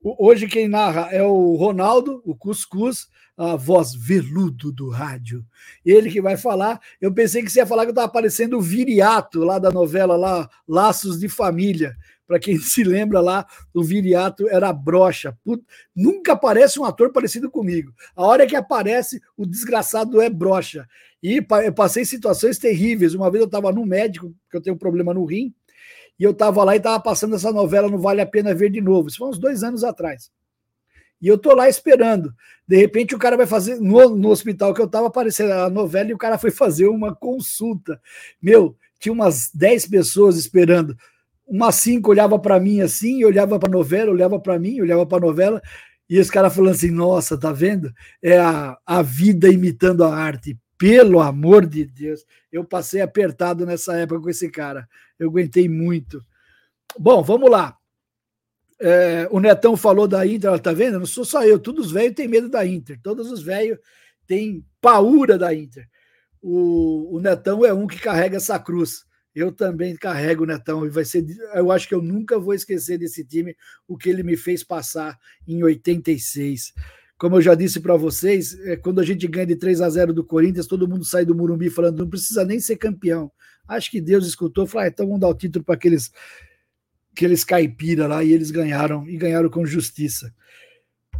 Hoje 0.00 0.46
quem 0.46 0.68
narra 0.68 1.08
é 1.10 1.22
o 1.22 1.56
Ronaldo, 1.56 2.22
o 2.24 2.34
Cuscuz, 2.34 3.08
a 3.36 3.56
voz 3.56 3.94
veludo 3.94 4.70
do 4.70 4.88
rádio. 4.90 5.44
Ele 5.84 6.08
que 6.08 6.20
vai 6.20 6.36
falar. 6.36 6.80
Eu 7.00 7.12
pensei 7.12 7.42
que 7.42 7.50
você 7.50 7.58
ia 7.58 7.66
falar 7.66 7.82
que 7.82 7.88
eu 7.88 7.92
estava 7.92 8.06
aparecendo 8.06 8.58
o 8.58 8.60
Viriato 8.60 9.40
lá 9.40 9.58
da 9.58 9.72
novela 9.72 10.16
lá, 10.16 10.48
Laços 10.68 11.18
de 11.18 11.28
Família. 11.28 11.96
Para 12.28 12.38
quem 12.38 12.58
se 12.60 12.84
lembra 12.84 13.20
lá, 13.20 13.44
o 13.74 13.82
Viriato 13.82 14.48
era 14.48 14.72
brocha. 14.72 15.36
nunca 15.94 16.34
aparece 16.34 16.78
um 16.78 16.84
ator 16.84 17.12
parecido 17.12 17.50
comigo. 17.50 17.92
A 18.14 18.24
hora 18.24 18.46
que 18.46 18.54
aparece, 18.54 19.20
o 19.36 19.44
desgraçado 19.44 20.20
é 20.20 20.30
brocha. 20.30 20.86
E 21.20 21.44
eu 21.64 21.72
passei 21.72 22.04
situações 22.04 22.56
terríveis. 22.56 23.14
Uma 23.14 23.30
vez 23.30 23.40
eu 23.40 23.46
estava 23.46 23.72
no 23.72 23.84
médico, 23.84 24.32
porque 24.44 24.56
eu 24.56 24.62
tenho 24.62 24.76
um 24.76 24.78
problema 24.78 25.12
no 25.12 25.24
rim, 25.24 25.52
e 26.18 26.24
eu 26.24 26.32
estava 26.32 26.64
lá 26.64 26.74
e 26.74 26.78
estava 26.78 27.00
passando 27.00 27.36
essa 27.36 27.52
novela 27.52 27.88
Não 27.88 27.98
Vale 27.98 28.20
a 28.20 28.26
Pena 28.26 28.54
Ver 28.54 28.70
de 28.70 28.80
Novo. 28.80 29.08
Isso 29.08 29.18
foi 29.18 29.28
uns 29.28 29.38
dois 29.38 29.62
anos 29.62 29.84
atrás. 29.84 30.30
E 31.20 31.26
eu 31.26 31.36
tô 31.36 31.54
lá 31.54 31.68
esperando. 31.68 32.32
De 32.66 32.76
repente 32.76 33.14
o 33.14 33.18
cara 33.18 33.36
vai 33.36 33.46
fazer, 33.46 33.80
no, 33.80 34.16
no 34.16 34.28
hospital 34.28 34.72
que 34.72 34.80
eu 34.80 34.86
estava 34.86 35.08
aparecendo 35.08 35.52
a 35.52 35.70
novela 35.70 36.10
e 36.10 36.14
o 36.14 36.18
cara 36.18 36.38
foi 36.38 36.50
fazer 36.50 36.86
uma 36.88 37.14
consulta. 37.14 38.00
Meu, 38.40 38.76
tinha 38.98 39.12
umas 39.12 39.50
10 39.52 39.86
pessoas 39.86 40.36
esperando. 40.36 40.96
uma 41.46 41.72
cinco 41.72 42.10
olhava 42.10 42.38
para 42.38 42.60
mim 42.60 42.80
assim, 42.80 43.24
olhava 43.24 43.58
para 43.58 43.70
novela, 43.70 44.10
olhava 44.10 44.38
para 44.38 44.58
mim, 44.58 44.80
olhava 44.80 45.06
para 45.06 45.20
novela, 45.26 45.62
e 46.08 46.16
esse 46.16 46.30
cara 46.30 46.50
falando 46.50 46.72
assim: 46.72 46.90
nossa, 46.90 47.38
tá 47.38 47.52
vendo? 47.52 47.92
É 48.22 48.38
a, 48.38 48.76
a 48.86 49.02
vida 49.02 49.48
imitando 49.48 50.04
a 50.04 50.14
arte. 50.14 50.58
Pelo 50.78 51.20
amor 51.20 51.66
de 51.66 51.84
Deus, 51.84 52.24
eu 52.52 52.64
passei 52.64 53.00
apertado 53.00 53.66
nessa 53.66 53.96
época 53.96 54.22
com 54.22 54.30
esse 54.30 54.48
cara. 54.48 54.88
Eu 55.18 55.28
aguentei 55.28 55.68
muito. 55.68 56.24
Bom, 56.96 57.20
vamos 57.22 57.50
lá. 57.50 57.76
É, 58.80 59.26
o 59.32 59.40
Netão 59.40 59.76
falou 59.76 60.06
da 60.06 60.24
Inter, 60.24 60.48
ela 60.48 60.58
tá 60.58 60.72
vendo? 60.72 61.00
Não 61.00 61.06
sou 61.06 61.24
só 61.24 61.44
eu, 61.44 61.58
todos 61.58 61.86
os 61.86 61.92
velhos 61.92 62.14
têm 62.14 62.28
medo 62.28 62.48
da 62.48 62.64
Inter. 62.64 62.98
Todos 63.02 63.30
os 63.32 63.42
velhos 63.42 63.78
têm 64.24 64.64
paura 64.80 65.36
da 65.36 65.52
Inter. 65.52 65.88
O, 66.40 67.16
o 67.16 67.20
Netão 67.20 67.64
é 67.64 67.72
um 67.72 67.88
que 67.88 67.98
carrega 67.98 68.36
essa 68.36 68.56
cruz. 68.58 69.04
Eu 69.34 69.52
também 69.52 69.96
carrego 69.96 70.44
o 70.44 70.46
Netão 70.46 70.86
e 70.86 70.88
vai 70.88 71.04
ser. 71.04 71.26
Eu 71.54 71.72
acho 71.72 71.88
que 71.88 71.94
eu 71.94 72.02
nunca 72.02 72.38
vou 72.38 72.54
esquecer 72.54 72.98
desse 72.98 73.24
time, 73.24 73.56
o 73.86 73.96
que 73.96 74.08
ele 74.08 74.22
me 74.22 74.36
fez 74.36 74.62
passar 74.62 75.18
em 75.46 75.62
86. 75.62 76.72
Como 77.18 77.36
eu 77.36 77.42
já 77.42 77.54
disse 77.56 77.80
para 77.80 77.96
vocês, 77.96 78.56
é, 78.60 78.76
quando 78.76 79.00
a 79.00 79.04
gente 79.04 79.26
ganha 79.26 79.46
de 79.46 79.56
3 79.56 79.80
a 79.80 79.90
0 79.90 80.12
do 80.14 80.24
Corinthians, 80.24 80.68
todo 80.68 80.86
mundo 80.86 81.04
sai 81.04 81.24
do 81.24 81.34
Murumbi 81.34 81.68
falando 81.68 81.98
não 81.98 82.08
precisa 82.08 82.44
nem 82.44 82.60
ser 82.60 82.76
campeão. 82.76 83.30
Acho 83.66 83.90
que 83.90 84.00
Deus 84.00 84.26
escutou 84.26 84.66
falou: 84.66 84.86
ah, 84.86 84.88
então 84.88 85.06
vamos 85.06 85.20
dar 85.20 85.28
o 85.28 85.34
título 85.34 85.64
para 85.64 85.74
aqueles, 85.74 86.12
aqueles 87.12 87.42
caipira 87.42 88.06
lá, 88.06 88.22
e 88.22 88.32
eles 88.32 88.52
ganharam, 88.52 89.06
e 89.08 89.16
ganharam 89.16 89.50
com 89.50 89.66
justiça. 89.66 90.32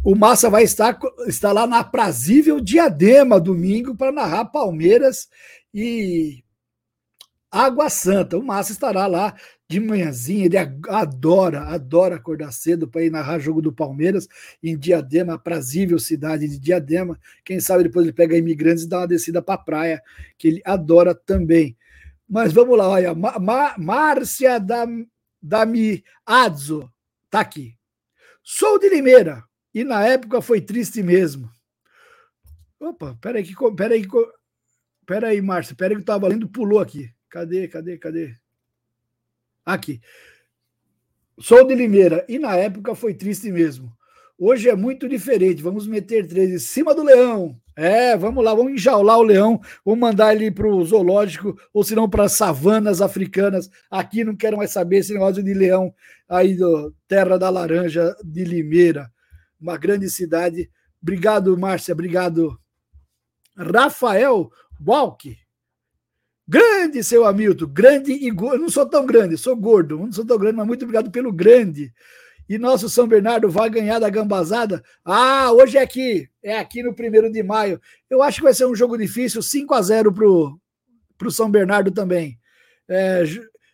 O 0.01 0.15
Massa 0.15 0.49
vai 0.49 0.63
estar, 0.63 0.97
estar 1.27 1.51
lá 1.51 1.67
na 1.67 1.83
Prazível 1.83 2.61
Diadema 2.61 3.37
domingo 3.37 3.93
para 3.93 4.13
narrar 4.13 4.45
Palmeiras 4.45 5.27
e 5.73 6.41
Água 7.51 7.89
Santa. 7.89 8.37
O 8.37 8.43
Massa 8.43 8.71
estará 8.71 9.05
lá 9.05 9.35
de 9.69 9.79
manhãzinha, 9.79 10.47
ele 10.47 10.57
adora, 10.57 11.61
adora 11.65 12.15
acordar 12.15 12.51
cedo 12.51 12.87
para 12.87 13.03
ir 13.03 13.11
narrar 13.11 13.37
jogo 13.37 13.61
do 13.61 13.71
Palmeiras 13.71 14.27
em 14.63 14.75
Diadema, 14.75 15.35
aprazível 15.35 15.99
cidade 15.99 16.47
de 16.47 16.57
Diadema. 16.57 17.19
Quem 17.45 17.59
sabe 17.59 17.83
depois 17.83 18.03
ele 18.03 18.13
pega 18.13 18.35
imigrantes 18.35 18.83
e 18.83 18.89
dá 18.89 19.01
uma 19.01 19.07
descida 19.07 19.43
para 19.43 19.53
a 19.53 19.63
praia, 19.63 20.03
que 20.39 20.47
ele 20.47 20.61
adora 20.65 21.13
também. 21.13 21.77
Mas 22.27 22.51
vamos 22.51 22.75
lá, 22.75 22.89
olha, 22.89 23.13
Márcia 23.77 24.59
Dami 25.39 26.03
Adzo 26.25 26.91
tá 27.29 27.41
aqui. 27.41 27.77
Sou 28.41 28.79
de 28.79 28.89
Limeira 28.89 29.43
e 29.71 29.83
na 29.83 30.03
época 30.03 30.41
foi 30.41 30.61
triste 30.61 31.03
mesmo. 31.03 31.47
Opa, 32.79 33.15
peraí, 33.21 33.43
que, 33.43 33.53
peraí, 33.75 34.07
peraí, 35.05 35.41
Márcia, 35.43 35.75
peraí 35.75 35.91
que 35.91 35.99
eu 35.99 36.01
estava 36.01 36.27
lendo, 36.27 36.49
pulou 36.49 36.79
aqui. 36.79 37.07
Cadê, 37.29 37.67
cadê, 37.67 37.99
cadê? 37.99 38.35
Aqui. 39.65 40.01
Sou 41.39 41.65
de 41.65 41.73
Limeira 41.73 42.25
e 42.27 42.37
na 42.37 42.55
época 42.55 42.93
foi 42.95 43.13
triste 43.13 43.51
mesmo. 43.51 43.91
Hoje 44.37 44.69
é 44.69 44.75
muito 44.75 45.07
diferente. 45.07 45.61
Vamos 45.61 45.85
meter 45.85 46.27
três 46.27 46.49
em 46.49 46.59
cima 46.59 46.95
do 46.95 47.03
leão. 47.03 47.59
É, 47.75 48.17
vamos 48.17 48.43
lá, 48.43 48.53
vamos 48.53 48.73
enjaular 48.73 49.17
o 49.17 49.23
leão, 49.23 49.61
vamos 49.85 50.01
mandar 50.01 50.35
ele 50.35 50.51
para 50.51 50.67
o 50.67 50.83
zoológico, 50.83 51.57
ou 51.73 51.81
se 51.81 51.95
não 51.95 52.09
para 52.09 52.25
as 52.25 52.33
savanas 52.33 53.01
africanas. 53.01 53.69
Aqui 53.89 54.21
não 54.21 54.35
quero 54.35 54.57
mais 54.57 54.71
saber 54.71 54.97
esse 54.97 55.13
negócio 55.13 55.41
de 55.41 55.53
leão 55.53 55.93
aí 56.27 56.55
do 56.55 56.93
Terra 57.07 57.37
da 57.37 57.49
Laranja 57.49 58.13
de 58.21 58.43
Limeira, 58.43 59.09
uma 59.59 59.77
grande 59.77 60.09
cidade. 60.09 60.69
Obrigado, 61.01 61.57
Márcia, 61.57 61.93
obrigado. 61.93 62.59
Rafael 63.55 64.49
Walk. 64.85 65.37
Grande, 66.49 67.03
seu 67.03 67.25
Hamilton, 67.25 67.67
grande 67.67 68.11
e 68.11 68.31
gordo. 68.31 68.57
Não 68.57 68.69
sou 68.69 68.83
tão 68.83 69.05
grande, 69.05 69.37
sou 69.37 69.55
gordo, 69.55 69.99
não 69.99 70.11
sou 70.11 70.25
tão 70.25 70.35
grande, 70.35 70.57
mas 70.57 70.65
muito 70.65 70.81
obrigado 70.81 71.11
pelo 71.11 71.31
grande. 71.31 71.93
E 72.49 72.57
nosso 72.57 72.89
São 72.89 73.07
Bernardo 73.07 73.47
vai 73.47 73.69
ganhar 73.69 73.99
da 73.99 74.09
gambazada? 74.09 74.83
Ah, 75.05 75.51
hoje 75.51 75.77
é 75.77 75.81
aqui, 75.81 76.27
é 76.41 76.57
aqui 76.57 76.81
no 76.81 76.95
primeiro 76.95 77.31
de 77.31 77.43
maio. 77.43 77.79
Eu 78.09 78.23
acho 78.23 78.37
que 78.37 78.43
vai 78.43 78.53
ser 78.55 78.65
um 78.65 78.73
jogo 78.73 78.97
difícil, 78.97 79.43
5 79.43 79.75
a 79.75 79.81
0 79.83 80.11
pro, 80.11 80.59
pro 81.19 81.29
São 81.29 81.51
Bernardo 81.51 81.91
também. 81.91 82.39
É, 82.87 83.23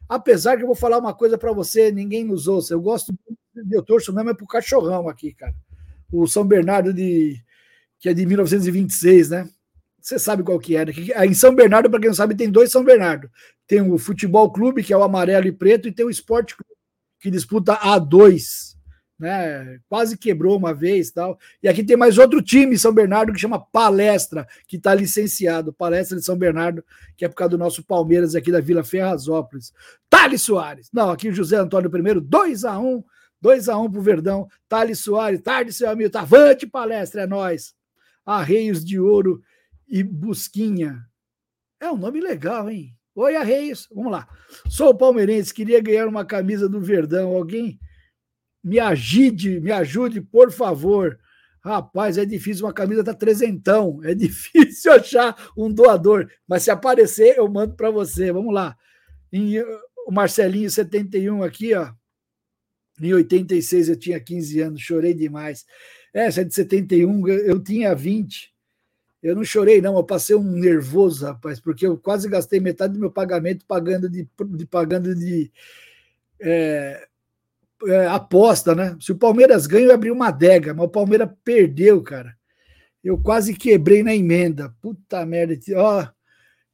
apesar 0.10 0.58
que 0.58 0.64
eu 0.64 0.68
vou 0.68 0.76
falar 0.76 0.98
uma 0.98 1.14
coisa 1.14 1.38
para 1.38 1.54
você, 1.54 1.94
ninguém 1.94 2.26
nos 2.26 2.46
ouça. 2.46 2.74
Eu 2.74 2.82
gosto, 2.82 3.18
eu 3.72 3.84
torço 3.84 4.12
mesmo 4.12 4.32
é 4.32 4.34
pro 4.34 4.46
cachorrão 4.46 5.08
aqui, 5.08 5.34
cara. 5.34 5.56
O 6.12 6.28
São 6.28 6.46
Bernardo 6.46 6.94
de 6.94 7.42
que 8.00 8.10
é 8.10 8.14
de 8.14 8.26
1926, 8.26 9.30
né? 9.30 9.50
Você 10.06 10.20
sabe 10.20 10.44
qual 10.44 10.60
que 10.60 10.76
era. 10.76 10.92
Em 11.26 11.34
São 11.34 11.56
Bernardo, 11.56 11.90
para 11.90 12.00
quem 12.00 12.10
não 12.10 12.16
sabe, 12.16 12.36
tem 12.36 12.48
dois 12.48 12.72
São 12.72 12.84
Bernardo. 12.84 13.28
Tem 13.66 13.82
o 13.82 13.98
Futebol 13.98 14.52
Clube, 14.54 14.84
que 14.84 14.94
é 14.94 14.98
o 14.98 15.02
amarelo 15.02 15.48
e 15.48 15.52
preto, 15.52 15.88
e 15.88 15.92
tem 15.92 16.06
o 16.06 16.12
Esporte 16.12 16.56
Clube, 16.56 16.76
que 17.20 17.32
disputa 17.32 17.76
A2. 17.76 18.76
Né? 19.18 19.80
Quase 19.90 20.16
quebrou 20.16 20.56
uma 20.60 20.76
vez 20.76 21.10
tal. 21.10 21.40
E 21.64 21.68
aqui 21.68 21.84
tem 21.84 21.98
mais 21.98 22.20
outro 22.20 22.40
time, 22.40 22.78
São 22.78 22.94
Bernardo, 22.94 23.34
que 23.34 23.40
chama 23.40 23.60
Palestra, 23.60 24.48
que 24.68 24.78
está 24.78 24.94
licenciado. 24.94 25.74
Palestra 25.74 26.20
de 26.20 26.24
São 26.24 26.38
Bernardo, 26.38 26.86
que 27.18 27.26
é 27.26 27.28
por 27.28 27.34
causa 27.34 27.50
do 27.50 27.58
nosso 27.58 27.84
Palmeiras 27.84 28.36
aqui 28.36 28.52
da 28.52 28.62
Vila 28.62 28.84
Ferrazópolis. 28.84 29.74
Thales 30.08 30.44
Soares. 30.44 30.88
Não, 30.94 31.10
aqui 31.10 31.32
José 31.32 31.58
Antônio 31.58 31.90
primeiro, 31.90 32.22
2 32.22 32.64
a 32.64 32.78
1 32.78 33.04
2 33.42 33.70
a 33.70 33.78
1 33.80 33.92
pro 33.92 34.02
Verdão. 34.04 34.48
Thales 34.70 35.00
Soares, 35.00 35.42
tarde, 35.42 35.74
seu 35.74 35.90
amigo. 35.90 36.16
Avante, 36.16 36.68
palestra, 36.68 37.24
é 37.24 37.28
nós. 37.28 37.74
Arreios 38.24 38.86
de 38.86 39.00
Ouro 39.00 39.42
e 39.88 40.04
Busquinha. 40.04 41.06
É 41.80 41.92
um 41.92 41.98
nome 41.98 42.22
legal, 42.22 42.70
hein? 42.70 42.96
Oi, 43.16 43.36
Arreios. 43.36 43.88
Vamos 43.94 44.12
lá. 44.12 44.28
Sou 44.70 44.96
palmeirense, 44.96 45.54
queria 45.54 45.82
ganhar 45.82 46.08
uma 46.08 46.26
camisa 46.26 46.68
do 46.68 46.82
Verdão. 46.82 47.36
Alguém 47.36 47.80
me 48.64 48.80
ajude, 48.80 49.60
me 49.60 49.72
ajude, 49.72 50.22
por 50.22 50.52
favor. 50.52 51.18
Rapaz, 51.64 52.18
é 52.18 52.26
difícil, 52.26 52.66
uma 52.66 52.74
camisa 52.74 53.04
tá 53.04 53.14
trezentão. 53.14 54.00
É 54.04 54.14
difícil 54.16 54.92
achar 54.92 55.52
um 55.58 55.72
doador. 55.72 56.30
Mas 56.48 56.64
se 56.64 56.72
aparecer, 56.72 57.38
eu 57.38 57.48
mando 57.50 57.76
para 57.76 57.90
você. 57.90 58.32
Vamos 58.32 58.54
lá. 58.54 58.76
Em, 59.32 59.60
o 60.06 60.12
Marcelinho 60.12 60.70
71 60.70 61.44
aqui, 61.44 61.74
ó. 61.74 61.92
Em 63.02 63.14
86 63.14 63.90
eu 63.90 63.96
tinha 63.98 64.20
15 64.20 64.62
anos, 64.62 64.82
chorei 64.82 65.14
demais. 65.14 65.66
Essa 66.14 66.42
é 66.42 66.44
de 66.46 66.54
71, 66.54 67.28
eu 67.28 67.62
tinha 67.62 67.94
20. 67.94 68.55
Eu 69.26 69.36
não 69.36 69.44
chorei, 69.44 69.82
não, 69.82 69.98
eu 69.98 70.04
passei 70.04 70.36
um 70.36 70.44
nervoso, 70.44 71.26
rapaz, 71.26 71.60
porque 71.60 71.88
eu 71.88 71.98
quase 71.98 72.30
gastei 72.30 72.60
metade 72.60 72.94
do 72.94 73.00
meu 73.00 73.10
pagamento 73.10 73.66
pagando 73.66 74.08
de, 74.08 74.30
de 74.50 74.66
pagando 74.68 75.16
de 75.16 75.52
é, 76.40 77.08
é, 77.88 78.06
aposta, 78.06 78.76
né? 78.76 78.96
Se 79.02 79.12
o 79.12 79.18
Palmeiras 79.18 79.66
ganha, 79.66 79.88
eu 79.88 79.94
abri 79.96 80.12
uma 80.12 80.28
adega, 80.28 80.76
mas 80.76 80.86
o 80.86 80.90
Palmeiras 80.90 81.28
perdeu, 81.44 82.04
cara. 82.04 82.38
Eu 83.04 83.18
quase 83.18 83.56
quebrei 83.56 84.04
na 84.04 84.16
emenda. 84.16 84.72
Puta 84.80 85.26
merda. 85.26 85.58
Ó, 85.76 86.08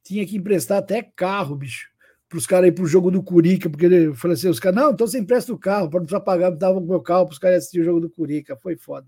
tinha 0.02 0.26
que 0.26 0.36
emprestar 0.36 0.76
até 0.76 1.02
carro, 1.02 1.56
bicho, 1.56 1.88
para 2.28 2.36
os 2.36 2.46
caras 2.46 2.68
ir 2.68 2.72
pro 2.72 2.84
jogo 2.84 3.10
do 3.10 3.22
Curica, 3.22 3.70
porque 3.70 3.86
eu 3.86 4.14
falei 4.14 4.34
assim: 4.34 4.48
os 4.48 4.60
caras, 4.60 4.76
não, 4.76 4.92
então 4.92 5.06
você 5.06 5.18
empresta 5.18 5.54
o 5.54 5.58
carro, 5.58 5.88
para 5.88 6.00
não 6.00 6.04
precisar 6.04 6.20
pagar, 6.20 6.50
dava 6.50 6.78
o 6.78 6.86
meu 6.86 7.00
carro 7.00 7.24
para 7.24 7.32
os 7.32 7.38
caras 7.38 7.58
assistir 7.60 7.80
o 7.80 7.84
jogo 7.84 8.00
do 8.00 8.10
Curica. 8.10 8.58
Foi 8.58 8.76
foda. 8.76 9.06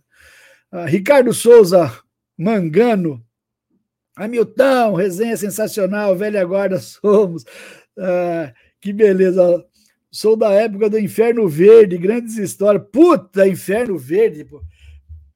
Ah, 0.72 0.86
Ricardo 0.86 1.34
Souza 1.34 1.92
Mangano, 2.38 3.22
Hamilton, 4.16 4.94
resenha 4.94 5.36
sensacional, 5.36 6.16
velha 6.16 6.44
guarda 6.44 6.78
somos. 6.80 7.44
Ah, 7.98 8.52
que 8.80 8.92
beleza. 8.92 9.64
Sou 10.10 10.36
da 10.36 10.52
época 10.52 10.88
do 10.88 10.98
Inferno 10.98 11.48
Verde, 11.48 11.98
grandes 11.98 12.36
histórias. 12.36 12.84
Puta, 12.92 13.48
Inferno 13.48 13.98
Verde, 13.98 14.44
pô. 14.44 14.62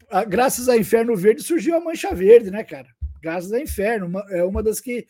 Ah, 0.08 0.24
graças 0.24 0.68
a 0.68 0.76
Inferno 0.76 1.16
Verde 1.16 1.42
surgiu 1.42 1.76
a 1.76 1.80
Mancha 1.80 2.14
Verde, 2.14 2.50
né, 2.50 2.62
cara? 2.62 2.88
Graças 3.20 3.52
a 3.52 3.60
Inferno, 3.60 4.06
uma, 4.06 4.24
é 4.30 4.44
uma 4.44 4.62
das 4.62 4.80
que 4.80 5.06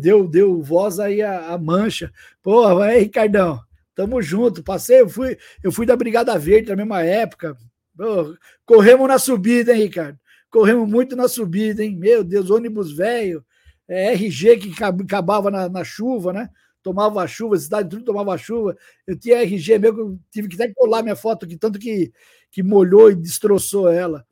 deu, 0.00 0.26
deu 0.26 0.60
voz 0.60 0.98
aí 0.98 1.22
à, 1.22 1.52
à 1.52 1.58
Mancha. 1.58 2.12
Porra, 2.42 2.86
aí, 2.86 3.02
Ricardão, 3.02 3.60
tamo 3.94 4.20
junto. 4.20 4.64
Passei, 4.64 5.02
eu 5.02 5.08
fui, 5.08 5.38
eu 5.62 5.70
fui 5.70 5.86
da 5.86 5.96
Brigada 5.96 6.36
Verde 6.38 6.70
na 6.70 6.76
mesma 6.76 7.02
época. 7.02 7.56
Corremos 8.66 9.08
na 9.08 9.18
subida, 9.18 9.72
hein, 9.72 9.84
Ricardo? 9.84 10.18
Corremos 10.50 10.88
muito 10.88 11.14
na 11.16 11.28
subida, 11.28 11.84
hein? 11.84 11.96
Meu 11.96 12.24
Deus, 12.24 12.50
ônibus 12.50 12.92
velho, 12.92 13.44
é, 13.86 14.12
RG 14.12 14.58
que 14.58 14.84
acabava 14.84 15.50
na, 15.50 15.68
na, 15.68 15.84
chuva, 15.84 16.32
né? 16.32 16.50
Tomava 16.82 17.26
chuva, 17.26 17.58
cidade 17.58 17.88
tudo 17.88 18.04
tomava 18.04 18.36
chuva. 18.38 18.76
Eu 19.06 19.18
tinha 19.18 19.42
RG 19.42 19.78
meu, 19.78 20.18
tive 20.30 20.48
que 20.48 20.54
até 20.54 20.72
colar 20.74 21.02
minha 21.02 21.16
foto 21.16 21.44
aqui, 21.44 21.56
tanto 21.56 21.78
que, 21.78 22.12
que 22.50 22.62
molhou 22.62 23.10
e 23.10 23.14
destroçou 23.14 23.88
ela. 23.88 24.24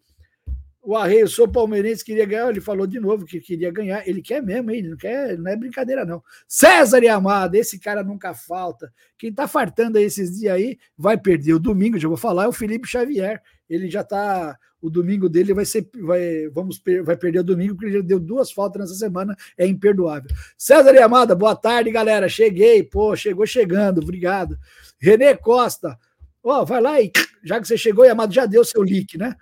O 0.86 0.94
Arreio, 0.94 1.26
sou 1.26 1.48
palmeirense, 1.48 2.04
queria 2.04 2.24
ganhar. 2.24 2.48
Ele 2.48 2.60
falou 2.60 2.86
de 2.86 3.00
novo 3.00 3.26
que 3.26 3.40
queria 3.40 3.72
ganhar. 3.72 4.06
Ele 4.06 4.22
quer 4.22 4.40
mesmo, 4.40 4.70
hein? 4.70 4.78
Ele 4.78 4.90
não 4.90 4.96
quer, 4.96 5.36
não 5.36 5.50
é 5.50 5.56
brincadeira, 5.56 6.04
não. 6.04 6.22
César 6.46 7.02
e 7.02 7.08
Amado, 7.08 7.56
esse 7.56 7.80
cara 7.80 8.04
nunca 8.04 8.32
falta. 8.34 8.92
Quem 9.18 9.32
tá 9.32 9.48
fartando 9.48 9.98
aí 9.98 10.04
esses 10.04 10.38
dias 10.38 10.54
aí 10.54 10.78
vai 10.96 11.18
perder. 11.18 11.54
O 11.54 11.58
domingo, 11.58 11.98
já 11.98 12.06
vou 12.06 12.16
falar, 12.16 12.44
é 12.44 12.48
o 12.48 12.52
Felipe 12.52 12.86
Xavier. 12.86 13.42
Ele 13.68 13.90
já 13.90 14.04
tá 14.04 14.56
o 14.86 14.90
domingo 14.90 15.28
dele 15.28 15.52
vai 15.52 15.64
ser, 15.64 15.88
vai, 16.00 16.48
vamos, 16.48 16.80
vai 17.04 17.16
perder 17.16 17.40
o 17.40 17.44
domingo, 17.44 17.74
porque 17.74 17.86
ele 17.86 17.98
já 17.98 18.04
deu 18.04 18.20
duas 18.20 18.52
faltas 18.52 18.82
nessa 18.82 18.94
semana, 18.94 19.36
é 19.58 19.66
imperdoável. 19.66 20.30
César 20.56 20.94
e 20.94 20.98
Amada, 20.98 21.34
boa 21.34 21.56
tarde, 21.56 21.90
galera. 21.90 22.28
Cheguei, 22.28 22.84
pô, 22.84 23.16
chegou 23.16 23.44
chegando, 23.46 24.00
obrigado. 24.00 24.56
Renê 24.96 25.36
Costa, 25.36 25.98
ó, 26.40 26.64
vai 26.64 26.80
lá 26.80 27.00
e 27.00 27.10
já 27.42 27.60
que 27.60 27.66
você 27.66 27.76
chegou, 27.76 28.04
e 28.04 28.08
Amado 28.08 28.32
já 28.32 28.46
deu 28.46 28.64
seu 28.64 28.82
link, 28.82 29.18
né? 29.18 29.34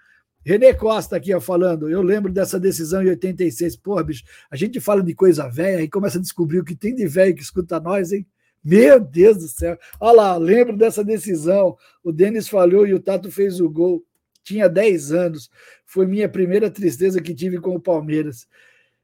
Renê 0.43 0.73
Costa 0.73 1.17
aqui, 1.17 1.35
ó, 1.35 1.41
falando. 1.41 1.91
Eu 1.91 2.01
lembro 2.01 2.33
dessa 2.33 2.59
decisão 2.59 3.03
em 3.03 3.09
86. 3.09 3.77
Porra, 3.77 4.03
bicho, 4.03 4.25
a 4.51 4.57
gente 4.57 4.81
fala 4.81 5.03
de 5.03 5.15
coisa 5.15 5.47
velha 5.47 5.83
e 5.83 5.89
começa 5.89 6.17
a 6.17 6.23
descobrir 6.23 6.61
o 6.61 6.65
que 6.65 6.75
tem 6.75 6.95
de 6.95 7.07
velho 7.07 7.35
que 7.35 7.43
escuta 7.43 7.79
nós, 7.79 8.13
hein? 8.13 8.27
Meu 8.65 8.99
Deus 8.99 9.37
do 9.37 9.49
céu. 9.49 9.79
Olha 10.01 10.17
lá, 10.17 10.37
lembro 10.39 10.75
dessa 10.75 11.05
decisão. 11.05 11.77
O 12.03 12.11
Denis 12.11 12.49
falhou 12.49 12.87
e 12.87 12.95
o 12.95 13.01
Tato 13.01 13.31
fez 13.31 13.61
o 13.61 13.69
gol. 13.69 14.03
Tinha 14.45 14.69
10 14.69 15.13
anos. 15.13 15.51
Foi 15.87 16.07
minha 16.07 16.29
primeira 16.29 16.71
tristeza 16.71 17.21
que 17.21 17.35
tive 17.35 17.59
com 17.59 17.75
o 17.75 17.81
Palmeiras. 17.81 18.47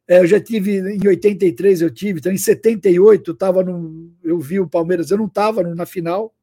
É, 0.07 0.19
eu 0.19 0.27
já 0.27 0.41
tive, 0.41 0.79
em 0.79 1.07
83 1.07 1.83
eu 1.83 1.89
tive, 1.89 2.19
então 2.19 2.33
em 2.33 2.37
78 2.37 3.31
eu, 3.31 3.35
tava 3.37 3.63
no, 3.63 4.13
eu 4.25 4.41
vi 4.41 4.59
o 4.59 4.69
Palmeiras, 4.69 5.09
eu 5.09 5.19
não 5.19 5.27
estava 5.27 5.63
na 5.63 5.87
final, 5.87 6.35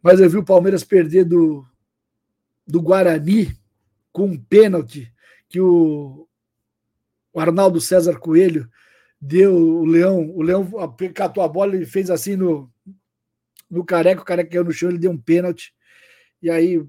mas 0.00 0.20
eu 0.20 0.30
vi 0.30 0.36
o 0.36 0.44
Palmeiras 0.44 0.84
perder 0.84 1.24
do, 1.24 1.66
do 2.64 2.80
Guarani 2.80 3.52
com 4.12 4.26
um 4.26 4.38
pênalti 4.38 5.12
que 5.48 5.60
o, 5.60 6.28
o 7.32 7.40
Arnaldo 7.40 7.80
César 7.80 8.20
Coelho 8.20 8.70
deu 9.20 9.56
o 9.56 9.84
Leão, 9.84 10.30
o 10.30 10.40
Leão 10.40 10.64
catou 11.12 11.42
a 11.42 11.48
bola 11.48 11.76
e 11.76 11.84
fez 11.84 12.10
assim 12.10 12.36
no, 12.36 12.70
no 13.68 13.84
careca, 13.84 14.22
o 14.22 14.24
careca 14.24 14.50
caiu 14.50 14.64
no 14.64 14.72
chão, 14.72 14.88
ele 14.88 14.98
deu 14.98 15.10
um 15.10 15.18
pênalti. 15.18 15.74
E 16.40 16.48
aí 16.48 16.80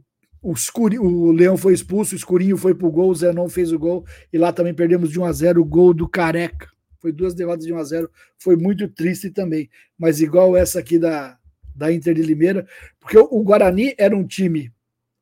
o, 0.44 0.52
escuri, 0.52 1.00
o 1.00 1.32
Leão 1.32 1.56
foi 1.56 1.74
expulso, 1.74 2.14
o 2.14 2.18
Escurinho 2.18 2.58
foi 2.58 2.76
pro 2.76 2.92
gol, 2.92 3.10
o 3.10 3.16
Zenon 3.16 3.48
fez 3.48 3.72
o 3.72 3.80
gol, 3.80 4.06
e 4.32 4.38
lá 4.38 4.52
também 4.52 4.74
perdemos 4.74 5.10
de 5.10 5.20
1 5.20 5.26
a 5.26 5.32
0 5.32 5.62
o 5.62 5.66
gol 5.66 5.94
do 5.94 6.08
Careca. 6.08 6.68
Foi 7.00 7.14
duas 7.14 7.34
derrotas 7.34 7.66
de 7.66 7.74
1 7.74 7.78
a 7.78 7.84
0 7.84 8.12
foi 8.38 8.58
muito 8.58 8.88
triste 8.90 9.30
também. 9.30 9.70
Mas 9.98 10.20
igual 10.20 10.56
essa 10.56 10.80
aqui 10.80 11.00
da, 11.00 11.38
da 11.74 11.92
Inter 11.92 12.14
de 12.14 12.22
Limeira, 12.22 12.68
porque 13.00 13.18
o, 13.18 13.42
Guarani 13.42 13.96
era 13.98 14.16
um 14.16 14.28
time 14.28 14.72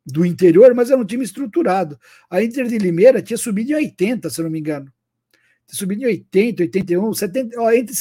do 0.03 0.25
interior, 0.25 0.73
mas 0.73 0.89
era 0.89 0.99
um 0.99 1.05
time 1.05 1.23
estruturado. 1.23 1.99
A 2.27 2.41
Inter 2.41 2.67
de 2.67 2.79
Limeira 2.79 3.21
tinha 3.21 3.37
subido 3.37 3.71
em 3.71 3.75
80, 3.75 4.29
se 4.29 4.41
eu 4.41 4.43
não 4.43 4.51
me 4.51 4.59
engano. 4.59 4.91
Tinha 5.67 5.77
subido 5.77 6.01
em 6.01 6.07
80, 6.07 6.63
81, 6.63 7.13
70, 7.13 7.61
ó, 7.61 7.71
entre, 7.71 7.95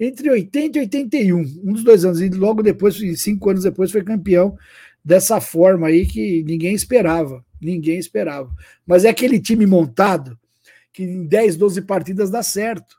entre 0.00 0.30
80 0.30 0.78
e 0.78 0.80
81, 0.80 1.38
um 1.38 1.72
dos 1.72 1.84
dois 1.84 2.04
anos. 2.04 2.20
E 2.22 2.30
logo 2.30 2.62
depois, 2.62 2.96
cinco 3.20 3.50
anos 3.50 3.64
depois, 3.64 3.90
foi 3.90 4.02
campeão 4.02 4.56
dessa 5.04 5.40
forma 5.40 5.88
aí 5.88 6.06
que 6.06 6.42
ninguém 6.44 6.74
esperava. 6.74 7.44
Ninguém 7.60 7.98
esperava. 7.98 8.50
Mas 8.86 9.04
é 9.04 9.08
aquele 9.08 9.40
time 9.40 9.66
montado 9.66 10.38
que 10.92 11.02
em 11.02 11.26
10, 11.26 11.56
12 11.56 11.82
partidas 11.82 12.30
dá 12.30 12.42
certo. 12.42 12.98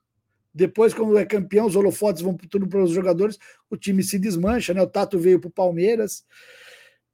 Depois, 0.53 0.93
quando 0.93 1.17
é 1.17 1.25
campeão, 1.25 1.65
os 1.65 1.75
holofotes 1.75 2.21
vão 2.21 2.33
tudo 2.33 2.67
para 2.67 2.83
os 2.83 2.91
jogadores, 2.91 3.37
o 3.69 3.77
time 3.77 4.03
se 4.03 4.17
desmancha, 4.17 4.73
né? 4.73 4.81
O 4.81 4.87
Tato 4.87 5.19
veio 5.19 5.39
para 5.39 5.47
o 5.47 5.51
Palmeiras, 5.51 6.25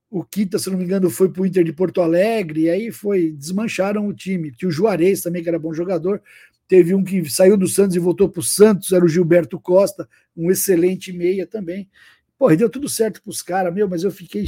o 0.09 0.23
Kita, 0.23 0.57
se 0.57 0.69
não 0.69 0.77
me 0.77 0.85
engano, 0.85 1.09
foi 1.09 1.29
para 1.29 1.41
o 1.41 1.45
Inter 1.45 1.63
de 1.63 1.73
Porto 1.73 2.01
Alegre, 2.01 2.61
e 2.61 2.69
aí 2.69 2.91
foi, 2.91 3.31
desmancharam 3.31 4.07
o 4.07 4.13
time. 4.13 4.51
Tinha 4.51 4.69
o 4.69 4.71
Juarez 4.71 5.21
também, 5.21 5.43
que 5.43 5.49
era 5.49 5.59
bom 5.59 5.73
jogador. 5.73 6.21
Teve 6.67 6.95
um 6.95 7.03
que 7.03 7.29
saiu 7.29 7.57
do 7.57 7.67
Santos 7.67 7.95
e 7.95 7.99
voltou 7.99 8.29
para 8.29 8.39
o 8.39 8.43
Santos, 8.43 8.91
era 8.91 9.03
o 9.03 9.09
Gilberto 9.09 9.59
Costa, 9.59 10.07
um 10.35 10.49
excelente 10.49 11.11
meia 11.11 11.45
também. 11.45 11.89
Pô, 12.37 12.53
deu 12.55 12.69
tudo 12.69 12.89
certo 12.89 13.21
para 13.21 13.29
os 13.29 13.41
caras, 13.41 13.73
meu, 13.73 13.87
mas 13.87 14.03
eu 14.03 14.11
fiquei. 14.11 14.45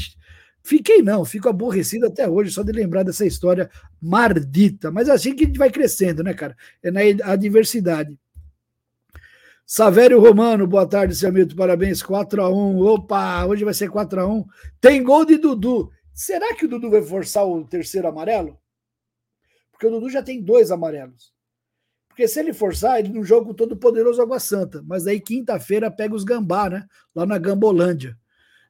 Fiquei 0.64 1.02
não, 1.02 1.24
fico 1.24 1.48
aborrecido 1.48 2.08
até 2.08 2.28
hoje 2.28 2.52
só 2.52 2.62
de 2.62 2.74
lembrar 2.74 3.04
dessa 3.04 3.26
história 3.26 3.70
mardita. 4.02 4.92
Mas 4.92 5.08
é 5.08 5.14
assim 5.14 5.34
que 5.34 5.46
a 5.46 5.48
gente 5.48 5.58
vai 5.58 5.72
crescendo, 5.72 6.24
né, 6.24 6.34
cara? 6.34 6.58
É 6.84 6.92
na 6.92 7.02
adversidade. 7.32 8.18
Savério 9.66 10.20
Romano, 10.20 10.66
boa 10.66 10.88
tarde, 10.88 11.16
seu 11.16 11.30
amigo, 11.30 11.56
parabéns, 11.56 12.02
4x1. 12.02 12.82
Opa, 12.82 13.46
hoje 13.46 13.64
vai 13.64 13.74
ser 13.74 13.90
4x1. 13.90 14.46
Tem 14.80 15.04
gol 15.04 15.26
de 15.26 15.38
Dudu. 15.38 15.92
Será 16.14 16.56
que 16.56 16.66
o 16.66 16.68
Dudu 16.70 16.90
vai 16.90 17.02
forçar 17.02 17.46
o 17.46 17.66
terceiro 17.66 18.08
amarelo? 18.08 18.58
Porque 19.72 19.88
o 19.88 19.92
Dudu 19.92 20.10
já 20.10 20.24
tem 20.24 20.42
dois 20.42 20.72
amarelos. 20.72 21.37
Porque 22.18 22.28
se 22.28 22.40
ele 22.40 22.52
forçar, 22.52 22.98
ele 22.98 23.10
não 23.10 23.24
joga 23.24 23.46
com 23.46 23.54
todo 23.54 23.74
o 23.74 23.78
poderoso 23.78 24.20
Água 24.20 24.40
Santa. 24.40 24.84
Mas 24.88 25.06
aí 25.06 25.20
quinta-feira 25.20 25.92
pega 25.92 26.16
os 26.16 26.24
Gambá, 26.24 26.68
né? 26.68 26.88
Lá 27.14 27.28
na 27.28 27.38
Gambolândia. 27.38 28.18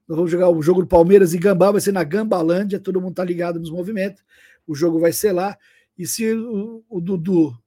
Nós 0.05 0.17
vamos 0.17 0.29
jogar 0.29 0.49
o 0.49 0.61
jogo 0.61 0.81
do 0.81 0.87
Palmeiras 0.87 1.33
e 1.33 1.37
Gambá, 1.37 1.71
vai 1.71 1.79
ser 1.79 1.93
na 1.93 2.03
Gambalândia, 2.03 2.77
todo 2.77 2.99
mundo 2.99 3.15
tá 3.15 3.23
ligado 3.23 3.57
nos 3.57 3.71
movimentos. 3.71 4.21
O 4.67 4.75
jogo 4.75 4.99
vai 4.99 5.13
ser 5.13 5.31
lá. 5.31 5.57
E 5.97 6.05
se 6.05 6.29
o, 6.33 6.83
o 6.89 6.99
Dudu 6.99 7.57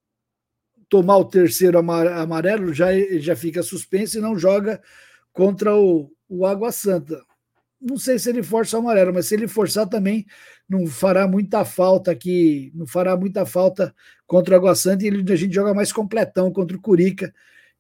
tomar 0.87 1.17
o 1.17 1.25
terceiro 1.25 1.79
amarelo, 1.79 2.75
já, 2.75 2.89
já 3.19 3.35
fica 3.35 3.63
suspenso 3.63 4.19
e 4.19 4.21
não 4.21 4.39
joga 4.39 4.83
contra 5.33 5.75
o, 5.75 6.13
o 6.29 6.45
Água 6.45 6.73
Santa. 6.73 7.25
Não 7.81 7.97
sei 7.97 8.19
se 8.19 8.29
ele 8.29 8.43
força 8.43 8.77
o 8.77 8.81
amarelo, 8.81 9.13
mas 9.15 9.27
se 9.27 9.35
ele 9.35 9.49
forçar 9.49 9.89
também, 9.89 10.27
não 10.69 10.87
fará 10.87 11.27
muita 11.27 11.65
falta 11.65 12.11
aqui, 12.11 12.71
não 12.75 12.87
fará 12.87 13.17
muita 13.17 13.47
falta 13.47 13.95
contra 14.27 14.55
o 14.55 14.59
Água 14.59 14.75
Santa 14.75 15.05
e 15.05 15.07
ele, 15.07 15.33
a 15.33 15.37
gente 15.37 15.55
joga 15.55 15.73
mais 15.73 15.93
completão 15.93 16.53
contra 16.53 16.77
o 16.77 16.81
Curica, 16.81 17.33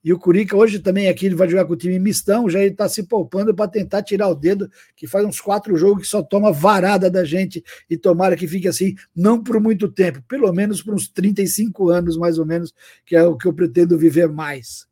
e 0.02 0.12
o 0.14 0.18
Curica 0.18 0.56
hoje 0.56 0.78
também 0.78 1.08
aqui 1.08 1.26
ele 1.26 1.34
vai 1.34 1.48
jogar 1.48 1.66
com 1.66 1.74
o 1.74 1.76
time 1.76 1.98
mistão, 1.98 2.48
já 2.48 2.60
ele 2.60 2.70
está 2.70 2.88
se 2.88 3.02
poupando 3.02 3.54
para 3.54 3.70
tentar 3.70 4.02
tirar 4.02 4.28
o 4.28 4.34
dedo, 4.34 4.70
que 4.96 5.06
faz 5.06 5.26
uns 5.26 5.40
quatro 5.40 5.76
jogos 5.76 6.04
que 6.04 6.08
só 6.08 6.22
toma 6.22 6.50
varada 6.50 7.10
da 7.10 7.22
gente 7.22 7.62
e 7.88 7.98
tomara 7.98 8.34
que 8.34 8.48
fique 8.48 8.66
assim, 8.66 8.94
não 9.14 9.42
por 9.42 9.60
muito 9.60 9.88
tempo, 9.88 10.22
pelo 10.26 10.50
menos 10.52 10.82
por 10.82 10.94
uns 10.94 11.06
35 11.08 11.90
anos 11.90 12.16
mais 12.16 12.38
ou 12.38 12.46
menos, 12.46 12.72
que 13.04 13.14
é 13.14 13.22
o 13.22 13.36
que 13.36 13.46
eu 13.46 13.52
pretendo 13.52 13.98
viver 13.98 14.28
mais. 14.28 14.86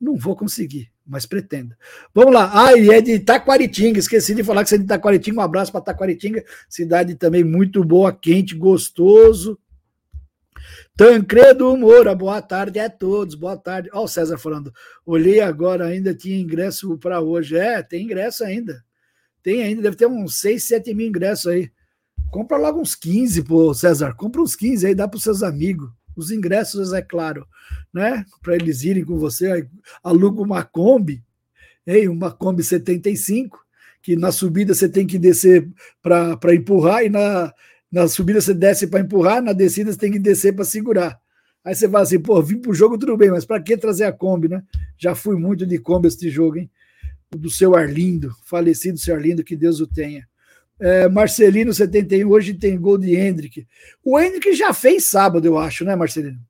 Não 0.00 0.16
vou 0.16 0.34
conseguir, 0.34 0.90
mas 1.06 1.26
pretendo. 1.26 1.74
Vamos 2.14 2.32
lá. 2.32 2.50
Ah, 2.52 2.76
e 2.76 2.90
é 2.90 3.00
de 3.00 3.18
Taquaritinga. 3.18 3.98
Esqueci 3.98 4.34
de 4.34 4.42
falar 4.42 4.62
que 4.62 4.70
você 4.70 4.76
é 4.76 4.78
de 4.78 4.86
Taquaritinga. 4.86 5.40
Um 5.40 5.44
abraço 5.44 5.70
para 5.70 5.80
Taquaritinga, 5.80 6.44
cidade 6.68 7.14
também 7.14 7.44
muito 7.44 7.84
boa, 7.84 8.12
quente, 8.12 8.54
gostoso. 8.54 9.58
Tancredo 10.96 11.76
Moura, 11.76 12.14
boa 12.14 12.40
tarde 12.40 12.78
a 12.78 12.88
todos, 12.88 13.34
boa 13.34 13.56
tarde. 13.56 13.90
Ó, 13.92 14.04
o 14.04 14.08
César 14.08 14.38
falando, 14.38 14.72
olhei 15.04 15.40
agora, 15.40 15.86
ainda 15.86 16.14
tinha 16.14 16.38
ingresso 16.38 16.96
para 16.98 17.20
hoje. 17.20 17.56
É, 17.56 17.82
tem 17.82 18.04
ingresso 18.04 18.44
ainda. 18.44 18.84
Tem 19.42 19.62
ainda, 19.62 19.82
deve 19.82 19.96
ter 19.96 20.06
uns 20.06 20.40
6, 20.40 20.62
7 20.62 20.94
mil 20.94 21.08
ingressos 21.08 21.48
aí. 21.48 21.70
Compra 22.30 22.56
logo 22.56 22.80
uns 22.80 22.94
15, 22.94 23.42
pô, 23.42 23.74
César. 23.74 24.14
Compra 24.14 24.40
uns 24.40 24.56
15 24.56 24.86
aí, 24.86 24.94
dá 24.94 25.06
para 25.06 25.18
os 25.18 25.22
seus 25.22 25.42
amigos. 25.42 25.90
Os 26.16 26.30
ingressos, 26.30 26.92
é 26.92 27.02
claro, 27.02 27.46
né? 27.92 28.24
Para 28.42 28.54
eles 28.54 28.82
irem 28.84 29.04
com 29.04 29.18
você. 29.18 29.68
Aluga 30.02 30.40
uma 30.40 30.62
Kombi, 30.62 31.22
hein? 31.86 32.08
uma 32.08 32.30
Kombi 32.30 32.62
75, 32.62 33.58
que 34.02 34.16
na 34.16 34.30
subida 34.30 34.74
você 34.74 34.88
tem 34.88 35.06
que 35.06 35.18
descer 35.18 35.68
para 36.02 36.54
empurrar 36.54 37.04
e 37.04 37.08
na, 37.08 37.52
na 37.90 38.08
subida 38.08 38.40
você 38.40 38.54
desce 38.54 38.86
para 38.86 39.00
empurrar, 39.00 39.42
na 39.42 39.52
descida 39.52 39.92
você 39.92 39.98
tem 39.98 40.12
que 40.12 40.18
descer 40.18 40.54
para 40.54 40.64
segurar. 40.64 41.18
Aí 41.64 41.74
você 41.74 41.88
fala 41.88 42.02
assim, 42.02 42.20
pô, 42.20 42.42
vim 42.42 42.58
pro 42.58 42.74
jogo 42.74 42.98
tudo 42.98 43.16
bem, 43.16 43.30
mas 43.30 43.46
para 43.46 43.62
que 43.62 43.76
trazer 43.76 44.04
a 44.04 44.12
Kombi, 44.12 44.48
né? 44.48 44.62
Já 44.98 45.14
fui 45.14 45.36
muito 45.36 45.66
de 45.66 45.78
Kombi 45.78 46.08
este 46.08 46.28
jogo, 46.28 46.58
hein? 46.58 46.70
Do 47.34 47.50
seu 47.50 47.74
Arlindo, 47.74 48.34
falecido 48.44 48.98
seu 48.98 49.14
Arlindo, 49.14 49.42
que 49.42 49.56
Deus 49.56 49.80
o 49.80 49.86
tenha. 49.86 50.28
É, 50.80 51.08
Marcelino 51.08 51.72
71, 51.72 52.28
hoje 52.28 52.54
tem 52.54 52.78
gol 52.78 52.98
de 52.98 53.14
Hendrick. 53.14 53.66
O 54.02 54.18
Hendrick 54.18 54.54
já 54.54 54.74
fez 54.74 55.06
sábado, 55.06 55.46
eu 55.46 55.58
acho, 55.58 55.84
né, 55.84 55.94
Marcelino? 55.94 56.40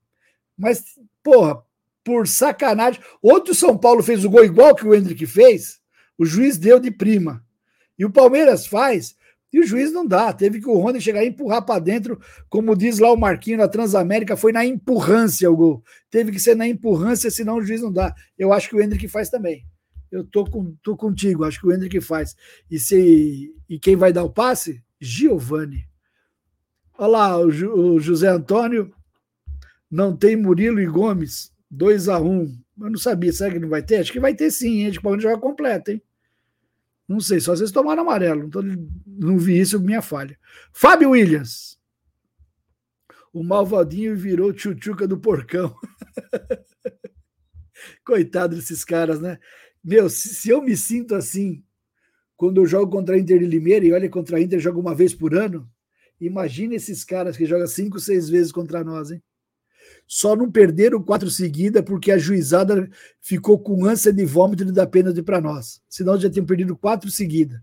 Mas, 0.57 0.83
porra, 1.23 1.63
por 2.05 2.27
sacanagem. 2.27 3.01
Outro 3.21 3.53
São 3.55 3.77
Paulo 3.77 4.03
fez 4.03 4.23
o 4.23 4.29
gol 4.29 4.45
igual 4.45 4.75
que 4.75 4.87
o 4.87 4.93
Hendrick 4.93 5.25
fez, 5.25 5.79
o 6.17 6.25
juiz 6.25 6.57
deu 6.57 6.79
de 6.79 6.91
prima. 6.91 7.43
E 7.97 8.05
o 8.05 8.11
Palmeiras 8.11 8.67
faz, 8.67 9.15
e 9.51 9.59
o 9.59 9.65
juiz 9.65 9.91
não 9.91 10.05
dá, 10.05 10.31
teve 10.31 10.59
que 10.59 10.69
o 10.69 10.77
Rony 10.77 11.01
chegar 11.01 11.23
e 11.23 11.29
empurrar 11.29 11.65
para 11.65 11.79
dentro, 11.79 12.19
como 12.49 12.75
diz 12.75 12.99
lá 12.99 13.11
o 13.11 13.17
Marquinho 13.17 13.57
na 13.57 13.67
Transamérica, 13.67 14.35
foi 14.37 14.51
na 14.51 14.65
empurrância 14.65 15.49
o 15.49 15.55
gol. 15.55 15.83
Teve 16.11 16.31
que 16.31 16.39
ser 16.39 16.55
na 16.55 16.67
empurrância, 16.67 17.31
senão 17.31 17.57
o 17.57 17.63
juiz 17.63 17.81
não 17.81 17.91
dá. 17.91 18.13
Eu 18.37 18.53
acho 18.53 18.69
que 18.69 18.75
o 18.75 18.81
Hendrick 18.81 19.07
faz 19.07 19.29
também. 19.29 19.65
Eu 20.11 20.23
tô, 20.23 20.45
com, 20.45 20.75
tô 20.81 20.95
contigo, 20.95 21.43
acho 21.43 21.59
que 21.59 21.67
o 21.67 21.71
Hendrick 21.71 21.99
faz. 22.01 22.35
E, 22.69 22.79
se, 22.79 23.53
e 23.67 23.79
quem 23.79 23.95
vai 23.95 24.13
dar 24.13 24.23
o 24.23 24.29
passe? 24.29 24.83
Giovani. 24.99 25.87
Olha 26.97 27.07
lá, 27.07 27.39
o, 27.39 27.47
o 27.47 27.99
José 27.99 28.29
Antônio 28.29 28.93
não 29.89 30.15
tem 30.15 30.35
Murilo 30.35 30.79
e 30.79 30.85
Gomes, 30.85 31.51
2 31.69 32.09
a 32.09 32.19
1 32.19 32.31
um. 32.31 32.61
Eu 32.79 32.89
não 32.89 32.97
sabia, 32.97 33.31
será 33.31 33.53
que 33.53 33.59
não 33.59 33.69
vai 33.69 33.81
ter? 33.81 33.97
Acho 33.97 34.11
que 34.11 34.19
vai 34.19 34.33
ter 34.33 34.51
sim, 34.51 34.83
hein? 34.83 34.91
Que 34.91 35.01
pode 35.01 35.23
jogar 35.23 35.39
completo, 35.39 35.91
hein? 35.91 36.01
Não 37.07 37.19
sei, 37.19 37.39
só 37.39 37.55
vocês 37.55 37.71
tomaram 37.71 38.01
amarelo. 38.01 38.45
Então, 38.45 38.61
não 39.05 39.37
vi 39.37 39.59
isso, 39.59 39.79
minha 39.79 40.01
falha. 40.01 40.37
Fábio 40.73 41.11
Williams. 41.11 41.77
O 43.31 43.43
malvadinho 43.43 44.15
virou 44.15 44.53
tchutchuca 44.53 45.07
do 45.07 45.17
porcão. 45.17 45.75
Coitado 48.05 48.55
desses 48.55 48.83
caras, 48.83 49.19
né? 49.19 49.37
Meu, 49.85 50.09
se, 50.09 50.29
se, 50.29 50.49
eu 50.49 50.61
me 50.61 50.75
sinto 50.75 51.15
assim 51.15 51.63
quando 52.35 52.59
eu 52.59 52.65
jogo 52.65 52.91
contra 52.91 53.15
a 53.15 53.19
Inter 53.19 53.39
de 53.39 53.45
Limeira, 53.45 53.85
e 53.85 53.93
olha, 53.93 54.09
contra 54.09 54.37
a 54.37 54.41
Inter 54.41 54.59
jogo 54.59 54.81
uma 54.81 54.95
vez 54.95 55.13
por 55.13 55.33
ano, 55.33 55.69
Imagina 56.19 56.75
esses 56.75 57.03
caras 57.03 57.35
que 57.35 57.45
jogam 57.45 57.67
cinco, 57.67 57.99
seis 57.99 58.29
vezes 58.29 58.51
contra 58.51 58.83
nós, 58.83 59.11
hein? 59.11 59.21
Só 60.07 60.35
não 60.35 60.51
perderam 60.51 61.01
quatro 61.01 61.29
seguidas 61.29 61.83
porque 61.83 62.11
a 62.11 62.17
juizada 62.17 62.89
ficou 63.19 63.59
com 63.59 63.85
ânsia 63.85 64.13
de 64.13 64.23
vômito 64.23 64.63
de 64.63 64.71
dar 64.71 64.87
pênalti 64.87 65.21
para 65.21 65.41
nós. 65.41 65.81
Senão 65.89 66.19
já 66.19 66.29
tinham 66.29 66.45
perdido 66.45 66.77
quatro 66.77 67.09
seguidas. 67.09 67.59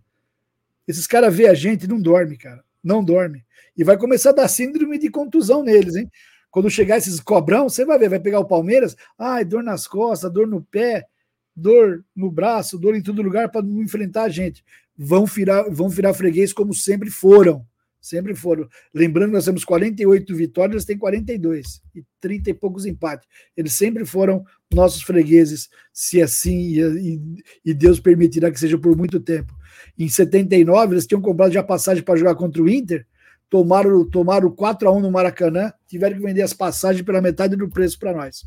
Esses 0.87 1.07
caras 1.07 1.35
vê 1.35 1.47
a 1.47 1.55
gente 1.55 1.87
não 1.87 2.01
dorme, 2.01 2.37
cara. 2.37 2.63
Não 2.83 3.03
dorme. 3.03 3.45
E 3.77 3.85
vai 3.85 3.97
começar 3.97 4.31
a 4.31 4.35
dar 4.35 4.49
síndrome 4.49 4.99
de 4.99 5.09
contusão 5.09 5.63
neles, 5.63 5.95
hein? 5.95 6.11
Quando 6.51 6.69
chegar 6.69 6.99
esses 6.99 7.19
cobrão, 7.21 7.69
você 7.69 7.85
vai 7.85 7.99
ver, 7.99 8.11
vai 8.11 8.21
pegar 8.21 8.41
o 8.41 8.45
Palmeiras, 8.45 8.95
ai, 9.19 9.45
dor 9.45 9.63
nas 9.63 9.87
costas, 9.87 10.31
dor 10.31 10.47
no 10.47 10.61
pé, 10.63 11.07
dor 11.55 12.05
no 12.15 12.31
braço, 12.31 12.79
dor 12.79 12.95
em 12.95 13.03
todo 13.03 13.23
lugar 13.23 13.51
para 13.51 13.67
enfrentar 13.67 14.25
a 14.25 14.29
gente. 14.29 14.65
Vão 14.97 15.27
virar, 15.27 15.65
vão 15.71 15.89
virar 15.89 16.15
freguês 16.15 16.53
como 16.53 16.75
sempre 16.75 17.11
foram. 17.11 17.67
Sempre 18.01 18.35
foram. 18.35 18.69
Lembrando 18.93 19.29
que 19.29 19.35
nós 19.35 19.45
temos 19.45 19.65
48 19.65 20.35
vitórias, 20.35 20.73
eles 20.73 20.85
têm 20.85 20.99
42 20.99 21.81
e 21.95 22.05
30 22.21 22.51
e 22.51 22.55
poucos 22.55 22.85
empates. 22.85 23.29
Eles 23.57 23.75
sempre 23.75 24.05
foram 24.05 24.45
nossos 24.75 25.03
fregueses, 25.03 25.71
se 25.93 26.21
assim, 26.21 26.81
e, 26.81 27.45
e 27.65 27.73
Deus 27.73 28.01
permitirá 28.01 28.51
que 28.51 28.59
seja 28.59 28.77
por 28.77 28.97
muito 28.97 29.21
tempo. 29.21 29.55
Em 29.97 30.09
79, 30.09 30.95
eles 30.95 31.07
tinham 31.07 31.21
comprado 31.21 31.53
já 31.53 31.63
passagem 31.63 32.03
para 32.03 32.19
jogar 32.19 32.35
contra 32.35 32.61
o 32.61 32.69
Inter, 32.69 33.07
tomaram, 33.49 34.05
tomaram 34.09 34.51
4 34.51 34.89
a 34.89 34.93
1 34.93 35.01
no 35.01 35.11
Maracanã, 35.13 35.73
tiveram 35.87 36.17
que 36.17 36.23
vender 36.25 36.43
as 36.43 36.53
passagens 36.53 37.05
pela 37.07 37.21
metade 37.21 37.55
do 37.55 37.69
preço 37.69 38.01
para 38.01 38.13
nós. 38.13 38.45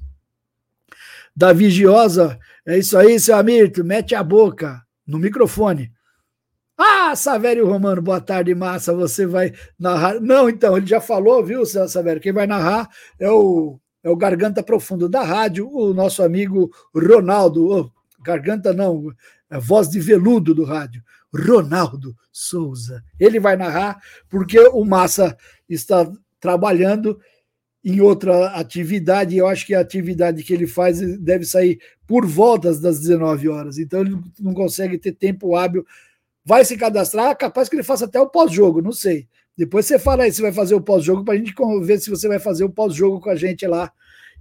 Davi 1.35 1.69
Giosa, 1.69 2.39
é 2.65 2.77
isso 2.77 2.97
aí, 2.97 3.19
seu 3.19 3.35
Amirto, 3.35 3.83
mete 3.83 4.15
a 4.15 4.23
boca 4.23 4.81
no 5.05 5.19
microfone. 5.19 5.91
Ah, 6.77 7.15
Savério 7.15 7.67
Romano, 7.67 8.01
boa 8.01 8.19
tarde, 8.19 8.53
massa. 8.53 8.93
Você 8.93 9.25
vai 9.25 9.53
narrar. 9.79 10.19
Não, 10.19 10.49
então, 10.49 10.75
ele 10.75 10.85
já 10.85 10.99
falou, 10.99 11.43
viu, 11.43 11.65
Savério? 11.65 12.21
Quem 12.21 12.33
vai 12.33 12.45
narrar 12.45 12.89
é 13.19 13.29
o, 13.29 13.79
é 14.03 14.09
o 14.09 14.15
Garganta 14.15 14.61
Profundo 14.61 15.07
da 15.07 15.23
rádio, 15.23 15.69
o 15.71 15.93
nosso 15.93 16.21
amigo 16.21 16.69
Ronaldo. 16.93 17.69
Oh, 17.69 17.91
garganta 18.21 18.73
não, 18.73 19.05
é 19.49 19.59
voz 19.59 19.89
de 19.89 19.99
veludo 19.99 20.53
do 20.53 20.65
rádio. 20.65 21.01
Ronaldo 21.33 22.15
Souza. 22.31 23.03
Ele 23.19 23.39
vai 23.39 23.55
narrar, 23.55 23.99
porque 24.29 24.59
o 24.59 24.83
Massa 24.83 25.37
está 25.69 26.09
trabalhando 26.39 27.19
em 27.85 28.01
outra 28.01 28.47
atividade, 28.47 29.37
eu 29.37 29.47
acho 29.47 29.63
que 29.63 29.75
a 29.75 29.79
atividade 29.79 30.43
que 30.43 30.51
ele 30.51 30.65
faz 30.65 30.99
deve 31.19 31.45
sair 31.45 31.79
por 32.07 32.25
voltas 32.25 32.79
das 32.79 32.99
19 32.99 33.47
horas, 33.47 33.77
então 33.77 34.01
ele 34.01 34.17
não 34.39 34.55
consegue 34.55 34.97
ter 34.97 35.11
tempo 35.11 35.55
hábil. 35.55 35.85
Vai 36.43 36.65
se 36.65 36.75
cadastrar, 36.77 37.37
capaz 37.37 37.69
que 37.69 37.75
ele 37.75 37.83
faça 37.83 38.05
até 38.05 38.19
o 38.19 38.27
pós-jogo, 38.27 38.81
não 38.81 38.91
sei. 38.91 39.27
Depois 39.55 39.85
você 39.85 39.99
fala 39.99 40.23
aí 40.23 40.31
se 40.31 40.41
vai 40.41 40.51
fazer 40.51 40.73
o 40.73 40.81
pós-jogo 40.81 41.23
para 41.23 41.35
a 41.35 41.37
gente 41.37 41.53
ver 41.83 41.99
se 41.99 42.09
você 42.09 42.27
vai 42.27 42.39
fazer 42.39 42.63
o 42.63 42.71
pós-jogo 42.71 43.21
com 43.21 43.29
a 43.29 43.35
gente 43.35 43.67
lá. 43.67 43.91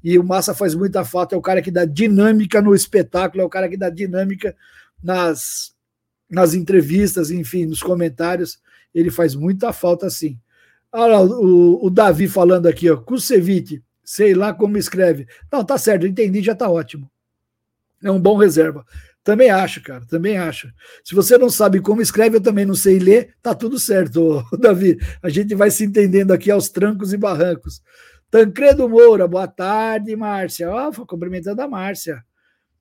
E 0.03 0.19
o 0.19 0.25
Massa 0.25 0.55
faz 0.55 0.75
muita 0.75 1.05
falta, 1.05 1.35
é 1.35 1.39
o 1.39 1.43
cara 1.43 1.61
que 1.61 1.71
dá 1.71 1.85
dinâmica 1.85 2.63
no 2.63 2.75
espetáculo, 2.75 3.43
é 3.43 3.45
o 3.45 3.51
cara 3.51 3.69
que 3.69 3.77
dá 3.77 3.91
dinâmica 3.91 4.57
nas, 5.03 5.75
nas 6.31 6.55
entrevistas, 6.55 7.31
enfim, 7.31 7.67
nos 7.67 7.83
comentários, 7.83 8.59
ele 8.95 9.11
faz 9.11 9.35
muita 9.35 9.71
falta 9.71 10.09
sim. 10.09 10.39
Olha 10.97 11.19
o, 11.21 11.85
o 11.85 11.91
Davi 11.91 12.29
falando 12.29 12.69
aqui, 12.69 12.89
ó, 12.89 12.97
Kusevich, 12.97 13.83
sei 14.05 14.33
lá 14.33 14.55
como 14.55 14.79
escreve. 14.79 15.27
Não, 15.51 15.65
tá 15.65 15.77
certo, 15.77 16.07
entendi, 16.07 16.41
já 16.41 16.55
tá 16.55 16.71
ótimo. 16.71 17.11
É 18.01 18.13
um 18.13 18.21
bom 18.21 18.37
reserva. 18.37 18.87
Também 19.25 19.51
acho, 19.51 19.83
cara, 19.83 20.07
também 20.07 20.37
acho. 20.37 20.73
Se 21.03 21.13
você 21.13 21.37
não 21.37 21.51
sabe 21.51 21.81
como 21.81 22.01
escreve, 22.01 22.37
eu 22.37 22.41
também 22.41 22.65
não 22.65 22.77
sei 22.77 23.01
ler, 23.01 23.35
tá 23.43 23.53
tudo 23.57 23.77
certo, 23.77 24.45
Davi. 24.57 24.97
A 25.21 25.29
gente 25.29 25.53
vai 25.57 25.69
se 25.69 25.85
entendendo 25.85 26.31
aqui 26.31 26.49
aos 26.49 26.69
trancos 26.69 27.13
e 27.13 27.17
barrancos. 27.17 27.83
Tancredo 28.31 28.89
Moura, 28.89 29.27
boa 29.27 29.49
tarde, 29.49 30.15
Márcia. 30.15 30.71
Ó, 30.71 30.93
oh, 30.97 31.07
cumprimentando 31.07 31.61
a 31.61 31.67
Márcia. 31.67 32.23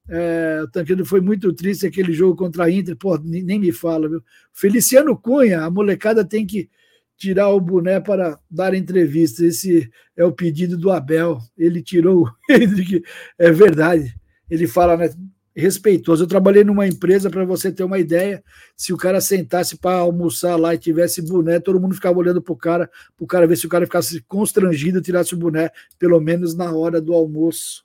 É, 0.07 0.61
o 0.63 0.67
Tancredo 0.69 1.03
foi 1.03 1.19
muito 1.19 1.51
triste 1.51 1.87
aquele 1.87 2.13
jogo 2.13 2.35
contra 2.35 2.65
a 2.65 2.69
Inter, 2.69 2.95
pô, 2.95 3.17
nem 3.17 3.57
me 3.57 3.71
fala, 3.71 4.07
viu? 4.07 4.23
Feliciano 4.51 5.17
Cunha, 5.17 5.61
a 5.61 5.71
molecada 5.71 6.23
tem 6.23 6.45
que 6.45 6.69
tirar 7.17 7.49
o 7.49 7.59
boné 7.59 7.99
para 7.99 8.39
dar 8.49 8.73
entrevista. 8.73 9.45
Esse 9.45 9.89
é 10.15 10.25
o 10.25 10.31
pedido 10.31 10.77
do 10.77 10.91
Abel. 10.91 11.39
Ele 11.57 11.81
tirou 11.81 12.25
o 12.25 12.31
é 13.39 13.51
verdade. 13.51 14.15
Ele 14.49 14.67
fala, 14.67 14.97
né? 14.97 15.09
Respeitoso. 15.55 16.23
Eu 16.23 16.27
trabalhei 16.27 16.63
numa 16.63 16.87
empresa, 16.87 17.29
para 17.29 17.45
você 17.45 17.71
ter 17.71 17.83
uma 17.83 17.99
ideia, 17.99 18.43
se 18.75 18.91
o 18.91 18.97
cara 18.97 19.21
sentasse 19.21 19.77
para 19.77 19.97
almoçar 19.97 20.55
lá 20.55 20.73
e 20.73 20.79
tivesse 20.79 21.21
boné, 21.21 21.59
todo 21.59 21.79
mundo 21.79 21.93
ficava 21.93 22.17
olhando 22.17 22.41
pro 22.41 22.55
cara, 22.55 22.89
pro 23.15 23.27
cara 23.27 23.45
ver 23.45 23.55
se 23.55 23.67
o 23.67 23.69
cara 23.69 23.85
ficasse 23.85 24.19
constrangido, 24.21 25.01
tirasse 25.01 25.35
o 25.35 25.37
boné, 25.37 25.69
pelo 25.99 26.19
menos 26.19 26.55
na 26.55 26.71
hora 26.71 26.99
do 26.99 27.13
almoço 27.13 27.83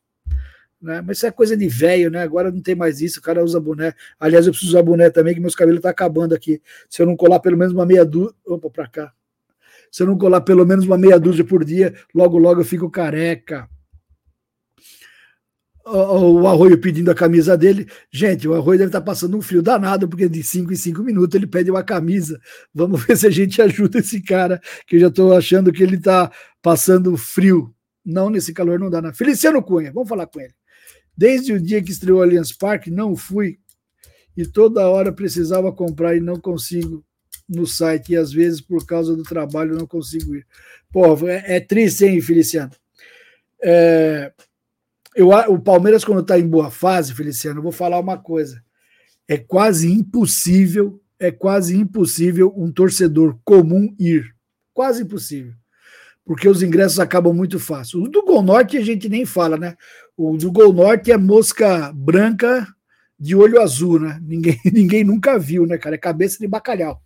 né? 0.80 1.02
Mas 1.02 1.18
isso 1.18 1.26
é 1.26 1.30
coisa 1.30 1.56
de 1.56 1.68
velho, 1.68 2.10
né? 2.10 2.22
Agora 2.22 2.50
não 2.50 2.60
tem 2.60 2.74
mais 2.74 3.00
isso, 3.00 3.18
o 3.18 3.22
cara 3.22 3.44
usa 3.44 3.60
boné. 3.60 3.94
Aliás, 4.18 4.46
eu 4.46 4.52
preciso 4.52 4.72
usar 4.72 4.82
boné 4.82 5.10
também, 5.10 5.34
que 5.34 5.40
meus 5.40 5.54
cabelos 5.54 5.78
estão 5.78 5.90
tá 5.90 5.92
acabando 5.92 6.34
aqui. 6.34 6.62
Se 6.88 7.02
eu 7.02 7.06
não 7.06 7.16
colar 7.16 7.40
pelo 7.40 7.56
menos 7.56 7.72
uma 7.72 7.86
meia 7.86 8.04
dúzia. 8.04 8.34
Opa, 8.46 8.70
para 8.70 8.88
cá. 8.88 9.12
Se 9.90 10.02
eu 10.02 10.06
não 10.06 10.18
colar 10.18 10.40
pelo 10.42 10.66
menos 10.66 10.84
uma 10.84 10.98
meia 10.98 11.18
dúzia 11.18 11.44
por 11.44 11.64
dia, 11.64 11.94
logo, 12.14 12.38
logo 12.38 12.60
eu 12.60 12.64
fico 12.64 12.90
careca. 12.90 13.68
O, 15.84 16.46
Arroio 16.46 16.78
pedindo 16.78 17.10
a 17.10 17.14
camisa 17.14 17.56
dele. 17.56 17.86
Gente, 18.12 18.46
o 18.46 18.54
Arroio 18.54 18.78
deve 18.78 18.90
estar 18.90 19.00
tá 19.00 19.06
passando 19.06 19.36
um 19.36 19.40
frio 19.40 19.62
danado, 19.62 20.06
porque 20.06 20.28
de 20.28 20.42
5 20.42 20.70
em 20.70 20.76
5 20.76 21.02
minutos 21.02 21.34
ele 21.34 21.46
pede 21.46 21.70
uma 21.70 21.82
camisa. 21.82 22.38
Vamos 22.74 23.02
ver 23.06 23.16
se 23.16 23.26
a 23.26 23.30
gente 23.30 23.62
ajuda 23.62 23.98
esse 23.98 24.20
cara, 24.20 24.60
que 24.86 24.96
eu 24.96 25.00
já 25.00 25.08
estou 25.08 25.34
achando 25.34 25.72
que 25.72 25.82
ele 25.82 25.96
está 25.96 26.30
passando 26.60 27.16
frio. 27.16 27.74
Não, 28.04 28.28
nesse 28.28 28.52
calor 28.52 28.78
não 28.78 28.90
dá. 28.90 29.00
Não. 29.00 29.14
Feliciano 29.14 29.62
Cunha, 29.62 29.90
vamos 29.92 30.08
falar 30.08 30.26
com 30.26 30.40
ele. 30.40 30.52
Desde 31.16 31.52
o 31.52 31.60
dia 31.60 31.82
que 31.82 31.90
estreou 31.90 32.22
Allianz 32.22 32.52
Parque, 32.52 32.90
não 32.90 33.16
fui 33.16 33.58
e 34.36 34.46
toda 34.46 34.88
hora 34.88 35.12
precisava 35.12 35.72
comprar 35.72 36.14
e 36.14 36.20
não 36.20 36.36
consigo 36.36 37.04
no 37.48 37.66
site, 37.66 38.12
e 38.12 38.16
às 38.16 38.32
vezes 38.32 38.60
por 38.60 38.84
causa 38.84 39.16
do 39.16 39.22
trabalho 39.22 39.76
não 39.76 39.86
consigo 39.86 40.34
ir. 40.34 40.46
Pô, 40.92 41.16
é, 41.28 41.56
é 41.56 41.60
triste, 41.60 42.04
hein, 42.04 42.20
Feliciano? 42.20 42.70
É, 43.62 44.32
eu, 45.14 45.30
o 45.30 45.58
Palmeiras, 45.58 46.04
quando 46.04 46.20
está 46.20 46.38
em 46.38 46.46
boa 46.46 46.70
fase, 46.70 47.14
Feliciano, 47.14 47.58
eu 47.58 47.62
vou 47.62 47.72
falar 47.72 47.98
uma 47.98 48.16
coisa. 48.16 48.62
É 49.26 49.36
quase 49.36 49.90
impossível, 49.90 51.00
é 51.18 51.30
quase 51.30 51.76
impossível 51.76 52.52
um 52.56 52.70
torcedor 52.70 53.38
comum 53.44 53.94
ir. 53.98 54.34
Quase 54.72 55.02
impossível. 55.02 55.54
Porque 56.24 56.48
os 56.48 56.62
ingressos 56.62 57.00
acabam 57.00 57.34
muito 57.34 57.58
fácil. 57.58 58.02
O 58.02 58.08
do 58.08 58.22
Gol 58.22 58.42
Norte 58.42 58.76
a 58.76 58.84
gente 58.84 59.08
nem 59.08 59.24
fala, 59.24 59.56
né? 59.56 59.76
O 60.16 60.36
do 60.36 60.52
Gol 60.52 60.72
Norte 60.72 61.10
é 61.10 61.16
mosca 61.16 61.92
branca 61.92 62.66
de 63.18 63.34
olho 63.34 63.60
azul, 63.60 63.98
né? 63.98 64.20
Ninguém, 64.22 64.60
ninguém 64.72 65.04
nunca 65.04 65.38
viu, 65.38 65.66
né, 65.66 65.76
cara? 65.78 65.96
É 65.96 65.98
cabeça 65.98 66.38
de 66.38 66.46
bacalhau. 66.46 67.02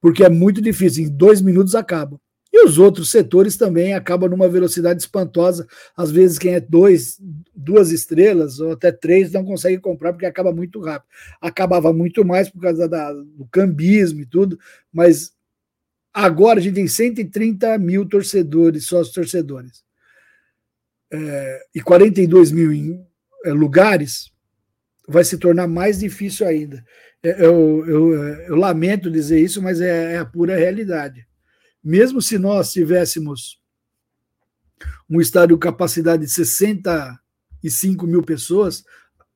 Porque 0.00 0.24
é 0.24 0.28
muito 0.28 0.60
difícil, 0.60 1.04
em 1.04 1.08
dois 1.08 1.40
minutos 1.40 1.74
acaba. 1.74 2.20
E 2.52 2.64
os 2.64 2.78
outros 2.78 3.10
setores 3.10 3.56
também 3.56 3.92
acabam 3.92 4.30
numa 4.30 4.48
velocidade 4.48 5.02
espantosa. 5.02 5.66
Às 5.96 6.10
vezes, 6.10 6.38
quem 6.38 6.54
é 6.54 6.60
dois, 6.60 7.20
duas 7.54 7.90
estrelas 7.90 8.60
ou 8.60 8.72
até 8.72 8.90
três 8.90 9.32
não 9.32 9.44
consegue 9.44 9.78
comprar 9.78 10.12
porque 10.12 10.26
acaba 10.26 10.52
muito 10.52 10.80
rápido. 10.80 11.08
Acabava 11.40 11.92
muito 11.92 12.24
mais 12.24 12.48
por 12.48 12.60
causa 12.60 12.88
da, 12.88 13.12
do 13.12 13.46
cambismo 13.50 14.20
e 14.20 14.26
tudo, 14.26 14.58
mas 14.92 15.32
agora 16.14 16.60
a 16.60 16.62
gente 16.62 16.76
tem 16.76 16.88
130 16.88 17.76
mil 17.78 18.08
torcedores, 18.08 18.86
sócios 18.86 19.14
torcedores 19.14 19.86
é, 21.12 21.66
e 21.74 21.80
42 21.80 22.52
mil 22.52 22.72
em, 22.72 23.06
é, 23.44 23.52
lugares, 23.52 24.32
vai 25.08 25.24
se 25.24 25.38
tornar 25.38 25.68
mais 25.68 26.00
difícil 26.00 26.46
ainda. 26.46 26.84
É, 27.22 27.44
eu, 27.44 27.84
eu, 27.86 28.14
eu 28.14 28.56
lamento 28.56 29.10
dizer 29.10 29.40
isso, 29.40 29.62
mas 29.62 29.80
é, 29.80 30.14
é, 30.14 30.18
a 30.18 30.24
pura 30.24 30.56
realidade. 30.56 31.26
Mesmo 31.82 32.20
se 32.20 32.38
nós 32.38 32.72
tivéssemos 32.72 33.60
um 35.08 35.20
estádio 35.20 35.56
com 35.56 35.60
capacidade 35.60 36.24
de 36.24 36.30
65 36.30 38.06
mil 38.06 38.22
pessoas, 38.22 38.84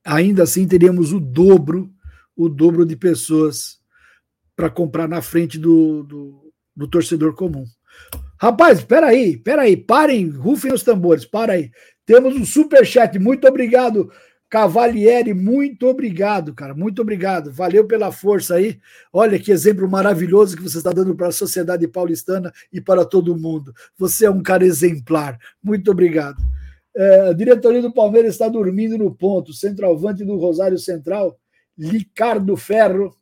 ainda 0.04 0.42
assim 0.42 0.66
teríamos 0.66 1.12
o 1.12 1.20
dobro, 1.20 1.90
o 2.36 2.48
dobro 2.48 2.84
de 2.84 2.96
pessoas 2.96 3.78
para 4.56 4.68
comprar 4.68 5.08
na 5.08 5.22
frente 5.22 5.58
do, 5.58 6.02
do, 6.02 6.52
do 6.76 6.88
torcedor 6.88 7.34
comum. 7.34 7.64
Rapaz, 8.38 8.78
espera 8.78 9.08
aí, 9.08 9.34
espera 9.34 9.62
aí, 9.62 9.76
parem, 9.76 10.28
rufem 10.30 10.72
os 10.72 10.82
tambores, 10.82 11.24
para 11.24 11.54
aí. 11.54 11.70
Temos 12.06 12.34
um 12.34 12.44
super 12.44 12.84
chat, 12.86 13.18
muito 13.18 13.46
obrigado, 13.46 14.10
Cavalieri, 14.50 15.32
muito 15.32 15.86
obrigado, 15.86 16.52
cara, 16.52 16.74
muito 16.74 17.00
obrigado. 17.00 17.52
Valeu 17.52 17.86
pela 17.86 18.10
força 18.10 18.56
aí. 18.56 18.80
Olha 19.12 19.38
que 19.38 19.52
exemplo 19.52 19.88
maravilhoso 19.88 20.56
que 20.56 20.62
você 20.62 20.78
está 20.78 20.90
dando 20.90 21.14
para 21.14 21.28
a 21.28 21.32
sociedade 21.32 21.86
paulistana 21.86 22.52
e 22.72 22.80
para 22.80 23.04
todo 23.04 23.38
mundo. 23.38 23.72
Você 23.96 24.26
é 24.26 24.30
um 24.30 24.42
cara 24.42 24.64
exemplar. 24.66 25.38
Muito 25.62 25.92
obrigado. 25.92 26.42
É, 26.96 27.28
a 27.28 27.32
diretoria 27.32 27.80
do 27.80 27.94
Palmeiras 27.94 28.32
está 28.32 28.48
dormindo 28.48 28.98
no 28.98 29.14
ponto. 29.14 29.52
Centroavante 29.52 30.24
do 30.24 30.36
Rosário 30.36 30.78
Central, 30.78 31.38
Ricardo 31.78 32.56
Ferro, 32.56 33.14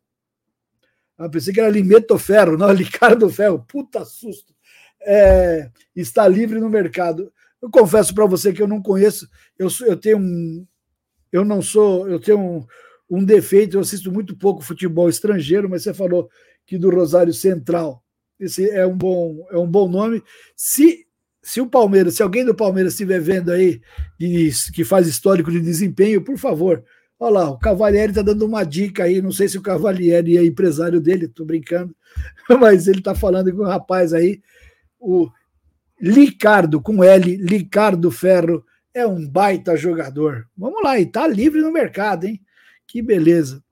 Ah, 1.19 1.29
pensei 1.29 1.53
que 1.53 1.61
era 1.61 1.69
Limeto 1.69 2.17
Ferro, 2.19 2.57
não, 2.57 2.69
Ricardo 2.73 3.29
Ferro. 3.29 3.65
Puta 3.69 4.05
susto. 4.05 4.55
É, 5.03 5.71
está 5.95 6.27
livre 6.27 6.59
no 6.59 6.71
mercado. 6.71 7.31
Eu 7.61 7.71
confesso 7.71 8.15
para 8.15 8.25
você 8.27 8.53
que 8.53 8.63
eu 8.63 8.69
não 8.69 8.81
conheço. 8.81 9.29
Eu, 9.59 9.69
eu 9.87 9.97
tenho 9.97 10.19
um. 10.19 10.67
Eu 11.33 11.45
não 11.45 11.63
sou. 11.63 12.09
Eu 12.09 12.21
tenho 12.21 12.39
um, 12.39 12.67
um 13.11 13.25
defeito. 13.25 13.77
Eu 13.77 13.81
assisto 13.81 14.11
muito 14.13 14.37
pouco 14.37 14.63
futebol 14.63 15.09
estrangeiro, 15.09 15.69
mas 15.69 15.83
você 15.83 15.95
falou 15.95 16.29
que 16.67 16.79
do 16.79 16.91
Rosário 16.91 17.33
Central. 17.33 18.03
Esse 18.39 18.71
é 18.71 18.87
um 18.87 18.97
bom, 18.97 19.47
é 19.51 19.59
um 19.59 19.67
bom 19.67 19.89
nome. 19.89 20.23
Se 20.55 21.09
se 21.49 21.63
o 21.63 21.67
Palmeiras, 21.67 22.15
se 22.15 22.23
alguém 22.23 22.45
do 22.45 22.55
Palmeiras 22.55 22.93
estiver 22.93 23.21
vendo 23.21 23.51
aí 23.51 23.81
e, 24.21 24.51
que 24.75 24.85
faz 24.85 25.07
histórico 25.07 25.51
de 25.51 25.61
desempenho, 25.61 26.23
por 26.23 26.37
favor, 26.37 26.85
olha 27.19 27.33
lá, 27.33 27.51
o 27.51 27.59
Cavalieri 27.59 28.11
está 28.11 28.21
dando 28.21 28.45
uma 28.45 28.65
dica 28.65 29.05
aí, 29.05 29.23
não 29.23 29.33
sei 29.33 29.49
se 29.49 29.57
o 29.57 29.63
Cavalieri 29.63 30.37
é 30.37 30.45
empresário 30.45 31.01
dele, 31.01 31.25
estou 31.25 31.47
brincando, 31.47 31.97
mas 32.61 32.87
ele 32.87 32.99
está 32.99 33.15
falando 33.15 33.51
com 33.55 33.63
o 33.63 33.67
rapaz 33.67 34.13
aí, 34.13 34.43
o 35.01 35.29
Licardo, 35.99 36.83
com 36.83 37.03
L, 37.03 37.37
Licardo 37.37 38.11
Ferro, 38.11 38.63
é 38.99 39.07
um 39.07 39.27
baita 39.27 39.77
jogador. 39.77 40.49
Vamos 40.57 40.83
lá, 40.83 40.99
e 40.99 41.07
tá 41.07 41.27
livre 41.27 41.61
no 41.61 41.73
mercado, 41.73 42.25
hein? 42.25 42.41
Que 42.87 43.01
beleza. 43.03 43.63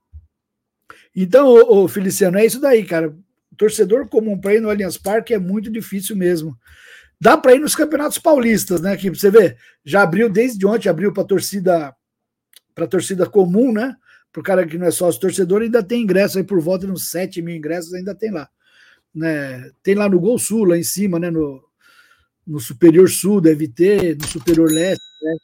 Então, 1.15 1.47
ô, 1.49 1.85
ô 1.85 1.89
Feliciano, 1.89 2.39
é 2.39 2.45
isso 2.45 2.61
daí, 2.61 2.85
cara. 2.85 3.17
Torcedor 3.57 4.09
comum 4.09 4.39
para 4.39 4.55
ir 4.55 4.61
no 4.61 4.69
Allianz 4.69 4.99
Parque 4.99 5.33
é 5.33 5.39
muito 5.39 5.71
difícil 5.71 6.15
mesmo. 6.15 6.57
Dá 7.19 7.37
para 7.37 7.55
ir 7.55 7.61
nos 7.61 7.75
campeonatos 7.75 8.19
paulistas, 8.19 8.81
né? 8.81 8.97
Que 8.97 9.09
você 9.09 9.31
vê, 9.31 9.57
já 9.85 10.03
abriu 10.03 10.29
desde 10.29 10.67
ontem, 10.67 10.89
abriu 10.89 11.13
para 11.13 11.25
torcida 11.25 11.95
para 12.75 12.87
torcida 12.87 13.25
comum, 13.25 13.73
né? 13.73 13.97
Para 14.31 14.41
o 14.41 14.45
cara 14.45 14.67
que 14.67 14.77
não 14.77 14.87
é 14.87 14.91
sócio 14.91 15.19
torcedor, 15.19 15.63
ainda 15.63 15.83
tem 15.83 16.03
ingresso 16.03 16.37
aí 16.37 16.45
por 16.45 16.61
volta 16.61 16.85
de 16.85 16.93
uns 16.93 17.11
7 17.11 17.41
mil 17.41 17.57
ingressos, 17.57 17.95
ainda 17.95 18.15
tem 18.15 18.31
lá. 18.31 18.47
Né? 19.15 19.71
Tem 19.83 19.95
lá 19.95 20.11
no 20.11 20.21
Gol 20.21 20.39
Sul, 20.39 20.67
lá 20.67 20.77
em 20.77 20.83
cima, 20.83 21.19
né? 21.19 21.31
No, 21.31 21.65
no 22.47 22.61
Superior 22.61 23.09
Sul 23.11 23.41
deve 23.41 23.67
ter, 23.67 24.17
no 24.17 24.27
Superior 24.27 24.71
Leste, 24.71 25.03
né? 25.23 25.37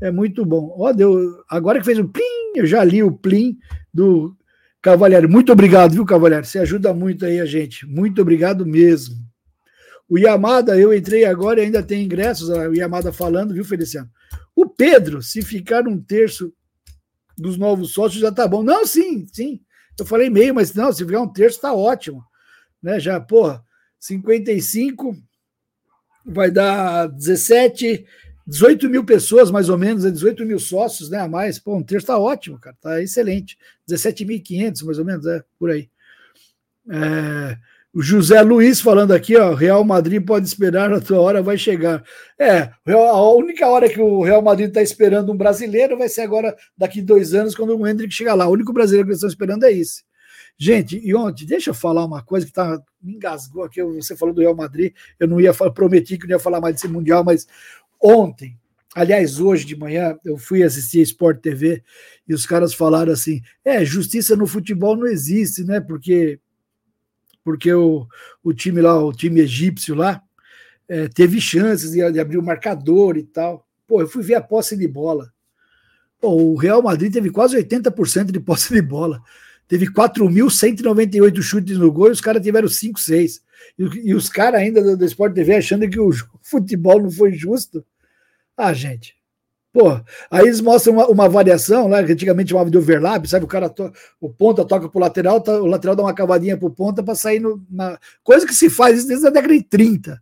É 0.00 0.10
muito 0.10 0.44
bom. 0.44 0.74
Ó, 0.78 0.92
deu, 0.92 1.42
agora 1.48 1.78
que 1.78 1.84
fez 1.84 1.98
o 1.98 2.08
plim, 2.08 2.56
eu 2.56 2.66
já 2.66 2.82
li 2.82 3.02
o 3.02 3.12
plim 3.12 3.58
do 3.92 4.34
Cavalheiro. 4.80 5.28
Muito 5.28 5.52
obrigado, 5.52 5.92
viu, 5.92 6.06
Cavalheiro? 6.06 6.44
Você 6.44 6.58
ajuda 6.58 6.94
muito 6.94 7.24
aí 7.24 7.38
a 7.38 7.44
gente. 7.44 7.86
Muito 7.86 8.22
obrigado 8.22 8.64
mesmo. 8.64 9.16
O 10.08 10.18
Yamada, 10.18 10.76
eu 10.78 10.92
entrei 10.92 11.24
agora 11.24 11.60
e 11.60 11.64
ainda 11.64 11.82
tem 11.82 12.02
ingressos, 12.02 12.48
o 12.48 12.74
Yamada 12.74 13.12
falando, 13.12 13.54
viu, 13.54 13.64
Feliciano? 13.64 14.10
O 14.56 14.66
Pedro, 14.68 15.22
se 15.22 15.42
ficar 15.42 15.86
um 15.86 16.00
terço 16.00 16.52
dos 17.38 17.56
novos 17.56 17.92
sócios, 17.92 18.20
já 18.20 18.32
tá 18.32 18.48
bom. 18.48 18.62
Não, 18.62 18.84
sim, 18.84 19.26
sim. 19.32 19.60
Eu 19.98 20.04
falei 20.04 20.28
meio, 20.28 20.54
mas 20.54 20.74
não, 20.74 20.92
se 20.92 21.04
ficar 21.04 21.20
um 21.20 21.32
terço, 21.32 21.60
tá 21.60 21.72
ótimo. 21.72 22.24
Né? 22.82 22.98
Já, 22.98 23.20
porra, 23.20 23.62
55 23.98 25.16
vai 26.24 26.50
dar 26.50 27.08
17, 27.08 28.04
18 28.46 28.88
mil 28.88 29.04
pessoas, 29.04 29.50
mais 29.50 29.68
ou 29.68 29.78
menos, 29.78 30.10
18 30.10 30.44
mil 30.44 30.58
sócios, 30.58 31.08
né? 31.08 31.20
A 31.20 31.28
mais. 31.28 31.58
Pô, 31.58 31.76
um 31.76 31.82
terço 31.82 32.08
tá 32.08 32.18
ótimo, 32.18 32.58
cara. 32.58 32.76
Tá 32.80 33.02
excelente. 33.02 33.56
17.500, 33.88 34.84
mais 34.84 34.98
ou 34.98 35.04
menos, 35.04 35.26
é, 35.26 35.42
por 35.58 35.70
aí. 35.70 35.88
É, 36.90 37.56
o 37.92 38.02
José 38.02 38.40
Luiz 38.42 38.80
falando 38.80 39.12
aqui, 39.12 39.36
ó, 39.36 39.52
Real 39.52 39.84
Madrid 39.84 40.24
pode 40.24 40.46
esperar, 40.46 40.92
a 40.92 41.00
tua 41.00 41.20
hora 41.20 41.42
vai 41.42 41.58
chegar. 41.58 42.02
É, 42.38 42.70
a 42.86 43.30
única 43.32 43.66
hora 43.68 43.88
que 43.88 44.00
o 44.00 44.22
Real 44.22 44.40
Madrid 44.42 44.68
está 44.68 44.80
esperando 44.80 45.32
um 45.32 45.36
brasileiro 45.36 45.98
vai 45.98 46.08
ser 46.08 46.22
agora, 46.22 46.56
daqui 46.78 47.02
dois 47.02 47.34
anos, 47.34 47.54
quando 47.54 47.76
o 47.76 47.86
Hendrick 47.86 48.14
chegar 48.14 48.34
lá. 48.34 48.46
O 48.46 48.52
único 48.52 48.72
brasileiro 48.72 49.06
que 49.06 49.10
eles 49.10 49.18
estão 49.18 49.28
esperando 49.28 49.64
é 49.64 49.72
esse. 49.72 50.02
Gente, 50.62 51.00
e 51.02 51.14
ontem, 51.14 51.46
deixa 51.46 51.70
eu 51.70 51.74
falar 51.74 52.04
uma 52.04 52.22
coisa 52.22 52.44
que 52.44 52.52
tá, 52.52 52.78
me 53.00 53.14
engasgou 53.14 53.64
aqui, 53.64 53.82
você 53.82 54.14
falou 54.14 54.34
do 54.34 54.42
Real 54.42 54.54
Madrid, 54.54 54.92
eu 55.18 55.26
não 55.26 55.40
ia 55.40 55.54
falar, 55.54 55.70
prometi 55.70 56.18
que 56.18 56.26
não 56.26 56.32
ia 56.32 56.38
falar 56.38 56.60
mais 56.60 56.74
desse 56.74 56.86
Mundial, 56.86 57.24
mas 57.24 57.46
ontem, 57.98 58.58
aliás, 58.94 59.40
hoje 59.40 59.64
de 59.64 59.74
manhã, 59.74 60.18
eu 60.22 60.36
fui 60.36 60.62
assistir 60.62 61.00
a 61.00 61.04
Sport 61.04 61.40
TV 61.40 61.82
e 62.28 62.34
os 62.34 62.44
caras 62.44 62.74
falaram 62.74 63.10
assim, 63.10 63.40
é, 63.64 63.82
justiça 63.86 64.36
no 64.36 64.46
futebol 64.46 64.94
não 64.94 65.06
existe, 65.06 65.64
né, 65.64 65.80
porque 65.80 66.38
porque 67.42 67.72
o, 67.72 68.06
o 68.44 68.52
time 68.52 68.82
lá, 68.82 69.02
o 69.02 69.14
time 69.14 69.40
egípcio 69.40 69.94
lá, 69.94 70.22
é, 70.86 71.08
teve 71.08 71.40
chances 71.40 71.92
de, 71.92 72.12
de, 72.12 72.20
abrir 72.20 72.36
o 72.36 72.42
marcador 72.42 73.16
e 73.16 73.22
tal. 73.22 73.66
Pô, 73.88 74.02
eu 74.02 74.06
fui 74.06 74.22
ver 74.22 74.34
a 74.34 74.42
posse 74.42 74.76
de 74.76 74.86
bola. 74.86 75.32
Pô, 76.20 76.34
o 76.34 76.54
Real 76.54 76.82
Madrid 76.82 77.10
teve 77.10 77.30
quase 77.30 77.56
80% 77.56 78.30
de 78.30 78.38
posse 78.38 78.74
de 78.74 78.82
bola. 78.82 79.22
Teve 79.70 79.86
4.198 79.86 81.40
chutes 81.40 81.78
no 81.78 81.92
gol 81.92 82.08
e 82.08 82.10
os 82.10 82.20
caras 82.20 82.42
tiveram 82.42 82.66
5, 82.66 82.98
6. 82.98 83.40
E, 83.78 83.84
e 84.08 84.14
os 84.16 84.28
caras 84.28 84.60
ainda 84.60 84.82
do, 84.82 84.96
do 84.96 85.04
Sport 85.04 85.32
TV 85.32 85.54
achando 85.54 85.88
que 85.88 86.00
o 86.00 86.10
futebol 86.42 87.00
não 87.00 87.10
foi 87.10 87.32
justo. 87.32 87.86
Ah, 88.56 88.72
gente, 88.72 89.14
Pô, 89.72 90.00
aí 90.28 90.46
eles 90.46 90.60
mostram 90.60 90.94
uma, 90.94 91.06
uma, 91.06 91.28
variação 91.28 91.86
lá, 91.86 92.02
que 92.02 92.10
antigamente 92.10 92.50
chamava 92.50 92.68
de 92.68 92.76
overlap, 92.76 93.24
sabe? 93.26 93.44
O 93.44 93.48
cara, 93.48 93.68
to, 93.68 93.92
o 94.20 94.28
ponta 94.28 94.64
toca 94.64 94.88
pro 94.88 94.98
lateral, 94.98 95.40
tá, 95.40 95.52
o 95.60 95.66
lateral 95.66 95.94
dá 95.94 96.02
uma 96.02 96.12
cavadinha 96.12 96.56
pro 96.56 96.72
ponta 96.72 97.04
para 97.04 97.14
sair 97.14 97.38
no, 97.38 97.64
na. 97.70 97.96
Coisa 98.24 98.44
que 98.44 98.52
se 98.52 98.68
faz 98.68 99.04
desde 99.04 99.28
a 99.28 99.30
década 99.30 99.54
de 99.54 99.62
30, 99.62 100.20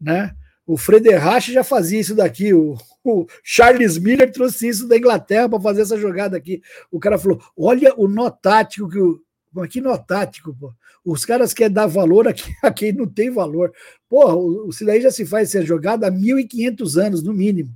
né? 0.00 0.34
O 0.66 0.76
Frederich 0.76 1.52
já 1.52 1.62
fazia 1.62 2.00
isso 2.00 2.16
daqui, 2.16 2.52
o, 2.52 2.76
o 3.04 3.26
Charles 3.42 3.98
Miller 3.98 4.30
trouxe 4.30 4.68
isso 4.68 4.88
da 4.88 4.96
Inglaterra 4.96 5.48
para 5.48 5.60
fazer 5.60 5.82
essa 5.82 5.98
jogada 5.98 6.36
aqui. 6.36 6.62
O 6.90 7.00
cara 7.00 7.18
falou: 7.18 7.40
olha 7.56 7.94
o 7.96 8.08
nó 8.08 8.30
tático 8.30 8.88
que 8.88 8.98
o. 8.98 9.20
Que 9.68 9.80
nó 9.80 9.96
tático, 9.98 10.56
pô. 10.58 10.72
Os 11.04 11.24
caras 11.26 11.52
querem 11.52 11.74
dar 11.74 11.86
valor 11.86 12.26
a 12.28 12.32
a 12.62 12.72
quem 12.72 12.92
não 12.92 13.06
tem 13.06 13.30
valor. 13.30 13.72
Porra, 14.08 14.34
o, 14.34 14.68
o 14.68 14.70
daí 14.86 15.00
já 15.00 15.10
se 15.10 15.26
faz 15.26 15.54
essa 15.54 15.64
jogada 15.64 16.08
há 16.08 16.10
1.500 16.10 16.96
anos, 16.96 17.22
no 17.22 17.34
mínimo 17.34 17.74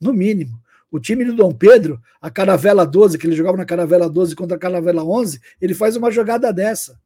no 0.00 0.12
mínimo. 0.12 0.60
O 0.90 1.00
time 1.00 1.24
do 1.24 1.34
Dom 1.34 1.52
Pedro, 1.52 2.00
a 2.20 2.30
Caravela 2.30 2.86
12, 2.86 3.18
que 3.18 3.26
ele 3.26 3.36
jogava 3.36 3.56
na 3.56 3.64
Caravela 3.64 4.08
12 4.08 4.36
contra 4.36 4.56
a 4.56 4.60
Caravela 4.60 5.04
11, 5.04 5.40
ele 5.60 5.74
faz 5.74 5.96
uma 5.96 6.10
jogada 6.10 6.52
dessa. 6.52 6.98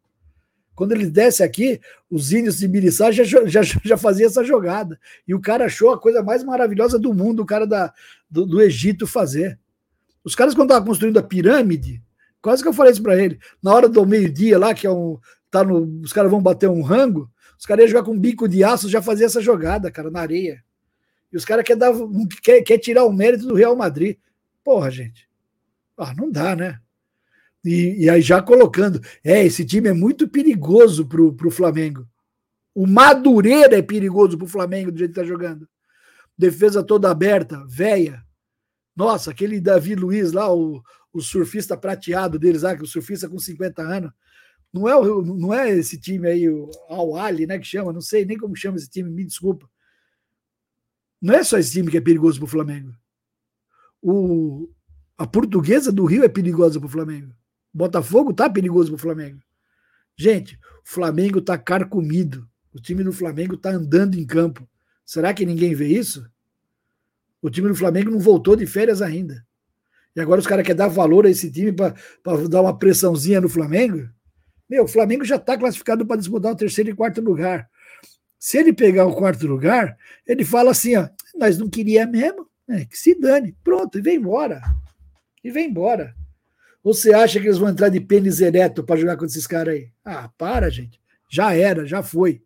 Quando 0.81 0.93
ele 0.93 1.11
desce 1.11 1.43
aqui, 1.43 1.79
os 2.11 2.33
índios 2.33 2.57
de 2.57 2.67
Biriçá 2.67 3.13
já, 3.13 3.23
já, 3.23 3.61
já 3.85 3.99
fazia 3.99 4.25
essa 4.25 4.43
jogada. 4.43 4.99
E 5.29 5.35
o 5.35 5.39
cara 5.39 5.67
achou 5.67 5.93
a 5.93 6.01
coisa 6.01 6.23
mais 6.23 6.43
maravilhosa 6.43 6.99
do 6.99 7.13
mundo, 7.13 7.43
o 7.43 7.45
cara 7.45 7.67
da, 7.67 7.93
do, 8.31 8.47
do 8.47 8.63
Egito 8.63 9.07
fazer. 9.07 9.61
Os 10.25 10.35
caras, 10.35 10.55
quando 10.55 10.71
estavam 10.71 10.89
construindo 10.89 11.19
a 11.19 11.23
pirâmide, 11.23 12.03
quase 12.41 12.63
que 12.63 12.69
eu 12.71 12.73
falei 12.73 12.93
isso 12.93 13.03
para 13.03 13.23
ele, 13.23 13.39
na 13.63 13.75
hora 13.75 13.91
do 13.91 14.07
meio-dia 14.07 14.59
lá, 14.59 14.73
que 14.73 14.87
é 14.87 14.91
um. 14.91 15.19
Tá 15.51 15.63
no, 15.63 16.01
os 16.03 16.15
caras 16.15 16.31
vão 16.31 16.41
bater 16.41 16.71
um 16.71 16.81
rango, 16.81 17.31
os 17.59 17.67
caras 17.67 17.83
iam 17.83 17.91
jogar 17.91 18.05
com 18.05 18.13
um 18.13 18.19
bico 18.19 18.49
de 18.49 18.65
aço, 18.65 18.89
já 18.89 19.03
fazia 19.03 19.27
essa 19.27 19.43
jogada, 19.43 19.91
cara, 19.91 20.11
na 20.11 20.21
areia. 20.21 20.65
E 21.31 21.37
os 21.37 21.45
caras 21.45 21.63
querem 21.63 22.27
quer, 22.43 22.63
quer 22.63 22.79
tirar 22.79 23.05
o 23.05 23.13
mérito 23.13 23.47
do 23.47 23.55
Real 23.55 23.77
Madrid. 23.77 24.17
Porra, 24.65 24.91
gente. 24.91 25.29
Ah, 25.99 26.15
não 26.17 26.31
dá, 26.31 26.57
né? 26.57 26.81
E, 27.65 28.05
e 28.05 28.11
aí 28.11 28.23
já 28.23 28.41
colocando, 28.43 29.01
é, 29.23 29.45
esse 29.45 29.65
time 29.65 29.89
é 29.89 29.93
muito 29.93 30.29
perigoso 30.29 31.07
pro, 31.07 31.33
pro 31.35 31.51
Flamengo. 31.51 32.09
O 32.75 32.87
Madureira 32.87 33.77
é 33.77 33.83
perigoso 33.83 34.39
pro 34.39 34.47
Flamengo 34.47 34.91
do 34.91 34.99
jeito 34.99 35.13
que 35.13 35.21
tá 35.21 35.27
jogando. 35.27 35.69
Defesa 36.37 36.83
toda 36.83 37.11
aberta, 37.11 37.65
véia. 37.69 38.25
Nossa, 38.97 39.31
aquele 39.31 39.61
Davi 39.61 39.95
Luiz 39.95 40.33
lá, 40.33 40.53
o, 40.55 40.83
o 41.13 41.21
surfista 41.21 41.77
prateado 41.77 42.39
deles 42.39 42.63
lá, 42.63 42.77
que 42.77 42.83
o 42.83 42.87
surfista 42.87 43.29
com 43.29 43.39
50 43.39 43.83
anos. 43.83 44.11
Não 44.73 44.89
é, 44.89 44.95
não 45.25 45.53
é 45.53 45.71
esse 45.71 46.01
time 46.01 46.29
aí, 46.29 46.49
o 46.49 46.71
Al 46.89 47.17
Ali, 47.17 47.47
né, 47.47 47.59
que 47.59 47.67
chama, 47.67 47.93
não 47.93 48.01
sei 48.01 48.25
nem 48.25 48.39
como 48.39 48.55
chama 48.55 48.77
esse 48.77 48.89
time, 48.89 49.11
me 49.11 49.25
desculpa. 49.25 49.69
Não 51.21 51.35
é 51.35 51.43
só 51.45 51.59
esse 51.59 51.73
time 51.73 51.91
que 51.91 51.99
é 51.99 52.01
perigoso 52.01 52.39
para 52.39 52.47
o 52.47 52.51
Flamengo. 52.51 52.95
O, 54.01 54.71
a 55.19 55.27
portuguesa 55.27 55.93
do 55.93 56.05
Rio 56.05 56.25
é 56.25 56.29
perigosa 56.29 56.79
para 56.79 56.87
o 56.87 56.91
Flamengo. 56.91 57.35
Botafogo 57.73 58.33
tá 58.33 58.49
perigoso 58.49 58.89
para 58.89 58.97
o 58.97 58.99
Flamengo. 58.99 59.41
Gente, 60.17 60.59
o 60.85 60.89
Flamengo 60.89 61.41
tá 61.41 61.57
carcomido. 61.57 62.49
O 62.73 62.81
time 62.81 63.03
do 63.03 63.13
Flamengo 63.13 63.57
tá 63.57 63.71
andando 63.71 64.19
em 64.19 64.27
campo. 64.27 64.69
Será 65.05 65.33
que 65.35 65.47
ninguém 65.47 65.75
vê 65.75 65.89
isso? 65.89 66.29
O 67.43 67.51
time 67.51 67.69
do 67.69 67.75
Flamengo 67.75 68.11
não 68.11 68.19
voltou 68.19 68.55
de 68.55 68.67
férias 68.67 69.01
ainda. 69.01 69.45
E 70.15 70.21
agora 70.21 70.41
os 70.41 70.47
caras 70.47 70.65
querem 70.65 70.77
dar 70.77 70.89
valor 70.89 71.27
a 71.27 71.31
esse 71.31 71.51
time 71.51 71.73
para 71.73 71.95
dar 72.49 72.61
uma 72.61 72.77
pressãozinha 72.77 73.41
no 73.41 73.49
Flamengo? 73.49 74.09
Meu, 74.69 74.85
o 74.85 74.89
Flamengo 74.89 75.25
já 75.25 75.37
está 75.37 75.57
classificado 75.57 76.07
para 76.07 76.17
disputar 76.17 76.53
o 76.53 76.57
terceiro 76.57 76.91
e 76.91 76.95
quarto 76.95 77.21
lugar. 77.21 77.69
Se 78.39 78.59
ele 78.59 78.73
pegar 78.73 79.07
o 79.07 79.15
quarto 79.15 79.47
lugar, 79.47 79.97
ele 80.27 80.45
fala 80.45 80.71
assim: 80.71 80.97
ó, 80.97 81.09
nós 81.35 81.59
não 81.59 81.69
queria 81.69 82.07
mesmo, 82.07 82.49
é, 82.69 82.85
que 82.85 82.97
se 82.97 83.19
dane, 83.19 83.57
pronto, 83.65 83.99
e 83.99 84.03
vem 84.03 84.17
embora. 84.17 84.61
E 85.43 85.51
vem 85.51 85.69
embora. 85.69 86.15
Ou 86.83 86.95
você 86.95 87.13
acha 87.13 87.39
que 87.39 87.47
eles 87.47 87.59
vão 87.59 87.69
entrar 87.69 87.89
de 87.89 88.01
pênis 88.01 88.41
ereto 88.41 88.83
para 88.83 88.99
jogar 88.99 89.17
com 89.17 89.25
esses 89.25 89.47
caras 89.47 89.75
aí? 89.75 89.91
Ah, 90.05 90.31
para, 90.37 90.71
gente. 90.71 91.01
Já 91.31 91.55
era, 91.55 91.85
já 91.87 92.03
foi. 92.03 92.43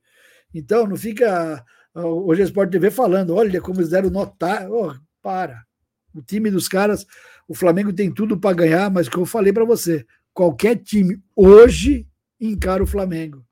Então, 0.53 0.87
não 0.87 0.97
fica 0.97 1.65
hoje 1.95 2.43
a 2.43 2.45
Sport 2.47 2.71
TV 2.71 2.91
falando, 2.91 3.35
olha 3.35 3.61
como 3.61 3.81
eles 3.81 3.91
deram 3.91 4.11
notar. 4.11 4.71
Oh, 4.71 4.95
para. 5.23 5.65
O 6.13 6.21
time 6.21 6.51
dos 6.51 6.69
caras, 6.69 7.07
o 7.49 7.55
Flamengo 7.55 7.93
tem 7.93 8.13
tudo 8.13 8.39
para 8.39 8.57
ganhar, 8.57 8.91
mas 8.91 9.09
como 9.09 9.23
eu 9.23 9.27
falei 9.27 9.53
para 9.53 9.65
você, 9.65 10.05
qualquer 10.33 10.77
time 10.77 11.21
hoje 11.35 12.07
encara 12.41 12.83
o 12.83 12.87
Flamengo. 12.87 13.45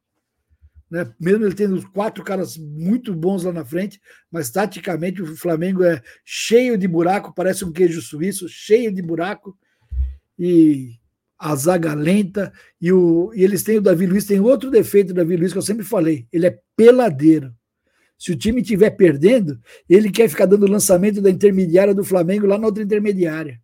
Né? 0.90 1.10
Mesmo 1.18 1.46
ele 1.46 1.54
tendo 1.54 1.90
quatro 1.90 2.22
caras 2.22 2.58
muito 2.58 3.14
bons 3.14 3.44
lá 3.44 3.52
na 3.52 3.64
frente, 3.64 4.00
mas 4.30 4.50
taticamente 4.50 5.22
o 5.22 5.36
Flamengo 5.36 5.82
é 5.82 6.02
cheio 6.24 6.76
de 6.76 6.86
buraco, 6.86 7.32
parece 7.34 7.64
um 7.64 7.72
queijo 7.72 8.02
suíço, 8.02 8.48
cheio 8.48 8.92
de 8.92 9.00
buraco. 9.00 9.56
E 10.38 10.94
a 11.38 11.54
zaga 11.56 11.92
lenta, 11.94 12.52
e, 12.80 12.92
o, 12.92 13.32
e 13.34 13.42
eles 13.42 13.62
têm 13.62 13.78
o 13.78 13.82
Davi 13.82 14.06
Luiz, 14.06 14.24
tem 14.24 14.38
outro 14.40 14.70
defeito 14.70 15.08
do 15.08 15.14
Davi 15.14 15.36
Luiz 15.36 15.52
que 15.52 15.58
eu 15.58 15.62
sempre 15.62 15.84
falei, 15.84 16.26
ele 16.32 16.46
é 16.46 16.58
peladeiro. 16.76 17.52
Se 18.16 18.30
o 18.30 18.36
time 18.36 18.60
estiver 18.60 18.90
perdendo, 18.90 19.60
ele 19.88 20.08
quer 20.08 20.28
ficar 20.28 20.46
dando 20.46 20.68
lançamento 20.68 21.20
da 21.20 21.28
intermediária 21.28 21.92
do 21.92 22.04
Flamengo 22.04 22.46
lá 22.46 22.56
na 22.56 22.66
outra 22.66 22.80
intermediária. 22.80 23.60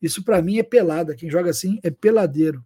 Isso 0.00 0.24
para 0.24 0.40
mim 0.40 0.58
é 0.58 0.62
pelada. 0.62 1.14
Quem 1.14 1.30
joga 1.30 1.50
assim 1.50 1.78
é 1.82 1.90
peladeiro. 1.90 2.64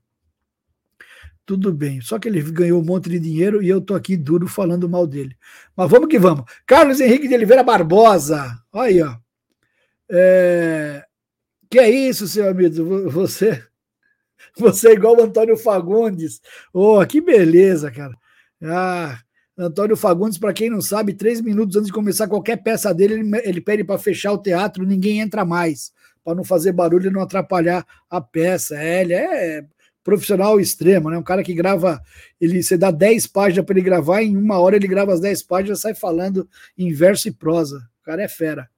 Tudo 1.45 1.73
bem. 1.73 2.01
Só 2.01 2.17
que 2.17 2.29
ele 2.29 2.41
ganhou 2.53 2.81
um 2.81 2.85
monte 2.85 3.11
de 3.11 3.19
dinheiro 3.19 3.61
e 3.61 3.69
eu 3.69 3.81
tô 3.81 3.97
aqui 3.97 4.17
duro 4.17 4.47
falando 4.47 4.89
mal 4.89 5.05
dele. 5.05 5.37
Mas 5.77 5.91
vamos 5.91 6.09
que 6.09 6.17
vamos. 6.17 6.45
Carlos 6.65 7.01
Henrique 7.01 7.27
de 7.27 7.35
Oliveira 7.35 7.65
Barbosa. 7.65 8.57
Olha 8.73 8.89
aí, 8.89 9.03
ó. 9.03 9.17
É... 10.09 11.05
Que 11.71 11.79
é 11.79 11.89
isso, 11.89 12.27
seu 12.27 12.49
amigo? 12.49 13.09
Você 13.11 13.63
você 14.57 14.89
é 14.89 14.93
igual 14.93 15.17
o 15.17 15.23
Antônio 15.23 15.57
Fagundes. 15.57 16.41
Oh, 16.73 17.05
que 17.07 17.21
beleza, 17.21 17.91
cara. 17.91 18.15
Ah, 18.63 19.19
Antônio 19.57 19.97
Fagundes, 19.97 20.39
para 20.39 20.53
quem 20.53 20.71
não 20.71 20.81
sabe, 20.81 21.15
três 21.15 21.41
minutos 21.41 21.77
antes 21.77 21.87
de 21.87 21.93
começar 21.93 22.29
qualquer 22.29 22.57
peça 22.63 22.93
dele, 22.93 23.15
ele, 23.15 23.43
ele 23.45 23.61
pede 23.61 23.85
para 23.85 23.99
fechar 23.99 24.33
o 24.33 24.39
teatro, 24.39 24.87
ninguém 24.87 25.21
entra 25.21 25.45
mais, 25.45 25.93
para 26.25 26.35
não 26.35 26.45
fazer 26.45 26.73
barulho 26.73 27.09
e 27.09 27.13
não 27.13 27.23
atrapalhar 27.23 27.87
a 28.09 28.21
peça. 28.21 28.77
É, 28.77 29.03
ele 29.03 29.15
é 29.15 29.65
profissional 30.03 30.59
extremo, 30.59 31.11
né? 31.11 31.19
Um 31.19 31.23
cara 31.23 31.43
que 31.43 31.55
grava, 31.55 32.01
ele 32.41 32.63
você 32.63 32.77
dá 32.77 32.91
10 32.91 33.27
páginas 33.29 33.65
para 33.65 33.75
ele 33.75 33.85
gravar, 33.85 34.23
em 34.23 34.37
uma 34.37 34.59
hora 34.59 34.77
ele 34.77 34.89
grava 34.89 35.13
as 35.13 35.21
10 35.21 35.43
páginas, 35.45 35.81
sai 35.81 35.95
falando 35.95 36.49
em 36.77 36.93
verso 36.93 37.29
e 37.29 37.33
prosa. 37.33 37.79
O 38.01 38.05
cara 38.05 38.23
é 38.23 38.29
fera. 38.29 38.69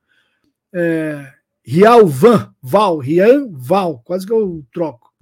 É, 0.75 1.33
Rial 1.65 2.07
Van, 2.07 2.53
Val, 2.61 2.99
Rian 2.99 3.49
Val, 3.53 4.01
quase 4.05 4.27
que 4.27 4.33
eu 4.33 4.65
troco. 4.73 5.13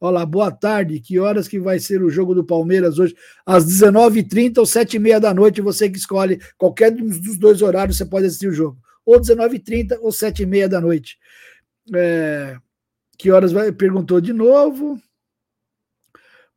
Olá, 0.00 0.24
boa 0.24 0.50
tarde. 0.50 1.00
Que 1.00 1.18
horas 1.18 1.48
que 1.48 1.58
vai 1.58 1.80
ser 1.80 2.02
o 2.02 2.10
jogo 2.10 2.34
do 2.34 2.44
Palmeiras 2.44 2.98
hoje? 2.98 3.16
Às 3.44 3.64
19h30 3.66 4.58
ou 4.58 4.64
7h30 4.64 5.18
da 5.18 5.34
noite, 5.34 5.60
você 5.60 5.88
que 5.90 5.98
escolhe. 5.98 6.38
Qualquer 6.56 6.92
dos 6.92 7.36
dois 7.36 7.62
horários 7.62 7.96
você 7.96 8.04
pode 8.04 8.26
assistir 8.26 8.48
o 8.48 8.52
jogo. 8.52 8.78
Ou 9.04 9.18
19h30 9.18 9.98
ou 10.00 10.10
7h30 10.10 10.68
da 10.68 10.80
noite. 10.80 11.18
É... 11.92 12.56
Que 13.18 13.32
horas 13.32 13.50
vai? 13.50 13.72
Perguntou 13.72 14.20
de 14.20 14.32
novo. 14.32 15.00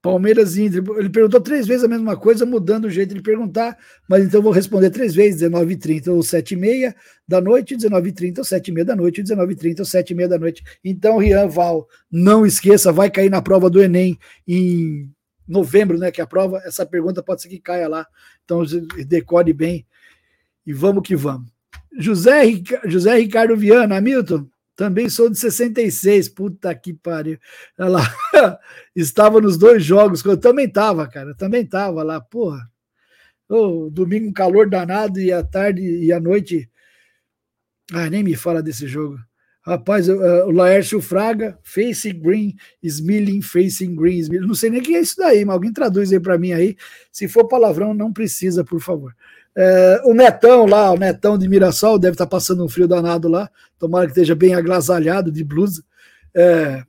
Palmeiras 0.01 0.57
e 0.57 0.63
Inter. 0.63 0.83
Ele 0.97 1.09
perguntou 1.09 1.39
três 1.39 1.67
vezes 1.67 1.83
a 1.83 1.87
mesma 1.87 2.17
coisa, 2.17 2.45
mudando 2.45 2.85
o 2.85 2.89
jeito 2.89 3.13
de 3.13 3.21
perguntar, 3.21 3.77
mas 4.09 4.25
então 4.25 4.41
vou 4.41 4.51
responder 4.51 4.89
três 4.89 5.13
vezes: 5.13 5.41
19h30 5.41 6.07
ou 6.07 6.19
7h30 6.19 6.95
da 7.27 7.39
noite, 7.39 7.77
19h30 7.77 8.39
ou 8.39 8.43
7h30 8.43 8.83
da 8.83 8.95
noite, 8.95 9.23
19h30 9.23 9.79
ou 9.79 9.85
7h30 9.85 10.27
da 10.27 10.39
noite. 10.39 10.63
Então, 10.83 11.17
Rian 11.17 11.47
Val, 11.47 11.87
não 12.11 12.45
esqueça, 12.45 12.91
vai 12.91 13.09
cair 13.11 13.29
na 13.29 13.41
prova 13.41 13.69
do 13.69 13.81
Enem 13.81 14.17
em 14.47 15.09
novembro, 15.47 15.97
né? 15.97 16.11
Que 16.11 16.21
é 16.21 16.23
a 16.23 16.27
prova, 16.27 16.61
essa 16.65 16.85
pergunta 16.85 17.21
pode 17.21 17.41
ser 17.43 17.49
que 17.49 17.59
caia 17.59 17.87
lá. 17.87 18.07
Então, 18.43 18.63
decore 19.07 19.53
bem 19.53 19.85
e 20.65 20.73
vamos 20.73 21.03
que 21.03 21.15
vamos. 21.15 21.51
José, 21.97 22.43
José 22.85 23.15
Ricardo 23.17 23.55
Viana, 23.55 23.97
Hamilton, 23.97 24.47
também 24.75 25.09
sou 25.09 25.29
de 25.29 25.37
66, 25.37 26.29
puta 26.29 26.73
que 26.73 26.93
pariu. 26.93 27.37
Ela 27.77 28.01
estava 28.95 29.41
nos 29.41 29.57
dois 29.57 29.83
jogos, 29.83 30.23
eu 30.23 30.37
também 30.37 30.65
estava, 30.65 31.07
cara, 31.07 31.35
também 31.35 31.63
estava 31.63 32.03
lá, 32.03 32.19
porra. 32.19 32.69
Oh, 33.49 33.89
domingo 33.91 34.29
um 34.29 34.33
calor 34.33 34.69
danado 34.69 35.19
e 35.19 35.31
à 35.31 35.43
tarde 35.43 35.81
e 35.81 36.11
à 36.11 36.19
noite. 36.19 36.69
Ah, 37.93 38.09
nem 38.09 38.23
me 38.23 38.35
fala 38.35 38.63
desse 38.63 38.87
jogo. 38.87 39.19
Rapaz, 39.63 40.09
uh, 40.09 40.45
o 40.47 40.51
Laércio 40.51 40.99
Fraga, 41.01 41.59
Facing 41.61 42.19
Green, 42.19 42.55
Smiling, 42.81 43.41
Facing 43.41 43.95
Green, 43.95 44.19
Smiling. 44.19 44.47
Não 44.47 44.55
sei 44.55 44.71
nem 44.71 44.79
o 44.79 44.83
que 44.83 44.95
é 44.95 45.01
isso 45.01 45.17
daí, 45.17 45.45
mas 45.45 45.53
alguém 45.53 45.71
traduz 45.71 46.11
aí 46.11 46.19
para 46.19 46.37
mim 46.37 46.53
aí. 46.53 46.75
Se 47.11 47.27
for 47.27 47.47
palavrão, 47.47 47.93
não 47.93 48.11
precisa, 48.11 48.63
por 48.63 48.79
favor. 48.79 49.13
É, 49.55 50.01
o 50.05 50.13
Netão 50.13 50.65
lá, 50.65 50.91
o 50.91 50.97
Netão 50.97 51.37
de 51.37 51.47
Mirassol, 51.47 51.99
deve 51.99 52.13
estar 52.13 52.25
tá 52.25 52.29
passando 52.29 52.63
um 52.63 52.69
frio 52.69 52.87
danado 52.87 53.27
lá. 53.27 53.49
Tomara 53.77 54.05
que 54.05 54.11
esteja 54.11 54.35
bem 54.35 54.53
agasalhado 54.53 55.31
de 55.31 55.43
blusa. 55.43 55.83
É, 56.35 56.83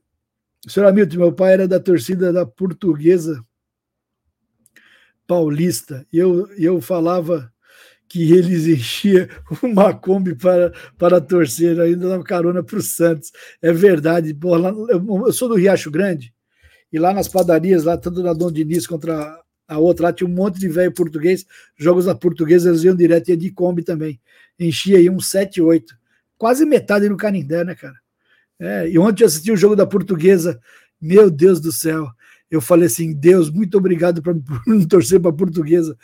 senhor 0.68 0.86
Hamilton, 0.88 1.16
meu 1.16 1.32
pai 1.32 1.54
era 1.54 1.68
da 1.68 1.80
torcida 1.80 2.32
da 2.32 2.46
portuguesa 2.46 3.44
paulista. 5.26 6.06
E 6.12 6.18
eu, 6.18 6.48
eu 6.58 6.80
falava 6.80 7.52
que 8.08 8.32
eles 8.32 8.66
enchiam 8.78 9.26
uma 9.62 9.94
Kombi 9.94 10.34
para, 10.34 10.72
para 10.98 11.20
torcer, 11.20 11.80
ainda 11.80 12.10
dava 12.10 12.22
carona 12.22 12.62
para 12.62 12.78
o 12.78 12.82
Santos. 12.82 13.32
É 13.60 13.72
verdade. 13.72 14.34
Pô, 14.34 14.56
lá, 14.56 14.68
eu, 14.68 15.24
eu, 15.26 15.32
sou 15.32 15.48
do 15.48 15.54
Riacho 15.54 15.90
Grande, 15.90 16.32
e 16.92 16.98
lá 16.98 17.14
nas 17.14 17.26
padarias, 17.26 17.84
lá 17.84 17.96
tanto 17.96 18.22
na 18.22 18.34
Dom 18.34 18.52
Diniz 18.52 18.86
contra 18.86 19.41
a 19.72 19.78
outra 19.78 20.06
lá 20.06 20.12
tinha 20.12 20.28
um 20.28 20.32
monte 20.32 20.58
de 20.58 20.68
velho 20.68 20.92
português, 20.92 21.46
jogos 21.76 22.04
da 22.06 22.14
portuguesa 22.14 22.68
eles 22.68 22.84
iam 22.84 22.94
direto, 22.94 23.28
ia 23.28 23.36
de 23.36 23.50
Kombi 23.50 23.82
também. 23.82 24.20
Enchia 24.58 24.98
aí 24.98 25.08
uns 25.08 25.30
7, 25.30 25.60
8. 25.60 25.96
Quase 26.38 26.64
metade 26.64 27.08
no 27.08 27.16
Canindé, 27.16 27.64
né, 27.64 27.74
cara? 27.74 27.94
É, 28.58 28.88
e 28.88 28.98
ontem 28.98 29.22
eu 29.22 29.26
assisti 29.26 29.50
o 29.50 29.56
jogo 29.56 29.74
da 29.74 29.86
portuguesa, 29.86 30.60
meu 31.00 31.30
Deus 31.30 31.60
do 31.60 31.72
céu. 31.72 32.08
Eu 32.50 32.60
falei 32.60 32.86
assim, 32.86 33.12
Deus, 33.12 33.50
muito 33.50 33.78
obrigado 33.78 34.20
por 34.22 34.40
não 34.66 34.86
torcer 34.86 35.20
para 35.20 35.32
portuguesa. 35.32 35.96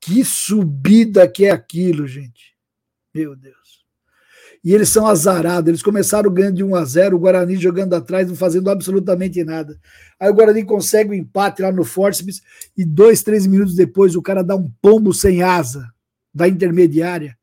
Que 0.00 0.24
subida 0.24 1.26
que 1.26 1.46
é 1.46 1.50
aquilo, 1.50 2.06
gente. 2.06 2.54
Meu 3.14 3.34
Deus 3.34 3.65
e 4.66 4.74
eles 4.74 4.88
são 4.88 5.06
azarados. 5.06 5.68
Eles 5.68 5.80
começaram 5.80 6.28
ganhando 6.28 6.56
de 6.56 6.64
1 6.64 6.74
a 6.74 6.84
0 6.84 7.14
o 7.14 7.20
Guarani 7.20 7.54
jogando 7.54 7.94
atrás, 7.94 8.26
não 8.26 8.34
fazendo 8.34 8.68
absolutamente 8.68 9.44
nada. 9.44 9.78
Aí 10.18 10.28
o 10.28 10.34
Guarani 10.34 10.64
consegue 10.64 11.10
o 11.10 11.12
um 11.12 11.14
empate 11.14 11.62
lá 11.62 11.70
no 11.70 11.84
Forceps 11.84 12.42
e 12.76 12.84
dois, 12.84 13.22
três 13.22 13.46
minutos 13.46 13.76
depois 13.76 14.16
o 14.16 14.22
cara 14.22 14.42
dá 14.42 14.56
um 14.56 14.68
pombo 14.82 15.14
sem 15.14 15.40
asa 15.40 15.88
da 16.34 16.48
intermediária, 16.48 17.38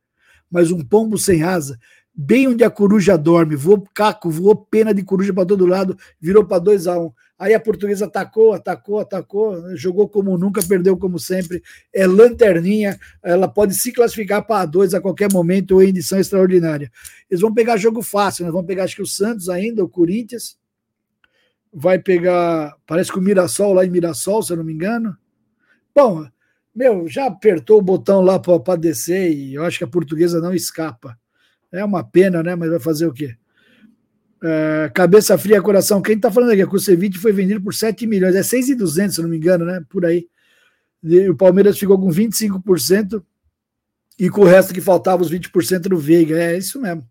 mas 0.52 0.70
um 0.70 0.84
pombo 0.84 1.18
sem 1.18 1.44
asa, 1.44 1.80
bem 2.14 2.50
onde 2.50 2.62
a 2.62 2.70
coruja 2.70 3.18
dorme. 3.18 3.56
Voou 3.56 3.88
caco, 3.94 4.30
voou 4.30 4.58
pena 4.58 4.94
de 4.94 5.02
coruja 5.02 5.34
para 5.34 5.46
todo 5.46 5.66
lado, 5.66 5.98
virou 6.20 6.44
para 6.44 6.60
2 6.60 6.88
a 6.88 7.00
1 7.00 7.06
um. 7.06 7.12
Aí 7.38 7.54
a 7.54 7.60
portuguesa 7.60 8.06
atacou, 8.06 8.54
atacou, 8.54 9.00
atacou, 9.00 9.76
jogou 9.76 10.08
como 10.08 10.38
nunca, 10.38 10.62
perdeu 10.64 10.96
como 10.96 11.18
sempre. 11.18 11.62
É 11.92 12.06
lanterninha, 12.06 13.00
ela 13.24 13.48
pode 13.48 13.74
se 13.74 13.92
classificar 13.92 14.46
para 14.46 14.68
A2 14.68 14.94
a 14.94 15.02
qualquer 15.02 15.32
momento 15.32 15.72
ou 15.72 15.84
em 15.84 15.90
edição 15.90 16.20
extraordinária. 16.20 16.92
Eles 17.30 17.42
vão 17.42 17.54
pegar 17.54 17.78
jogo 17.78 18.02
fácil, 18.02 18.46
né? 18.46 18.52
Vão 18.52 18.64
pegar 18.64 18.84
acho 18.84 18.96
que 18.96 19.02
o 19.02 19.08
Santos 19.08 19.50
ainda, 19.50 19.84
o 19.84 19.90
Corinthians. 19.90 20.58
Vai 21.74 21.98
pegar, 21.98 22.78
parece 22.86 23.12
que 23.12 23.18
o 23.18 23.22
Mirassol 23.22 23.74
lá 23.74 23.84
em 23.84 23.90
Mirassol, 23.90 24.44
se 24.44 24.54
eu 24.54 24.58
não 24.58 24.64
me 24.64 24.74
engano. 24.74 25.18
Bom, 25.94 26.28
meu, 26.74 27.08
já 27.08 27.26
apertou 27.26 27.80
o 27.80 27.84
botão 27.84 28.22
lá 28.22 28.40
para 28.40 28.76
descer 28.76 29.32
e 29.32 29.56
eu 29.56 29.64
acho 29.66 29.80
que 29.80 29.84
a 29.84 29.88
portuguesa 29.88 30.40
não 30.40 30.54
escapa. 30.54 31.18
É 31.72 31.84
uma 31.84 32.04
pena, 32.04 32.44
né? 32.44 32.56
Mas 32.56 32.70
vai 32.70 32.80
fazer 32.80 33.08
o 33.08 33.14
quê? 33.14 33.36
É, 34.46 34.92
cabeça 34.94 35.38
fria, 35.38 35.62
coração. 35.62 36.02
Quem 36.02 36.18
está 36.18 36.30
falando 36.30 36.52
aqui? 36.52 36.62
A 36.62 36.68
Kusevich 36.68 37.18
foi 37.18 37.32
vendido 37.32 37.62
por 37.62 37.74
7 37.74 38.06
milhões, 38.06 38.36
é 38.36 38.44
6,200, 38.44 39.16
se 39.16 39.22
não 39.22 39.30
me 39.30 39.38
engano, 39.38 39.64
né? 39.64 39.82
Por 39.90 40.06
aí. 40.06 40.28
E 41.02 41.30
o 41.30 41.36
Palmeiras 41.36 41.80
ficou 41.80 41.98
com 41.98 42.10
25% 42.10 43.24
e 44.20 44.30
com 44.30 44.42
o 44.42 44.46
resto 44.46 44.74
que 44.74 44.82
faltava, 44.82 45.22
os 45.22 45.32
20% 45.32 45.84
do 45.84 45.98
Veiga. 45.98 46.38
É 46.38 46.58
isso 46.58 46.82
mesmo. 46.82 47.08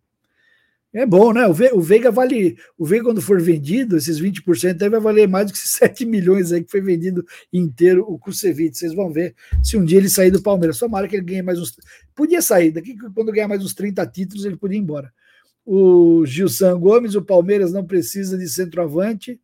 É 0.93 1.07
bom, 1.07 1.33
né? 1.33 1.47
O, 1.47 1.55
Ve 1.55 1.71
o 1.73 1.81
Veiga 1.81 2.11
vale. 2.11 2.59
O 2.77 2.85
Veiga, 2.85 3.07
quando 3.07 3.23
for 3.23 3.41
vendido, 3.41 3.97
esses 3.97 4.21
20% 4.21 4.83
aí 4.83 4.89
vai 4.91 5.01
valer 5.01 5.27
mais 5.27 5.47
do 5.47 5.53
que 5.55 5.59
esses 5.59 5.71
7 5.71 6.05
milhões 6.05 6.53
aí 6.53 6.63
que 6.63 6.71
foi 6.71 6.83
vendido 6.83 7.25
inteiro 7.51 8.05
o 8.07 8.19
Kusevich. 8.19 8.77
Vocês 8.77 8.95
vão 8.95 9.11
ver 9.11 9.35
se 9.65 9.79
um 9.79 9.85
dia 9.87 9.97
ele 9.97 10.11
sair 10.11 10.31
do 10.31 10.43
Palmeiras. 10.43 10.79
Tomara 10.79 11.09
que 11.09 11.17
ele 11.17 11.25
ganhe 11.25 11.41
mais 11.41 11.59
uns. 11.59 11.75
Podia 12.15 12.43
sair, 12.43 12.73
daqui 12.73 12.95
quando 13.15 13.33
ganhar 13.33 13.49
mais 13.49 13.65
uns 13.65 13.73
30 13.73 14.07
títulos, 14.09 14.45
ele 14.45 14.57
podia 14.57 14.77
ir 14.77 14.83
embora 14.83 15.11
o 15.65 16.25
Gilson 16.27 16.79
Gomes, 16.79 17.15
o 17.15 17.23
Palmeiras 17.23 17.73
não 17.73 17.87
precisa 17.87 18.37
de 18.37 18.49
centroavante, 18.49 19.41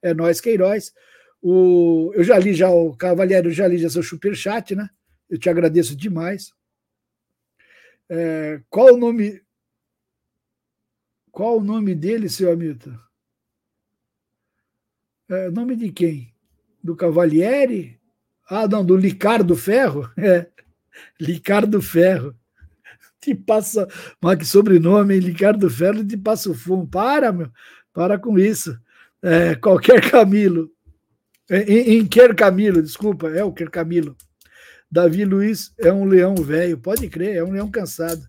é 0.00 0.14
nós 0.14 0.40
Queiroz. 0.40 0.92
O, 1.42 2.12
eu 2.14 2.24
já 2.24 2.38
li 2.38 2.54
já 2.54 2.70
o 2.70 2.96
Cavalheiro, 2.96 3.50
já 3.50 3.66
li 3.66 3.78
já 3.78 3.88
seu 3.88 4.02
superchat, 4.02 4.74
né? 4.74 4.88
Eu 5.28 5.38
te 5.38 5.48
agradeço 5.48 5.96
demais. 5.96 6.52
É, 8.08 8.60
qual 8.70 8.94
o 8.94 8.96
nome 8.96 9.42
qual 11.30 11.58
o 11.58 11.62
nome 11.62 11.94
dele, 11.94 12.28
seu 12.28 12.50
Hamilton? 12.50 12.98
É, 15.28 15.50
nome 15.50 15.76
de 15.76 15.92
quem? 15.92 16.34
Do 16.82 16.96
Cavalieri? 16.96 18.00
Ah, 18.48 18.66
não, 18.66 18.84
do 18.84 18.96
Licardo 18.96 19.56
Ferro? 19.56 20.10
É, 20.18 20.50
Licardo 21.20 21.80
Ferro 21.80 22.34
te 23.28 23.34
passa. 23.34 23.86
Mas 24.20 24.38
que 24.38 24.44
sobrenome, 24.44 25.14
hein? 25.14 25.20
Ricardo 25.20 25.68
Ferro 25.68 26.04
te 26.04 26.16
passa 26.16 26.50
o 26.50 26.54
fumo. 26.54 26.86
Para, 26.86 27.32
meu. 27.32 27.50
Para 27.92 28.18
com 28.18 28.38
isso. 28.38 28.78
É, 29.22 29.54
qualquer 29.54 30.10
Camilo. 30.10 30.70
Em, 31.50 31.98
em 31.98 32.06
Quer 32.06 32.34
Camilo, 32.34 32.82
desculpa, 32.82 33.28
é 33.28 33.42
o 33.42 33.52
Quer 33.52 33.70
Camilo. 33.70 34.16
Davi 34.90 35.24
Luiz 35.24 35.72
é 35.78 35.92
um 35.92 36.04
leão 36.04 36.34
velho, 36.34 36.78
pode 36.78 37.08
crer, 37.08 37.36
é 37.36 37.44
um 37.44 37.52
leão 37.52 37.70
cansado. 37.70 38.22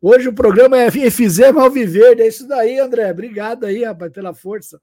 Hoje 0.00 0.28
o 0.28 0.32
programa 0.32 0.76
é 0.78 0.90
Fizemos 0.90 1.62
ao 1.62 1.70
Viver, 1.70 2.20
é 2.20 2.28
isso 2.28 2.46
daí, 2.46 2.78
André. 2.78 3.10
Obrigado 3.10 3.64
aí, 3.64 3.84
rapaz, 3.84 4.12
pela 4.12 4.34
força. 4.34 4.80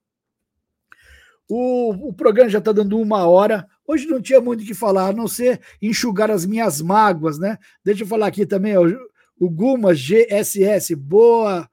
O, 1.48 2.10
o 2.10 2.14
programa 2.14 2.50
já 2.50 2.60
está 2.60 2.72
dando 2.72 2.98
uma 2.98 3.28
hora. 3.28 3.68
Hoje 3.86 4.08
não 4.08 4.22
tinha 4.22 4.40
muito 4.40 4.64
o 4.64 4.66
que 4.66 4.74
falar, 4.74 5.10
a 5.10 5.14
não 5.14 5.28
ser 5.28 5.62
enxugar 5.82 6.32
as 6.32 6.46
minhas 6.46 6.82
mágoas, 6.82 7.38
né? 7.38 7.58
Deixa 7.84 8.04
eu 8.04 8.08
falar 8.08 8.28
aqui 8.28 8.46
também, 8.46 8.78
ó, 8.78 8.86
o 9.40 9.50
Guma 9.50 9.94
GSS, 9.94 10.96
boa 10.96 11.70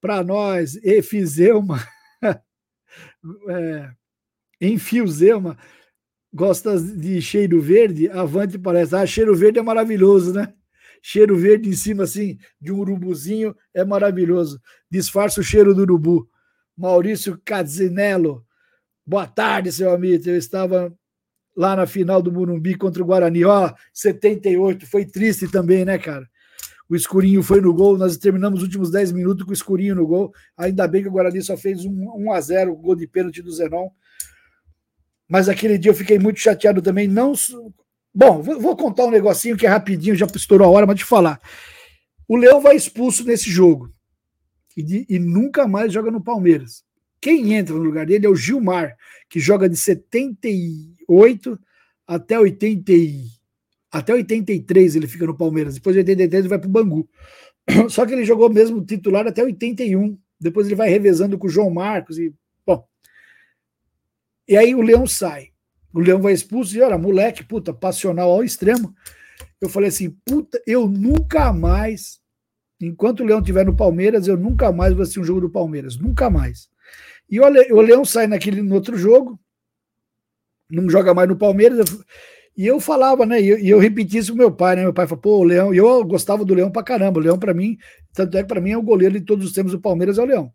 para 0.00 0.22
nós, 0.22 0.76
Efizeuma, 0.82 1.78
é, 3.48 3.90
gosta 6.34 6.78
de 6.80 7.22
cheiro 7.22 7.60
verde? 7.60 8.10
Avante 8.10 8.58
parece. 8.58 8.96
Ah, 8.96 9.06
cheiro 9.06 9.34
verde 9.36 9.60
é 9.60 9.62
maravilhoso, 9.62 10.34
né? 10.34 10.52
Cheiro 11.00 11.36
verde 11.36 11.68
em 11.68 11.74
cima, 11.74 12.04
assim, 12.04 12.38
de 12.60 12.72
um 12.72 12.80
urubuzinho 12.80 13.54
é 13.72 13.84
maravilhoso. 13.84 14.60
Disfarça 14.90 15.40
o 15.40 15.44
cheiro 15.44 15.74
do 15.74 15.82
urubu. 15.82 16.28
Maurício 16.76 17.40
Cazinello, 17.44 18.44
boa 19.06 19.26
tarde, 19.26 19.70
seu 19.70 19.94
amigo. 19.94 20.28
Eu 20.28 20.36
estava 20.36 20.92
lá 21.56 21.76
na 21.76 21.86
final 21.86 22.20
do 22.20 22.32
Murumbi 22.32 22.74
contra 22.74 23.02
o 23.02 23.06
Guarani. 23.06 23.44
Ó, 23.44 23.72
78, 23.92 24.86
foi 24.86 25.04
triste 25.04 25.46
também, 25.46 25.84
né, 25.84 25.98
cara? 25.98 26.28
O 26.88 26.94
Escurinho 26.94 27.42
foi 27.42 27.60
no 27.60 27.72
gol, 27.72 27.96
nós 27.96 28.16
terminamos 28.16 28.58
os 28.58 28.64
últimos 28.64 28.90
10 28.90 29.12
minutos 29.12 29.44
com 29.44 29.50
o 29.50 29.54
Escurinho 29.54 29.94
no 29.94 30.06
gol. 30.06 30.32
Ainda 30.56 30.86
bem 30.86 31.02
que 31.02 31.08
o 31.08 31.12
Guarani 31.12 31.42
só 31.42 31.56
fez 31.56 31.84
um 31.84 32.10
1 32.16 32.32
a 32.32 32.40
0 32.40 32.72
o 32.72 32.76
gol 32.76 32.94
de 32.94 33.06
pênalti 33.06 33.40
do 33.40 33.50
Zenon. 33.50 33.88
Mas 35.28 35.48
aquele 35.48 35.78
dia 35.78 35.90
eu 35.90 35.94
fiquei 35.94 36.18
muito 36.18 36.38
chateado 36.40 36.82
também. 36.82 37.08
Não. 37.08 37.32
Bom, 38.14 38.42
vou 38.42 38.76
contar 38.76 39.06
um 39.06 39.10
negocinho 39.10 39.56
que 39.56 39.66
é 39.66 39.68
rapidinho, 39.68 40.14
já 40.14 40.26
estourou 40.26 40.68
a 40.68 40.70
hora, 40.70 40.86
mas 40.86 40.96
de 40.96 41.04
falar. 41.04 41.40
O 42.28 42.36
Leão 42.36 42.60
vai 42.60 42.76
expulso 42.76 43.24
nesse 43.24 43.50
jogo 43.50 43.92
e, 44.76 44.82
de, 44.82 45.06
e 45.08 45.18
nunca 45.18 45.66
mais 45.66 45.92
joga 45.92 46.10
no 46.10 46.22
Palmeiras. 46.22 46.84
Quem 47.20 47.54
entra 47.54 47.74
no 47.74 47.82
lugar 47.82 48.06
dele 48.06 48.26
é 48.26 48.28
o 48.28 48.36
Gilmar, 48.36 48.96
que 49.28 49.40
joga 49.40 49.68
de 49.68 49.76
78 49.76 51.58
até 52.06 52.38
80 52.38 52.92
até 53.94 54.12
83 54.12 54.96
ele 54.96 55.06
fica 55.06 55.24
no 55.24 55.36
Palmeiras. 55.36 55.74
Depois 55.74 55.94
de 55.94 56.00
83 56.00 56.40
ele 56.40 56.48
vai 56.48 56.58
para 56.58 56.66
o 56.66 56.70
Bangu. 56.70 57.08
Só 57.88 58.04
que 58.04 58.12
ele 58.12 58.24
jogou 58.24 58.50
mesmo 58.50 58.84
titular 58.84 59.24
até 59.24 59.40
81. 59.42 60.18
Depois 60.40 60.66
ele 60.66 60.74
vai 60.74 60.88
revezando 60.88 61.38
com 61.38 61.46
o 61.46 61.50
João 61.50 61.70
Marcos 61.70 62.18
e 62.18 62.34
bom. 62.66 62.84
E 64.48 64.56
aí 64.56 64.74
o 64.74 64.82
Leão 64.82 65.06
sai. 65.06 65.50
O 65.92 66.00
Leão 66.00 66.20
vai 66.20 66.32
expulso 66.32 66.76
e 66.76 66.80
olha, 66.80 66.98
moleque, 66.98 67.44
puta, 67.44 67.72
passional 67.72 68.32
ao 68.32 68.42
extremo. 68.42 68.92
Eu 69.60 69.68
falei 69.68 69.90
assim, 69.90 70.10
puta, 70.24 70.60
eu 70.66 70.88
nunca 70.88 71.52
mais, 71.52 72.20
enquanto 72.82 73.20
o 73.20 73.24
Leão 73.24 73.38
estiver 73.38 73.64
no 73.64 73.76
Palmeiras, 73.76 74.26
eu 74.26 74.36
nunca 74.36 74.72
mais 74.72 74.92
vou 74.92 75.02
assistir 75.02 75.20
um 75.20 75.24
jogo 75.24 75.42
do 75.42 75.50
Palmeiras, 75.50 75.96
nunca 75.96 76.28
mais. 76.28 76.68
E 77.30 77.38
o, 77.38 77.80
Leão 77.80 78.04
sai 78.04 78.26
naquele 78.26 78.60
no 78.60 78.74
outro 78.74 78.98
jogo, 78.98 79.38
não 80.68 80.90
joga 80.90 81.14
mais 81.14 81.28
no 81.28 81.36
Palmeiras. 81.36 81.78
E 82.56 82.66
eu 82.66 82.78
falava, 82.78 83.26
né? 83.26 83.40
E 83.42 83.48
eu, 83.48 83.58
eu 83.58 83.78
repeti 83.78 84.18
isso 84.18 84.32
com 84.32 84.38
meu 84.38 84.52
pai, 84.52 84.76
né? 84.76 84.82
Meu 84.82 84.92
pai 84.92 85.06
falou, 85.06 85.20
pô, 85.20 85.38
o 85.38 85.44
Leão, 85.44 85.74
e 85.74 85.78
eu 85.78 86.04
gostava 86.04 86.44
do 86.44 86.54
Leão 86.54 86.70
pra 86.70 86.82
caramba. 86.82 87.18
O 87.18 87.22
Leão, 87.22 87.38
para 87.38 87.52
mim, 87.52 87.76
tanto 88.12 88.36
é 88.36 88.42
que 88.42 88.48
para 88.48 88.60
mim 88.60 88.70
é 88.70 88.78
o 88.78 88.82
goleiro 88.82 89.18
de 89.18 89.24
todos 89.24 89.46
os 89.46 89.52
tempos 89.52 89.72
do 89.72 89.80
Palmeiras, 89.80 90.18
é 90.18 90.22
o 90.22 90.26
Leão. 90.26 90.52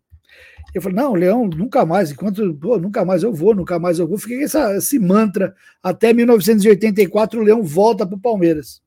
Eu 0.74 0.80
falei, 0.80 0.96
não, 0.96 1.14
Leão, 1.14 1.46
nunca 1.46 1.84
mais, 1.84 2.10
enquanto, 2.10 2.54
pô, 2.54 2.78
nunca 2.78 3.04
mais 3.04 3.22
eu 3.22 3.32
vou, 3.32 3.54
nunca 3.54 3.78
mais 3.78 3.98
eu 3.98 4.06
vou. 4.06 4.16
Fiquei 4.16 4.44
essa, 4.44 4.76
esse 4.76 4.98
mantra. 4.98 5.54
Até 5.82 6.12
1984, 6.12 7.40
o 7.40 7.42
Leão 7.42 7.62
volta 7.62 8.06
pro 8.06 8.18
Palmeiras. 8.18 8.80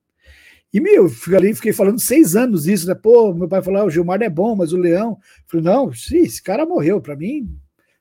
E, 0.74 0.80
meu, 0.80 1.08
fiquei 1.08 1.38
ali, 1.38 1.54
fiquei 1.54 1.74
falando 1.74 2.00
seis 2.00 2.36
anos 2.36 2.66
isso, 2.66 2.88
né? 2.88 2.96
Pô, 2.96 3.32
meu 3.34 3.48
pai 3.48 3.62
falou, 3.62 3.82
ah, 3.82 3.86
o 3.86 3.90
Gilmar 3.92 4.22
é 4.24 4.30
bom, 4.30 4.56
mas 4.56 4.74
o 4.74 4.78
Leão. 4.78 5.12
Eu 5.12 5.18
falei, 5.48 5.66
não, 5.66 5.94
sim, 5.94 6.20
esse 6.20 6.42
cara 6.42 6.66
morreu, 6.66 7.00
para 7.00 7.16
mim, 7.16 7.48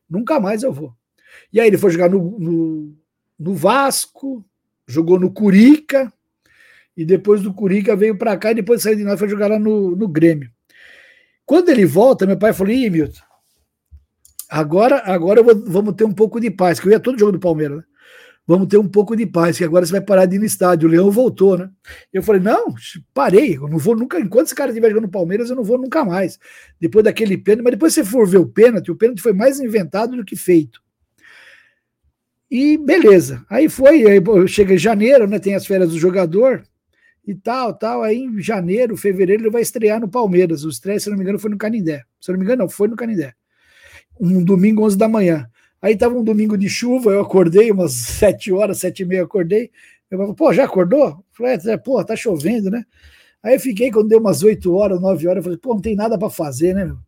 nunca 0.09 0.41
mais 0.41 0.63
eu 0.63 0.73
vou. 0.73 0.95
E 1.53 1.61
aí 1.61 1.67
ele 1.67 1.77
foi 1.77 1.91
jogar 1.91 2.09
no, 2.09 2.39
no, 2.39 2.95
no 3.39 3.55
Vasco, 3.55 4.43
jogou 4.87 5.19
no 5.19 5.33
Curica, 5.33 6.13
e 6.97 7.05
depois 7.05 7.41
do 7.41 7.55
Curica 7.55 7.97
veio 7.97 8.17
para 8.17 8.37
cá 8.37 8.51
e 8.53 8.57
depois 8.57 8.83
saiu 8.83 8.97
de 8.97 9.05
nós 9.05 9.19
foi 9.19 9.29
jogar 9.29 9.49
lá 9.49 9.59
no, 9.59 9.97
no 9.97 10.09
Grêmio. 10.09 10.51
Quando 11.45 11.71
ele 11.71 11.87
volta, 11.87 12.27
meu 12.27 12.39
pai 12.39 12.53
falou: 12.53 12.73
Ih, 12.73 12.91
Milton, 12.91 13.21
agora, 14.49 15.03
agora 15.05 15.43
vou, 15.43 15.65
vamos 15.67 15.95
ter 15.95 16.05
um 16.05 16.13
pouco 16.13 16.41
de 16.41 16.51
paz, 16.51 16.79
que 16.79 16.87
eu 16.87 16.93
ia 16.93 17.01
todo 17.01 17.19
jogo 17.19 17.33
do 17.33 17.41
Palmeiras, 17.41 17.79
né? 17.79 17.85
Vamos 18.45 18.67
ter 18.67 18.77
um 18.77 18.89
pouco 18.89 19.15
de 19.15 19.25
paz, 19.25 19.57
que 19.57 19.65
agora 19.65 19.87
você 19.87 19.93
vai 19.93 20.01
parar 20.01 20.27
de 20.27 20.35
ir 20.35 20.39
no 20.41 20.45
estádio. 20.45 20.89
O 20.89 20.91
Leão 20.91 21.11
voltou, 21.13 21.57
né? 21.57 21.71
Eu 22.13 22.23
falei: 22.23 22.41
não, 22.41 22.75
parei, 23.15 23.57
eu 23.57 23.69
não 23.69 23.79
vou 23.79 23.97
nunca. 23.97 24.19
Enquanto 24.19 24.47
esse 24.47 24.55
cara 24.55 24.71
estiver 24.71 24.89
jogando 24.89 25.05
no 25.05 25.11
Palmeiras, 25.11 25.49
eu 25.49 25.57
não 25.57 25.63
vou 25.63 25.79
nunca 25.79 26.05
mais. 26.05 26.39
Depois 26.81 27.05
daquele 27.05 27.39
pênalti, 27.39 27.65
mas 27.65 27.73
depois 27.73 27.95
você 27.95 28.05
for 28.05 28.27
ver 28.27 28.39
o 28.39 28.47
pênalti, 28.47 28.91
o 28.91 28.97
pênalti 28.97 29.23
foi 29.23 29.33
mais 29.33 29.61
inventado 29.61 30.17
do 30.17 30.25
que 30.25 30.37
feito. 30.37 30.83
E 32.55 32.77
beleza. 32.77 33.43
Aí 33.49 33.67
foi, 33.67 34.05
aí 34.07 34.21
chega 34.47 34.75
em 34.75 34.79
janeiro, 34.79 35.27
né? 35.27 35.39
Tem 35.39 35.55
as 35.55 35.65
férias 35.65 35.89
do 35.89 35.99
jogador 35.99 36.63
e 37.27 37.35
tal, 37.35 37.73
tal. 37.73 38.03
Aí 38.03 38.19
em 38.19 38.43
janeiro, 38.43 38.95
fevereiro, 38.95 39.45
ele 39.45 39.51
vai 39.51 39.63
estrear 39.63 39.99
no 39.99 40.07
Palmeiras. 40.07 40.63
O 40.63 40.69
estreia, 40.69 41.01
se 41.01 41.09
não 41.09 41.17
me 41.17 41.23
engano, 41.23 41.39
foi 41.39 41.49
no 41.49 41.57
Canindé. 41.57 42.03
Se 42.21 42.31
não 42.31 42.39
me 42.39 42.45
engano, 42.45 42.65
não, 42.65 42.69
foi 42.69 42.89
no 42.89 42.95
Canindé. 42.95 43.33
Um 44.21 44.45
domingo, 44.45 44.85
11 44.85 44.99
da 44.99 45.09
manhã. 45.09 45.49
Aí 45.81 45.97
tava 45.97 46.15
um 46.15 46.23
domingo 46.23 46.59
de 46.59 46.69
chuva, 46.69 47.13
eu 47.13 47.23
acordei 47.23 47.71
umas 47.71 47.95
sete 48.21 48.53
horas, 48.53 48.81
sete 48.81 49.01
e 49.03 49.07
meia, 49.07 49.23
acordei. 49.23 49.71
Eu 50.11 50.19
falei, 50.19 50.35
pô, 50.35 50.53
já 50.53 50.65
acordou? 50.65 51.25
falei, 51.33 51.59
é, 51.69 51.79
pô, 51.79 52.05
tá 52.05 52.15
chovendo, 52.15 52.71
né? 52.71 52.85
Aí 53.43 53.55
eu 53.55 53.61
fiquei, 53.61 53.91
quando 53.91 54.09
deu 54.09 54.19
umas 54.19 54.43
oito 54.43 54.75
horas, 54.75 55.01
nove 55.01 55.27
horas, 55.27 55.39
eu 55.39 55.45
falei, 55.45 55.59
pô, 55.59 55.73
não 55.73 55.81
tem 55.81 55.97
nada 55.97 56.19
para 56.19 56.29
fazer, 56.29 56.75
né, 56.75 56.85
meu? 56.85 56.99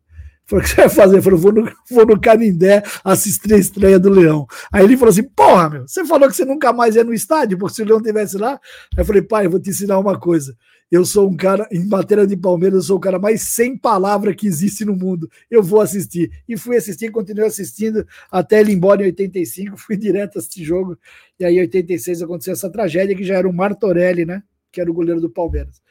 Falei, 0.47 0.63
o 0.63 0.67
que 0.67 0.75
você 0.75 0.81
vai 0.81 0.89
fazer? 0.89 1.21
Falou, 1.21 1.39
vou 1.39 1.51
no, 1.51 1.71
vou 1.89 2.05
no 2.05 2.19
Canindé 2.19 2.83
assistir 3.03 3.53
a 3.53 3.57
estreia 3.57 3.99
do 3.99 4.09
Leão. 4.09 4.45
Aí 4.71 4.83
ele 4.83 4.95
falou 4.95 5.11
assim: 5.11 5.23
porra, 5.23 5.69
meu, 5.69 5.87
você 5.87 6.05
falou 6.05 6.29
que 6.29 6.35
você 6.35 6.45
nunca 6.45 6.71
mais 6.71 6.95
ia 6.95 7.03
no 7.03 7.13
estádio, 7.13 7.57
porque 7.57 7.75
se 7.75 7.81
o 7.81 7.85
Leão 7.85 7.97
estivesse 7.97 8.37
lá. 8.37 8.59
Aí 8.95 8.99
eu 8.99 9.05
falei, 9.05 9.21
pai, 9.21 9.47
eu 9.47 9.49
vou 9.49 9.59
te 9.59 9.71
ensinar 9.71 9.97
uma 9.97 10.19
coisa. 10.19 10.55
Eu 10.91 11.03
sou 11.03 11.27
um 11.27 11.35
cara, 11.35 11.67
em 11.71 11.83
matéria 11.87 12.27
de 12.27 12.37
Palmeiras, 12.37 12.75
eu 12.75 12.83
sou 12.83 12.97
o 12.97 12.99
cara 12.99 13.17
mais 13.17 13.41
sem 13.41 13.75
palavra 13.75 14.35
que 14.35 14.45
existe 14.45 14.85
no 14.85 14.95
mundo. 14.95 15.27
Eu 15.49 15.63
vou 15.63 15.81
assistir. 15.81 16.31
E 16.47 16.55
fui 16.55 16.77
assistir, 16.77 17.09
continuei 17.09 17.47
assistindo 17.47 18.05
até 18.31 18.59
ele 18.59 18.71
ir 18.71 18.75
embora 18.75 19.01
em 19.01 19.05
85, 19.05 19.77
fui 19.77 19.97
direto 19.97 20.37
assistir 20.37 20.63
jogo. 20.63 20.97
E 21.39 21.45
aí, 21.45 21.57
em 21.57 21.61
86, 21.61 22.21
aconteceu 22.21 22.53
essa 22.53 22.69
tragédia, 22.69 23.15
que 23.15 23.23
já 23.23 23.35
era 23.35 23.49
o 23.49 23.53
Martorelli, 23.53 24.25
né? 24.25 24.43
Que 24.71 24.79
era 24.79 24.91
o 24.91 24.93
goleiro 24.93 25.19
do 25.19 25.29
Palmeiras. 25.29 25.81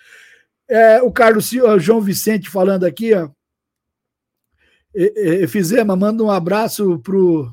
É, 0.69 1.03
o 1.03 1.11
Carlos 1.11 1.53
o 1.53 1.79
João 1.79 2.01
Vicente 2.01 2.49
falando 2.49 2.85
aqui, 2.85 3.13
ó. 3.15 3.29
Efizema, 4.95 5.97
manda 5.97 6.23
um 6.23 6.31
abraço 6.31 6.99
pro, 7.01 7.53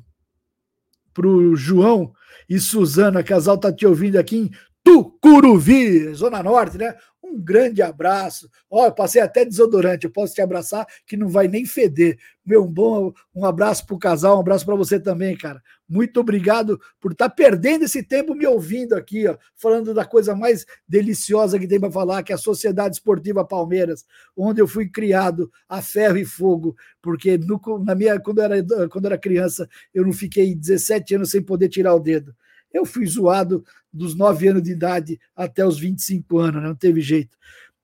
pro 1.14 1.56
João 1.56 2.14
e 2.48 2.60
Suzana, 2.60 3.24
casal 3.24 3.58
tá 3.58 3.72
te 3.72 3.86
ouvindo 3.86 4.18
aqui 4.18 4.38
em 4.38 4.52
Tucuruvi, 4.84 6.14
Zona 6.14 6.42
Norte, 6.42 6.78
né? 6.78 6.96
Um 7.24 7.40
grande 7.40 7.82
abraço. 7.84 8.50
Ó, 8.70 8.88
eu 8.88 8.92
passei 8.92 9.22
até 9.22 9.46
desodorante, 9.46 10.06
eu 10.06 10.12
posso 10.12 10.34
te 10.34 10.42
abraçar 10.42 10.88
que 11.06 11.16
não 11.16 11.30
vai 11.30 11.48
nem 11.48 11.66
feder. 11.66 12.18
Meu, 12.44 12.64
um 12.64 12.68
bom 12.68 13.14
um 13.34 13.46
abraço 13.46 13.86
pro 13.86 14.00
casal, 14.00 14.38
um 14.38 14.40
abraço 14.42 14.66
para 14.66 14.76
você 14.76 15.00
também, 15.00 15.38
cara. 15.38 15.62
Muito 15.88 16.20
obrigado 16.20 16.80
por 17.00 17.12
estar 17.12 17.30
tá 17.30 17.36
perdendo 17.36 17.86
esse 17.86 18.02
tempo 18.02 18.34
me 18.34 18.46
ouvindo 18.48 18.94
aqui, 18.94 19.28
ó, 19.28 19.38
falando 19.56 19.94
da 19.94 20.04
coisa 20.04 20.36
mais 20.36 20.66
deliciosa 20.88 21.60
que 21.60 21.68
tem 21.68 21.80
para 21.80 21.92
falar, 21.92 22.24
que 22.24 22.32
é 22.32 22.36
a 22.36 22.40
Sociedade 22.40 22.96
Esportiva 22.96 23.46
Palmeiras, 23.46 24.04
onde 24.36 24.60
eu 24.60 24.68
fui 24.68 24.90
criado 24.90 25.52
a 25.70 25.82
ferro 25.82 26.18
e 26.18 26.26
fogo, 26.26 26.76
porque 27.02 27.38
no, 27.38 27.62
na 27.84 27.94
minha 27.94 28.20
quando 28.20 28.40
eu 28.40 28.46
era 28.46 28.90
quando 28.90 29.06
eu 29.06 29.12
era 29.12 29.18
criança, 29.18 29.70
eu 29.94 30.04
não 30.04 30.12
fiquei 30.12 30.56
17 30.56 31.16
anos 31.16 31.30
sem 31.30 31.42
poder 31.42 31.70
tirar 31.70 31.94
o 31.94 32.00
dedo. 32.00 32.36
Eu 32.74 32.86
fui 32.86 33.06
zoado 33.06 33.64
dos 33.92 34.16
9 34.16 34.48
anos 34.48 34.64
de 34.64 34.72
idade 34.72 35.20
até 35.36 35.66
os 35.66 35.80
25 35.80 36.38
anos, 36.38 36.62
né? 36.62 36.68
não 36.68 36.76
teve 36.76 37.02
jeito. 37.02 37.38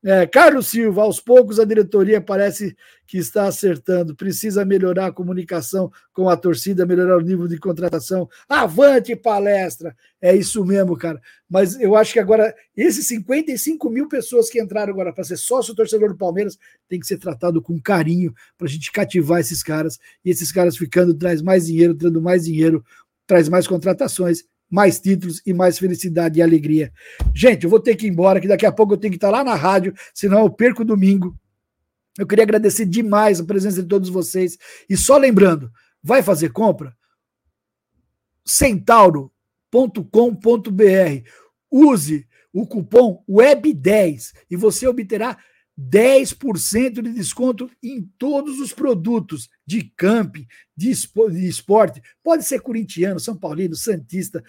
É, 0.04 0.28
Carlos 0.28 0.68
Silva, 0.68 1.02
aos 1.02 1.20
poucos 1.20 1.60
a 1.60 1.66
diretoria 1.66 2.22
parece 2.22 2.78
que 3.06 3.18
está 3.18 3.46
acertando. 3.48 4.16
Precisa 4.16 4.64
melhorar 4.64 5.08
a 5.08 5.12
comunicação 5.12 5.92
com 6.14 6.30
a 6.30 6.38
torcida, 6.38 6.86
melhorar 6.86 7.18
o 7.18 7.22
nível 7.22 7.48
de 7.48 7.58
contratação. 7.58 8.30
Avante 8.48 9.16
palestra! 9.16 9.96
É 10.22 10.36
isso 10.36 10.64
mesmo, 10.64 10.96
cara. 10.96 11.20
Mas 11.50 11.80
eu 11.80 11.96
acho 11.96 12.14
que 12.14 12.20
agora, 12.20 12.56
esses 12.76 13.08
55 13.08 13.90
mil 13.90 14.08
pessoas 14.08 14.50
que 14.50 14.62
entraram 14.62 14.94
agora 14.94 15.12
para 15.12 15.24
ser 15.24 15.38
sócio 15.38 15.76
torcedor 15.76 16.10
do 16.10 16.18
Palmeiras 16.18 16.58
tem 16.88 17.00
que 17.00 17.08
ser 17.08 17.18
tratado 17.18 17.62
com 17.62 17.78
carinho 17.82 18.34
para 18.58 18.68
a 18.68 18.70
gente 18.70 18.92
cativar 18.92 19.40
esses 19.40 19.64
caras. 19.64 20.00
E 20.24 20.30
esses 20.30 20.52
caras 20.52 20.78
ficando 20.78 21.14
traz 21.14 21.42
mais 21.42 21.66
dinheiro, 21.66 21.96
trazendo 21.96 22.22
mais 22.22 22.46
dinheiro, 22.46 22.86
traz 23.26 23.50
mais 23.50 23.68
contratações 23.68 24.46
mais 24.70 25.00
títulos 25.00 25.42
e 25.46 25.54
mais 25.54 25.80
felicidade 25.80 26.40
e 26.40 26.42
alegria. 26.42 26.92
Gente, 27.34 27.64
eu 27.64 27.70
vou 27.70 27.80
ter 27.80 27.96
que 27.96 28.06
ir 28.06 28.10
embora, 28.10 28.40
que 28.40 28.48
daqui 28.48 28.66
a 28.66 28.72
pouco 28.72 28.94
eu 28.94 28.98
tenho 28.98 29.12
que 29.12 29.18
estar 29.18 29.30
lá 29.30 29.44
na 29.44 29.56
rádio, 29.56 29.94
senão 30.14 30.40
eu 30.40 30.50
perco 30.50 30.84
domingo. 30.84 31.36
Eu 32.18 32.26
queria 32.26 32.44
agradecer 32.44 32.86
demais 32.86 33.40
a 33.40 33.46
presença 33.46 33.82
de 33.82 33.88
todos 33.88 34.10
vocês. 34.10 34.58
E 34.90 34.98
só 34.98 35.18
lembrando, 35.18 35.72
vai 36.04 36.24
fazer 36.24 36.50
compra? 36.50 36.96
centauro.com.br. 38.46 39.32
Use 41.70 42.28
o 42.54 42.66
cupom 42.66 43.24
WEB10 43.30 44.32
e 44.50 44.56
você 44.56 44.88
obterá 44.88 45.38
10% 45.80 47.02
de 47.04 47.14
desconto 47.14 47.70
em 47.84 48.02
todos 48.18 48.60
os 48.60 48.74
produtos 48.74 49.48
de 49.66 49.92
camping, 49.96 50.48
de 50.76 50.90
esporte. 50.90 52.02
Pode 52.24 52.46
ser 52.46 52.62
corintiano, 52.62 53.20
São 53.20 53.38
Paulino, 53.38 53.76
Santista, 53.76 54.44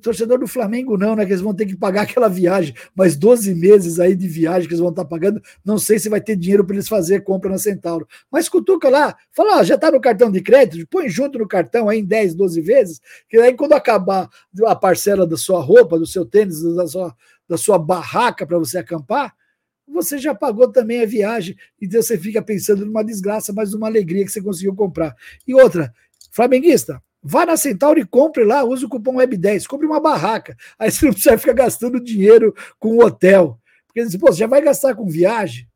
torcedor 0.00 0.38
do 0.38 0.46
Flamengo 0.46 0.96
não, 0.96 1.16
né? 1.16 1.26
Que 1.26 1.32
eles 1.32 1.42
vão 1.42 1.52
ter 1.52 1.66
que 1.66 1.76
pagar 1.76 2.02
aquela 2.02 2.28
viagem, 2.28 2.74
mas 2.94 3.16
12 3.16 3.54
meses 3.54 4.00
aí 4.00 4.14
de 4.14 4.26
viagem 4.26 4.68
que 4.68 4.72
eles 4.72 4.80
vão 4.80 4.90
estar 4.90 5.04
pagando. 5.04 5.42
Não 5.64 5.76
sei 5.78 5.98
se 5.98 6.08
vai 6.08 6.20
ter 6.20 6.36
dinheiro 6.36 6.64
para 6.64 6.76
eles 6.76 6.88
fazer 6.88 7.24
compra 7.24 7.50
na 7.50 7.58
Centauro. 7.58 8.08
Mas 8.30 8.48
cutuca 8.48 8.88
lá, 8.88 9.14
fala, 9.32 9.58
ó, 9.58 9.62
já 9.64 9.74
está 9.74 9.90
no 9.90 10.00
cartão 10.00 10.30
de 10.30 10.40
crédito, 10.40 10.86
põe 10.88 11.10
junto 11.10 11.38
no 11.38 11.46
cartão 11.46 11.88
aí 11.88 11.98
em 11.98 12.04
10, 12.04 12.34
12 12.34 12.60
vezes, 12.62 13.00
que 13.28 13.36
aí 13.36 13.52
quando 13.54 13.74
acabar 13.74 14.30
a 14.64 14.76
parcela 14.76 15.26
da 15.26 15.36
sua 15.36 15.60
roupa, 15.60 15.98
do 15.98 16.06
seu 16.06 16.24
tênis, 16.24 16.62
da 16.62 16.86
sua, 16.86 17.14
da 17.48 17.58
sua 17.58 17.78
barraca 17.78 18.46
para 18.46 18.58
você 18.58 18.78
acampar, 18.78 19.34
você 19.92 20.18
já 20.18 20.34
pagou 20.34 20.70
também 20.70 21.02
a 21.02 21.06
viagem, 21.06 21.56
então 21.80 22.00
você 22.00 22.18
fica 22.18 22.42
pensando 22.42 22.84
numa 22.84 23.04
desgraça, 23.04 23.52
mas 23.52 23.72
numa 23.72 23.86
alegria 23.86 24.24
que 24.24 24.30
você 24.30 24.42
conseguiu 24.42 24.74
comprar. 24.74 25.14
E 25.46 25.54
outra, 25.54 25.92
flamenguista, 26.30 27.02
vá 27.22 27.44
na 27.44 27.56
Centauro 27.56 27.98
e 27.98 28.04
compre 28.04 28.44
lá, 28.44 28.64
use 28.64 28.84
o 28.84 28.88
cupom 28.88 29.14
WEB10, 29.14 29.66
compre 29.66 29.86
uma 29.86 30.00
barraca. 30.00 30.56
Aí 30.78 30.90
você 30.90 31.06
não 31.06 31.12
precisa 31.12 31.38
ficar 31.38 31.52
gastando 31.52 32.00
dinheiro 32.00 32.54
com 32.78 32.98
hotel. 32.98 33.58
Porque 33.86 34.04
você, 34.04 34.18
pô, 34.18 34.28
você 34.28 34.38
já 34.38 34.46
vai 34.46 34.60
gastar 34.62 34.94
com 34.94 35.08
viagem, 35.08 35.68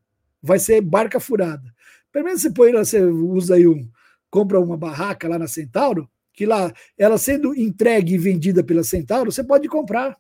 vai 0.43 0.59
ser 0.59 0.81
barca 0.81 1.19
furada. 1.19 1.73
Pelo 2.13 2.27
menos 2.27 2.43
você 2.43 2.51
põe 2.51 2.73
lá, 2.73 2.85
você 2.85 3.03
usa 3.03 3.55
aí 3.55 3.67
um, 3.67 3.89
compra 4.31 4.61
uma 4.61 4.77
barraca 4.77 5.29
lá 5.29 5.39
na 5.39 5.47
Centauro, 5.47 6.09
que 6.33 6.47
lá, 6.47 6.73
ela 6.97 7.19
sendo 7.19 7.55
entregue 7.55 8.15
e 8.15 8.19
vendida 8.19 8.63
pela 8.63 8.85
Centauro, 8.85 9.31
você 9.31 9.43
pode 9.45 9.69
comprar. 9.69 10.17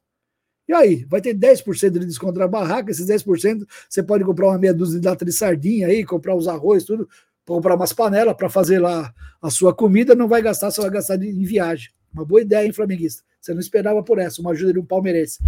E 0.73 0.75
aí, 0.75 1.07
vai 1.07 1.21
ter 1.21 1.35
10% 1.35 1.99
de 1.99 2.07
desconto 2.07 2.39
na 2.39 2.49
barraca, 2.49 2.91
esses 2.91 3.07
10% 3.07 3.69
você 3.87 4.03
pode 4.03 4.25
comprar 4.25 4.49
uma 4.49 4.57
meia 4.57 4.73
dúzia 4.73 4.99
de 4.99 5.07
lata 5.07 5.23
de 5.23 5.31
sardinha 5.31 5.87
aí, 5.87 6.03
comprar 6.03 6.35
os 6.35 6.49
arroz, 6.49 6.85
tudo, 6.85 7.07
comprar 7.45 7.75
umas 7.75 7.93
panelas 7.93 8.35
para 8.35 8.49
fazer 8.49 8.79
lá 8.79 9.13
a 9.43 9.51
sua 9.51 9.75
comida, 9.75 10.15
não 10.15 10.27
vai 10.27 10.41
gastar, 10.41 10.71
só 10.71 10.81
vai 10.81 10.91
gastar 10.91 11.23
em 11.23 11.45
viagem. 11.45 11.91
Uma 12.11 12.25
boa 12.25 12.41
ideia, 12.41 12.65
hein, 12.65 12.73
flamenguista? 12.73 13.23
Você 13.39 13.53
não 13.53 13.61
esperava 13.61 14.03
por 14.03 14.19
essa, 14.19 14.41
uma 14.41 14.53
ajuda 14.53 14.73
de 14.73 14.79
um 14.79 14.87
palmeirense. 14.87 15.41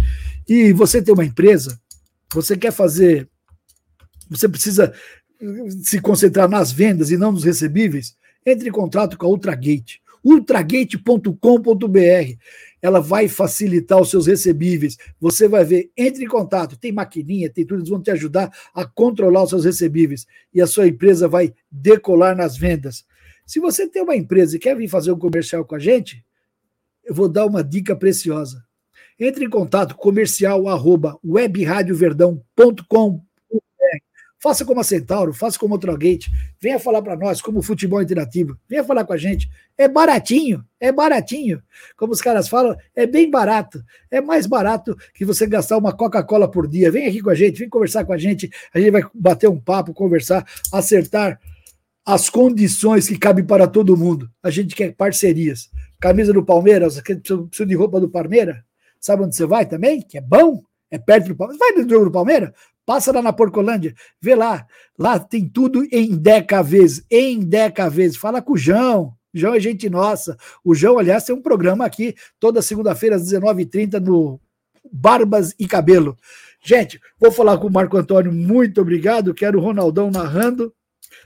E 0.47 0.71
você 0.73 1.01
tem 1.01 1.11
uma 1.11 1.25
empresa, 1.25 1.79
você 2.31 2.55
quer 2.55 2.71
fazer, 2.71 3.27
você 4.29 4.47
precisa 4.47 4.93
se 5.81 5.99
concentrar 5.99 6.47
nas 6.47 6.71
vendas 6.71 7.09
e 7.09 7.17
não 7.17 7.31
nos 7.31 7.43
recebíveis, 7.43 8.15
entre 8.45 8.69
em 8.69 8.71
contato 8.71 9.17
com 9.17 9.25
a 9.25 9.29
Ultragate 9.29 10.05
ultragate.com.br. 10.25 12.37
Ela 12.85 12.99
vai 12.99 13.27
facilitar 13.27 13.99
os 13.99 14.11
seus 14.11 14.27
recebíveis. 14.27 14.95
Você 15.19 15.47
vai 15.47 15.65
ver, 15.65 15.89
entre 15.97 16.23
em 16.23 16.27
contato, 16.27 16.77
tem 16.77 16.91
maquininha, 16.91 17.49
tem 17.49 17.65
tudo, 17.65 17.79
eles 17.79 17.89
vão 17.89 17.99
te 17.99 18.11
ajudar 18.11 18.51
a 18.75 18.85
controlar 18.85 19.41
os 19.41 19.49
seus 19.49 19.65
recebíveis 19.65 20.27
e 20.53 20.61
a 20.61 20.67
sua 20.67 20.87
empresa 20.87 21.27
vai 21.27 21.51
decolar 21.71 22.37
nas 22.37 22.55
vendas. 22.55 23.03
Se 23.43 23.59
você 23.59 23.87
tem 23.87 24.03
uma 24.03 24.15
empresa 24.15 24.55
e 24.55 24.59
quer 24.59 24.77
vir 24.77 24.87
fazer 24.87 25.11
um 25.11 25.17
comercial 25.17 25.65
com 25.65 25.73
a 25.73 25.79
gente, 25.79 26.23
eu 27.03 27.15
vou 27.15 27.27
dar 27.27 27.47
uma 27.47 27.63
dica 27.63 27.95
preciosa. 27.95 28.63
Entre 29.19 29.45
em 29.45 29.49
contato 29.49 29.95
comercial 29.95 30.67
arroba 30.67 31.17
Faça 34.39 34.65
como 34.65 34.79
a 34.79 34.83
Centauro, 34.83 35.33
faça 35.33 35.57
como 35.57 35.75
o 35.75 35.79
Trogate. 35.79 36.31
Venha 36.59 36.79
falar 36.79 37.01
para 37.01 37.15
nós 37.15 37.41
como 37.41 37.61
futebol 37.61 38.01
interativo. 38.01 38.57
Venha 38.67 38.83
falar 38.83 39.05
com 39.05 39.13
a 39.13 39.17
gente. 39.17 39.49
É 39.77 39.87
baratinho, 39.87 40.63
é 40.79 40.91
baratinho. 40.91 41.61
Como 41.97 42.13
os 42.13 42.21
caras 42.21 42.47
falam, 42.47 42.75
é 42.95 43.07
bem 43.07 43.29
barato. 43.29 43.83
É 44.11 44.21
mais 44.21 44.45
barato 44.45 44.95
que 45.13 45.25
você 45.25 45.47
gastar 45.47 45.77
uma 45.77 45.93
Coca-Cola 45.93 46.49
por 46.49 46.67
dia. 46.67 46.91
Vem 46.91 47.07
aqui 47.07 47.21
com 47.21 47.29
a 47.29 47.35
gente, 47.35 47.59
vem 47.59 47.69
conversar 47.69 48.05
com 48.05 48.13
a 48.13 48.17
gente. 48.17 48.49
A 48.73 48.79
gente 48.79 48.91
vai 48.91 49.03
bater 49.13 49.49
um 49.49 49.59
papo, 49.59 49.93
conversar, 49.93 50.45
acertar 50.71 51.39
as 52.05 52.29
condições 52.29 53.07
que 53.07 53.17
cabem 53.17 53.43
para 53.43 53.67
todo 53.67 53.97
mundo. 53.97 54.29
A 54.43 54.51
gente 54.51 54.75
quer 54.75 54.93
parcerias. 54.93 55.71
Camisa 55.99 56.31
do 56.31 56.45
Palmeiras, 56.45 57.01
precisa 57.01 57.65
de 57.65 57.73
roupa 57.73 57.99
do 57.99 58.09
Palmeiras? 58.09 58.57
Sabe 58.99 59.23
onde 59.23 59.35
você 59.35 59.45
vai 59.45 59.65
também? 59.65 60.01
Que 60.01 60.19
é 60.19 60.21
bom? 60.21 60.63
É 60.91 60.97
perto 60.97 61.27
do 61.29 61.35
Palmeiras. 61.35 61.59
Vai 61.59 61.83
no 61.83 61.89
jogo 61.89 62.05
do 62.05 62.11
Palmeiras? 62.11 62.51
Passa 62.85 63.11
lá 63.11 63.21
na 63.21 63.33
Porcolândia, 63.33 63.95
vê 64.21 64.35
lá. 64.35 64.65
Lá 64.97 65.19
tem 65.19 65.49
tudo 65.49 65.83
em 65.91 66.15
Deca 66.15 66.63
em 67.09 67.39
Deca. 67.39 67.91
Fala 68.19 68.41
com 68.41 68.53
o 68.53 68.57
João. 68.57 69.13
João 69.33 69.55
é 69.55 69.59
gente 69.59 69.89
nossa. 69.89 70.37
O 70.63 70.73
João, 70.73 70.97
aliás, 70.99 71.25
tem 71.25 71.35
um 71.35 71.41
programa 71.41 71.85
aqui 71.85 72.15
toda 72.39 72.61
segunda-feira 72.61 73.17
às 73.17 73.23
19h30 73.23 73.99
no 73.99 74.39
Barbas 74.91 75.53
e 75.59 75.67
Cabelo. 75.67 76.15
Gente, 76.63 76.99
vou 77.19 77.31
falar 77.31 77.57
com 77.57 77.67
o 77.67 77.71
Marco 77.71 77.97
Antônio, 77.97 78.31
muito 78.31 78.81
obrigado. 78.81 79.33
Quero 79.33 79.59
o 79.59 79.61
Ronaldão 79.61 80.09
narrando 80.09 80.73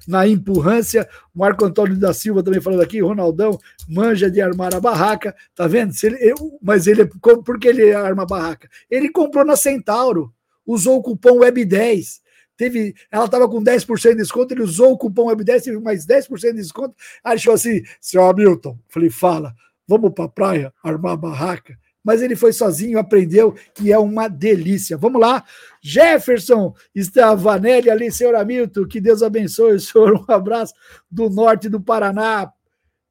na 0.08 0.28
empurrância. 0.28 1.08
Marco 1.34 1.66
Antônio 1.66 1.98
da 1.98 2.14
Silva 2.14 2.44
também 2.44 2.62
falando 2.62 2.82
aqui, 2.82 3.02
Ronaldão 3.02 3.60
manja 3.88 4.30
de 4.30 4.42
armar 4.42 4.74
a 4.76 4.80
barraca, 4.80 5.36
tá 5.56 5.68
vendo? 5.68 5.94
Se 5.94 6.08
ele, 6.08 6.18
eu, 6.20 6.60
mas 6.62 6.88
ele, 6.88 7.06
por 7.06 7.60
que 7.60 7.68
ele 7.68 7.94
arma 7.94 8.24
a 8.24 8.26
barraca? 8.26 8.70
Ele 8.90 9.10
comprou 9.10 9.46
na 9.46 9.56
Centauro 9.56 10.34
usou 10.70 10.98
o 10.98 11.02
cupom 11.02 11.40
WEB10. 11.40 12.22
Teve, 12.56 12.94
ela 13.10 13.26
estava 13.26 13.48
com 13.50 13.64
10% 13.64 14.10
de 14.10 14.16
desconto, 14.16 14.54
ele 14.54 14.62
usou 14.62 14.92
o 14.92 14.98
cupom 14.98 15.28
WEB10, 15.28 15.64
teve 15.64 15.80
mais 15.80 16.06
10% 16.06 16.40
de 16.40 16.54
desconto. 16.54 16.96
Achou 17.24 17.54
assim, 17.54 17.82
seu 18.00 18.24
Hamilton, 18.24 18.78
falei, 18.88 19.10
fala, 19.10 19.54
vamos 19.88 20.14
para 20.14 20.26
a 20.26 20.30
praia, 20.30 20.74
armar 20.84 21.14
a 21.14 21.18
barraca. 21.18 21.78
Mas 22.04 22.22
ele 22.22 22.36
foi 22.36 22.54
sozinho, 22.54 22.98
aprendeu 22.98 23.54
que 23.74 23.92
é 23.92 23.98
uma 23.98 24.28
delícia. 24.28 24.98
Vamos 24.98 25.20
lá, 25.20 25.44
Jefferson 25.82 26.74
Stavanelli 26.96 27.90
ali, 27.90 28.12
senhor 28.12 28.36
Hamilton, 28.36 28.88
que 28.88 29.02
Deus 29.02 29.22
abençoe, 29.22 29.80
senhor. 29.80 30.26
Um 30.30 30.32
abraço 30.32 30.74
do 31.10 31.30
norte 31.30 31.68
do 31.68 31.82
Paraná, 31.82 32.52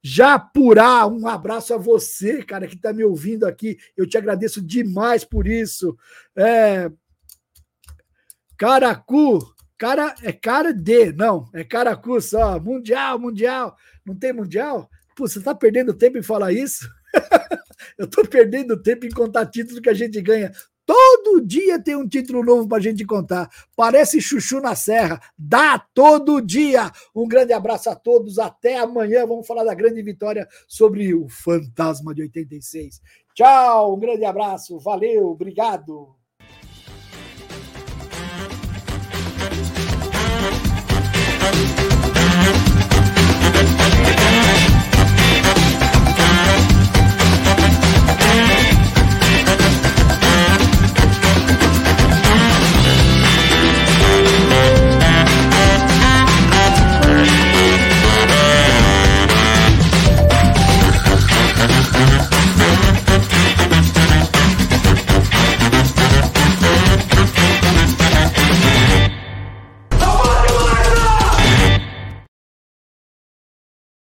Japurá, 0.02 1.06
um 1.06 1.26
abraço 1.26 1.74
a 1.74 1.76
você, 1.76 2.42
cara, 2.42 2.66
que 2.66 2.76
está 2.76 2.92
me 2.92 3.04
ouvindo 3.04 3.44
aqui. 3.44 3.76
Eu 3.96 4.06
te 4.06 4.16
agradeço 4.16 4.62
demais 4.62 5.24
por 5.24 5.46
isso. 5.46 5.96
É, 6.36 6.90
Caracu, 8.56 9.38
cara, 9.76 10.14
é 10.22 10.32
cara 10.32 10.72
de, 10.72 11.12
não, 11.12 11.48
é 11.52 11.62
Caracu 11.64 12.20
só, 12.20 12.58
mundial, 12.58 13.18
mundial, 13.18 13.76
não 14.04 14.14
tem 14.14 14.32
mundial? 14.32 14.88
Pô, 15.16 15.28
você 15.28 15.40
tá 15.40 15.54
perdendo 15.54 15.92
tempo 15.92 16.16
em 16.16 16.22
falar 16.22 16.52
isso? 16.52 16.88
Eu 17.98 18.08
tô 18.08 18.22
perdendo 18.22 18.80
tempo 18.80 19.06
em 19.06 19.10
contar 19.10 19.46
títulos 19.46 19.80
que 19.80 19.88
a 19.88 19.94
gente 19.94 20.20
ganha. 20.20 20.52
Todo 20.88 21.42
dia 21.42 21.78
tem 21.78 21.94
um 21.94 22.08
título 22.08 22.42
novo 22.42 22.66
para 22.66 22.78
a 22.78 22.80
gente 22.80 23.04
contar. 23.04 23.50
Parece 23.76 24.22
chuchu 24.22 24.58
na 24.58 24.74
serra. 24.74 25.20
Dá 25.36 25.78
todo 25.92 26.40
dia. 26.40 26.90
Um 27.14 27.28
grande 27.28 27.52
abraço 27.52 27.90
a 27.90 27.94
todos. 27.94 28.38
Até 28.38 28.78
amanhã. 28.78 29.26
Vamos 29.26 29.46
falar 29.46 29.64
da 29.64 29.74
grande 29.74 30.02
vitória 30.02 30.48
sobre 30.66 31.14
o 31.14 31.28
Fantasma 31.28 32.14
de 32.14 32.22
86. 32.22 33.02
Tchau. 33.34 33.96
Um 33.96 33.98
grande 34.00 34.24
abraço. 34.24 34.78
Valeu. 34.78 35.26
Obrigado. 35.26 36.16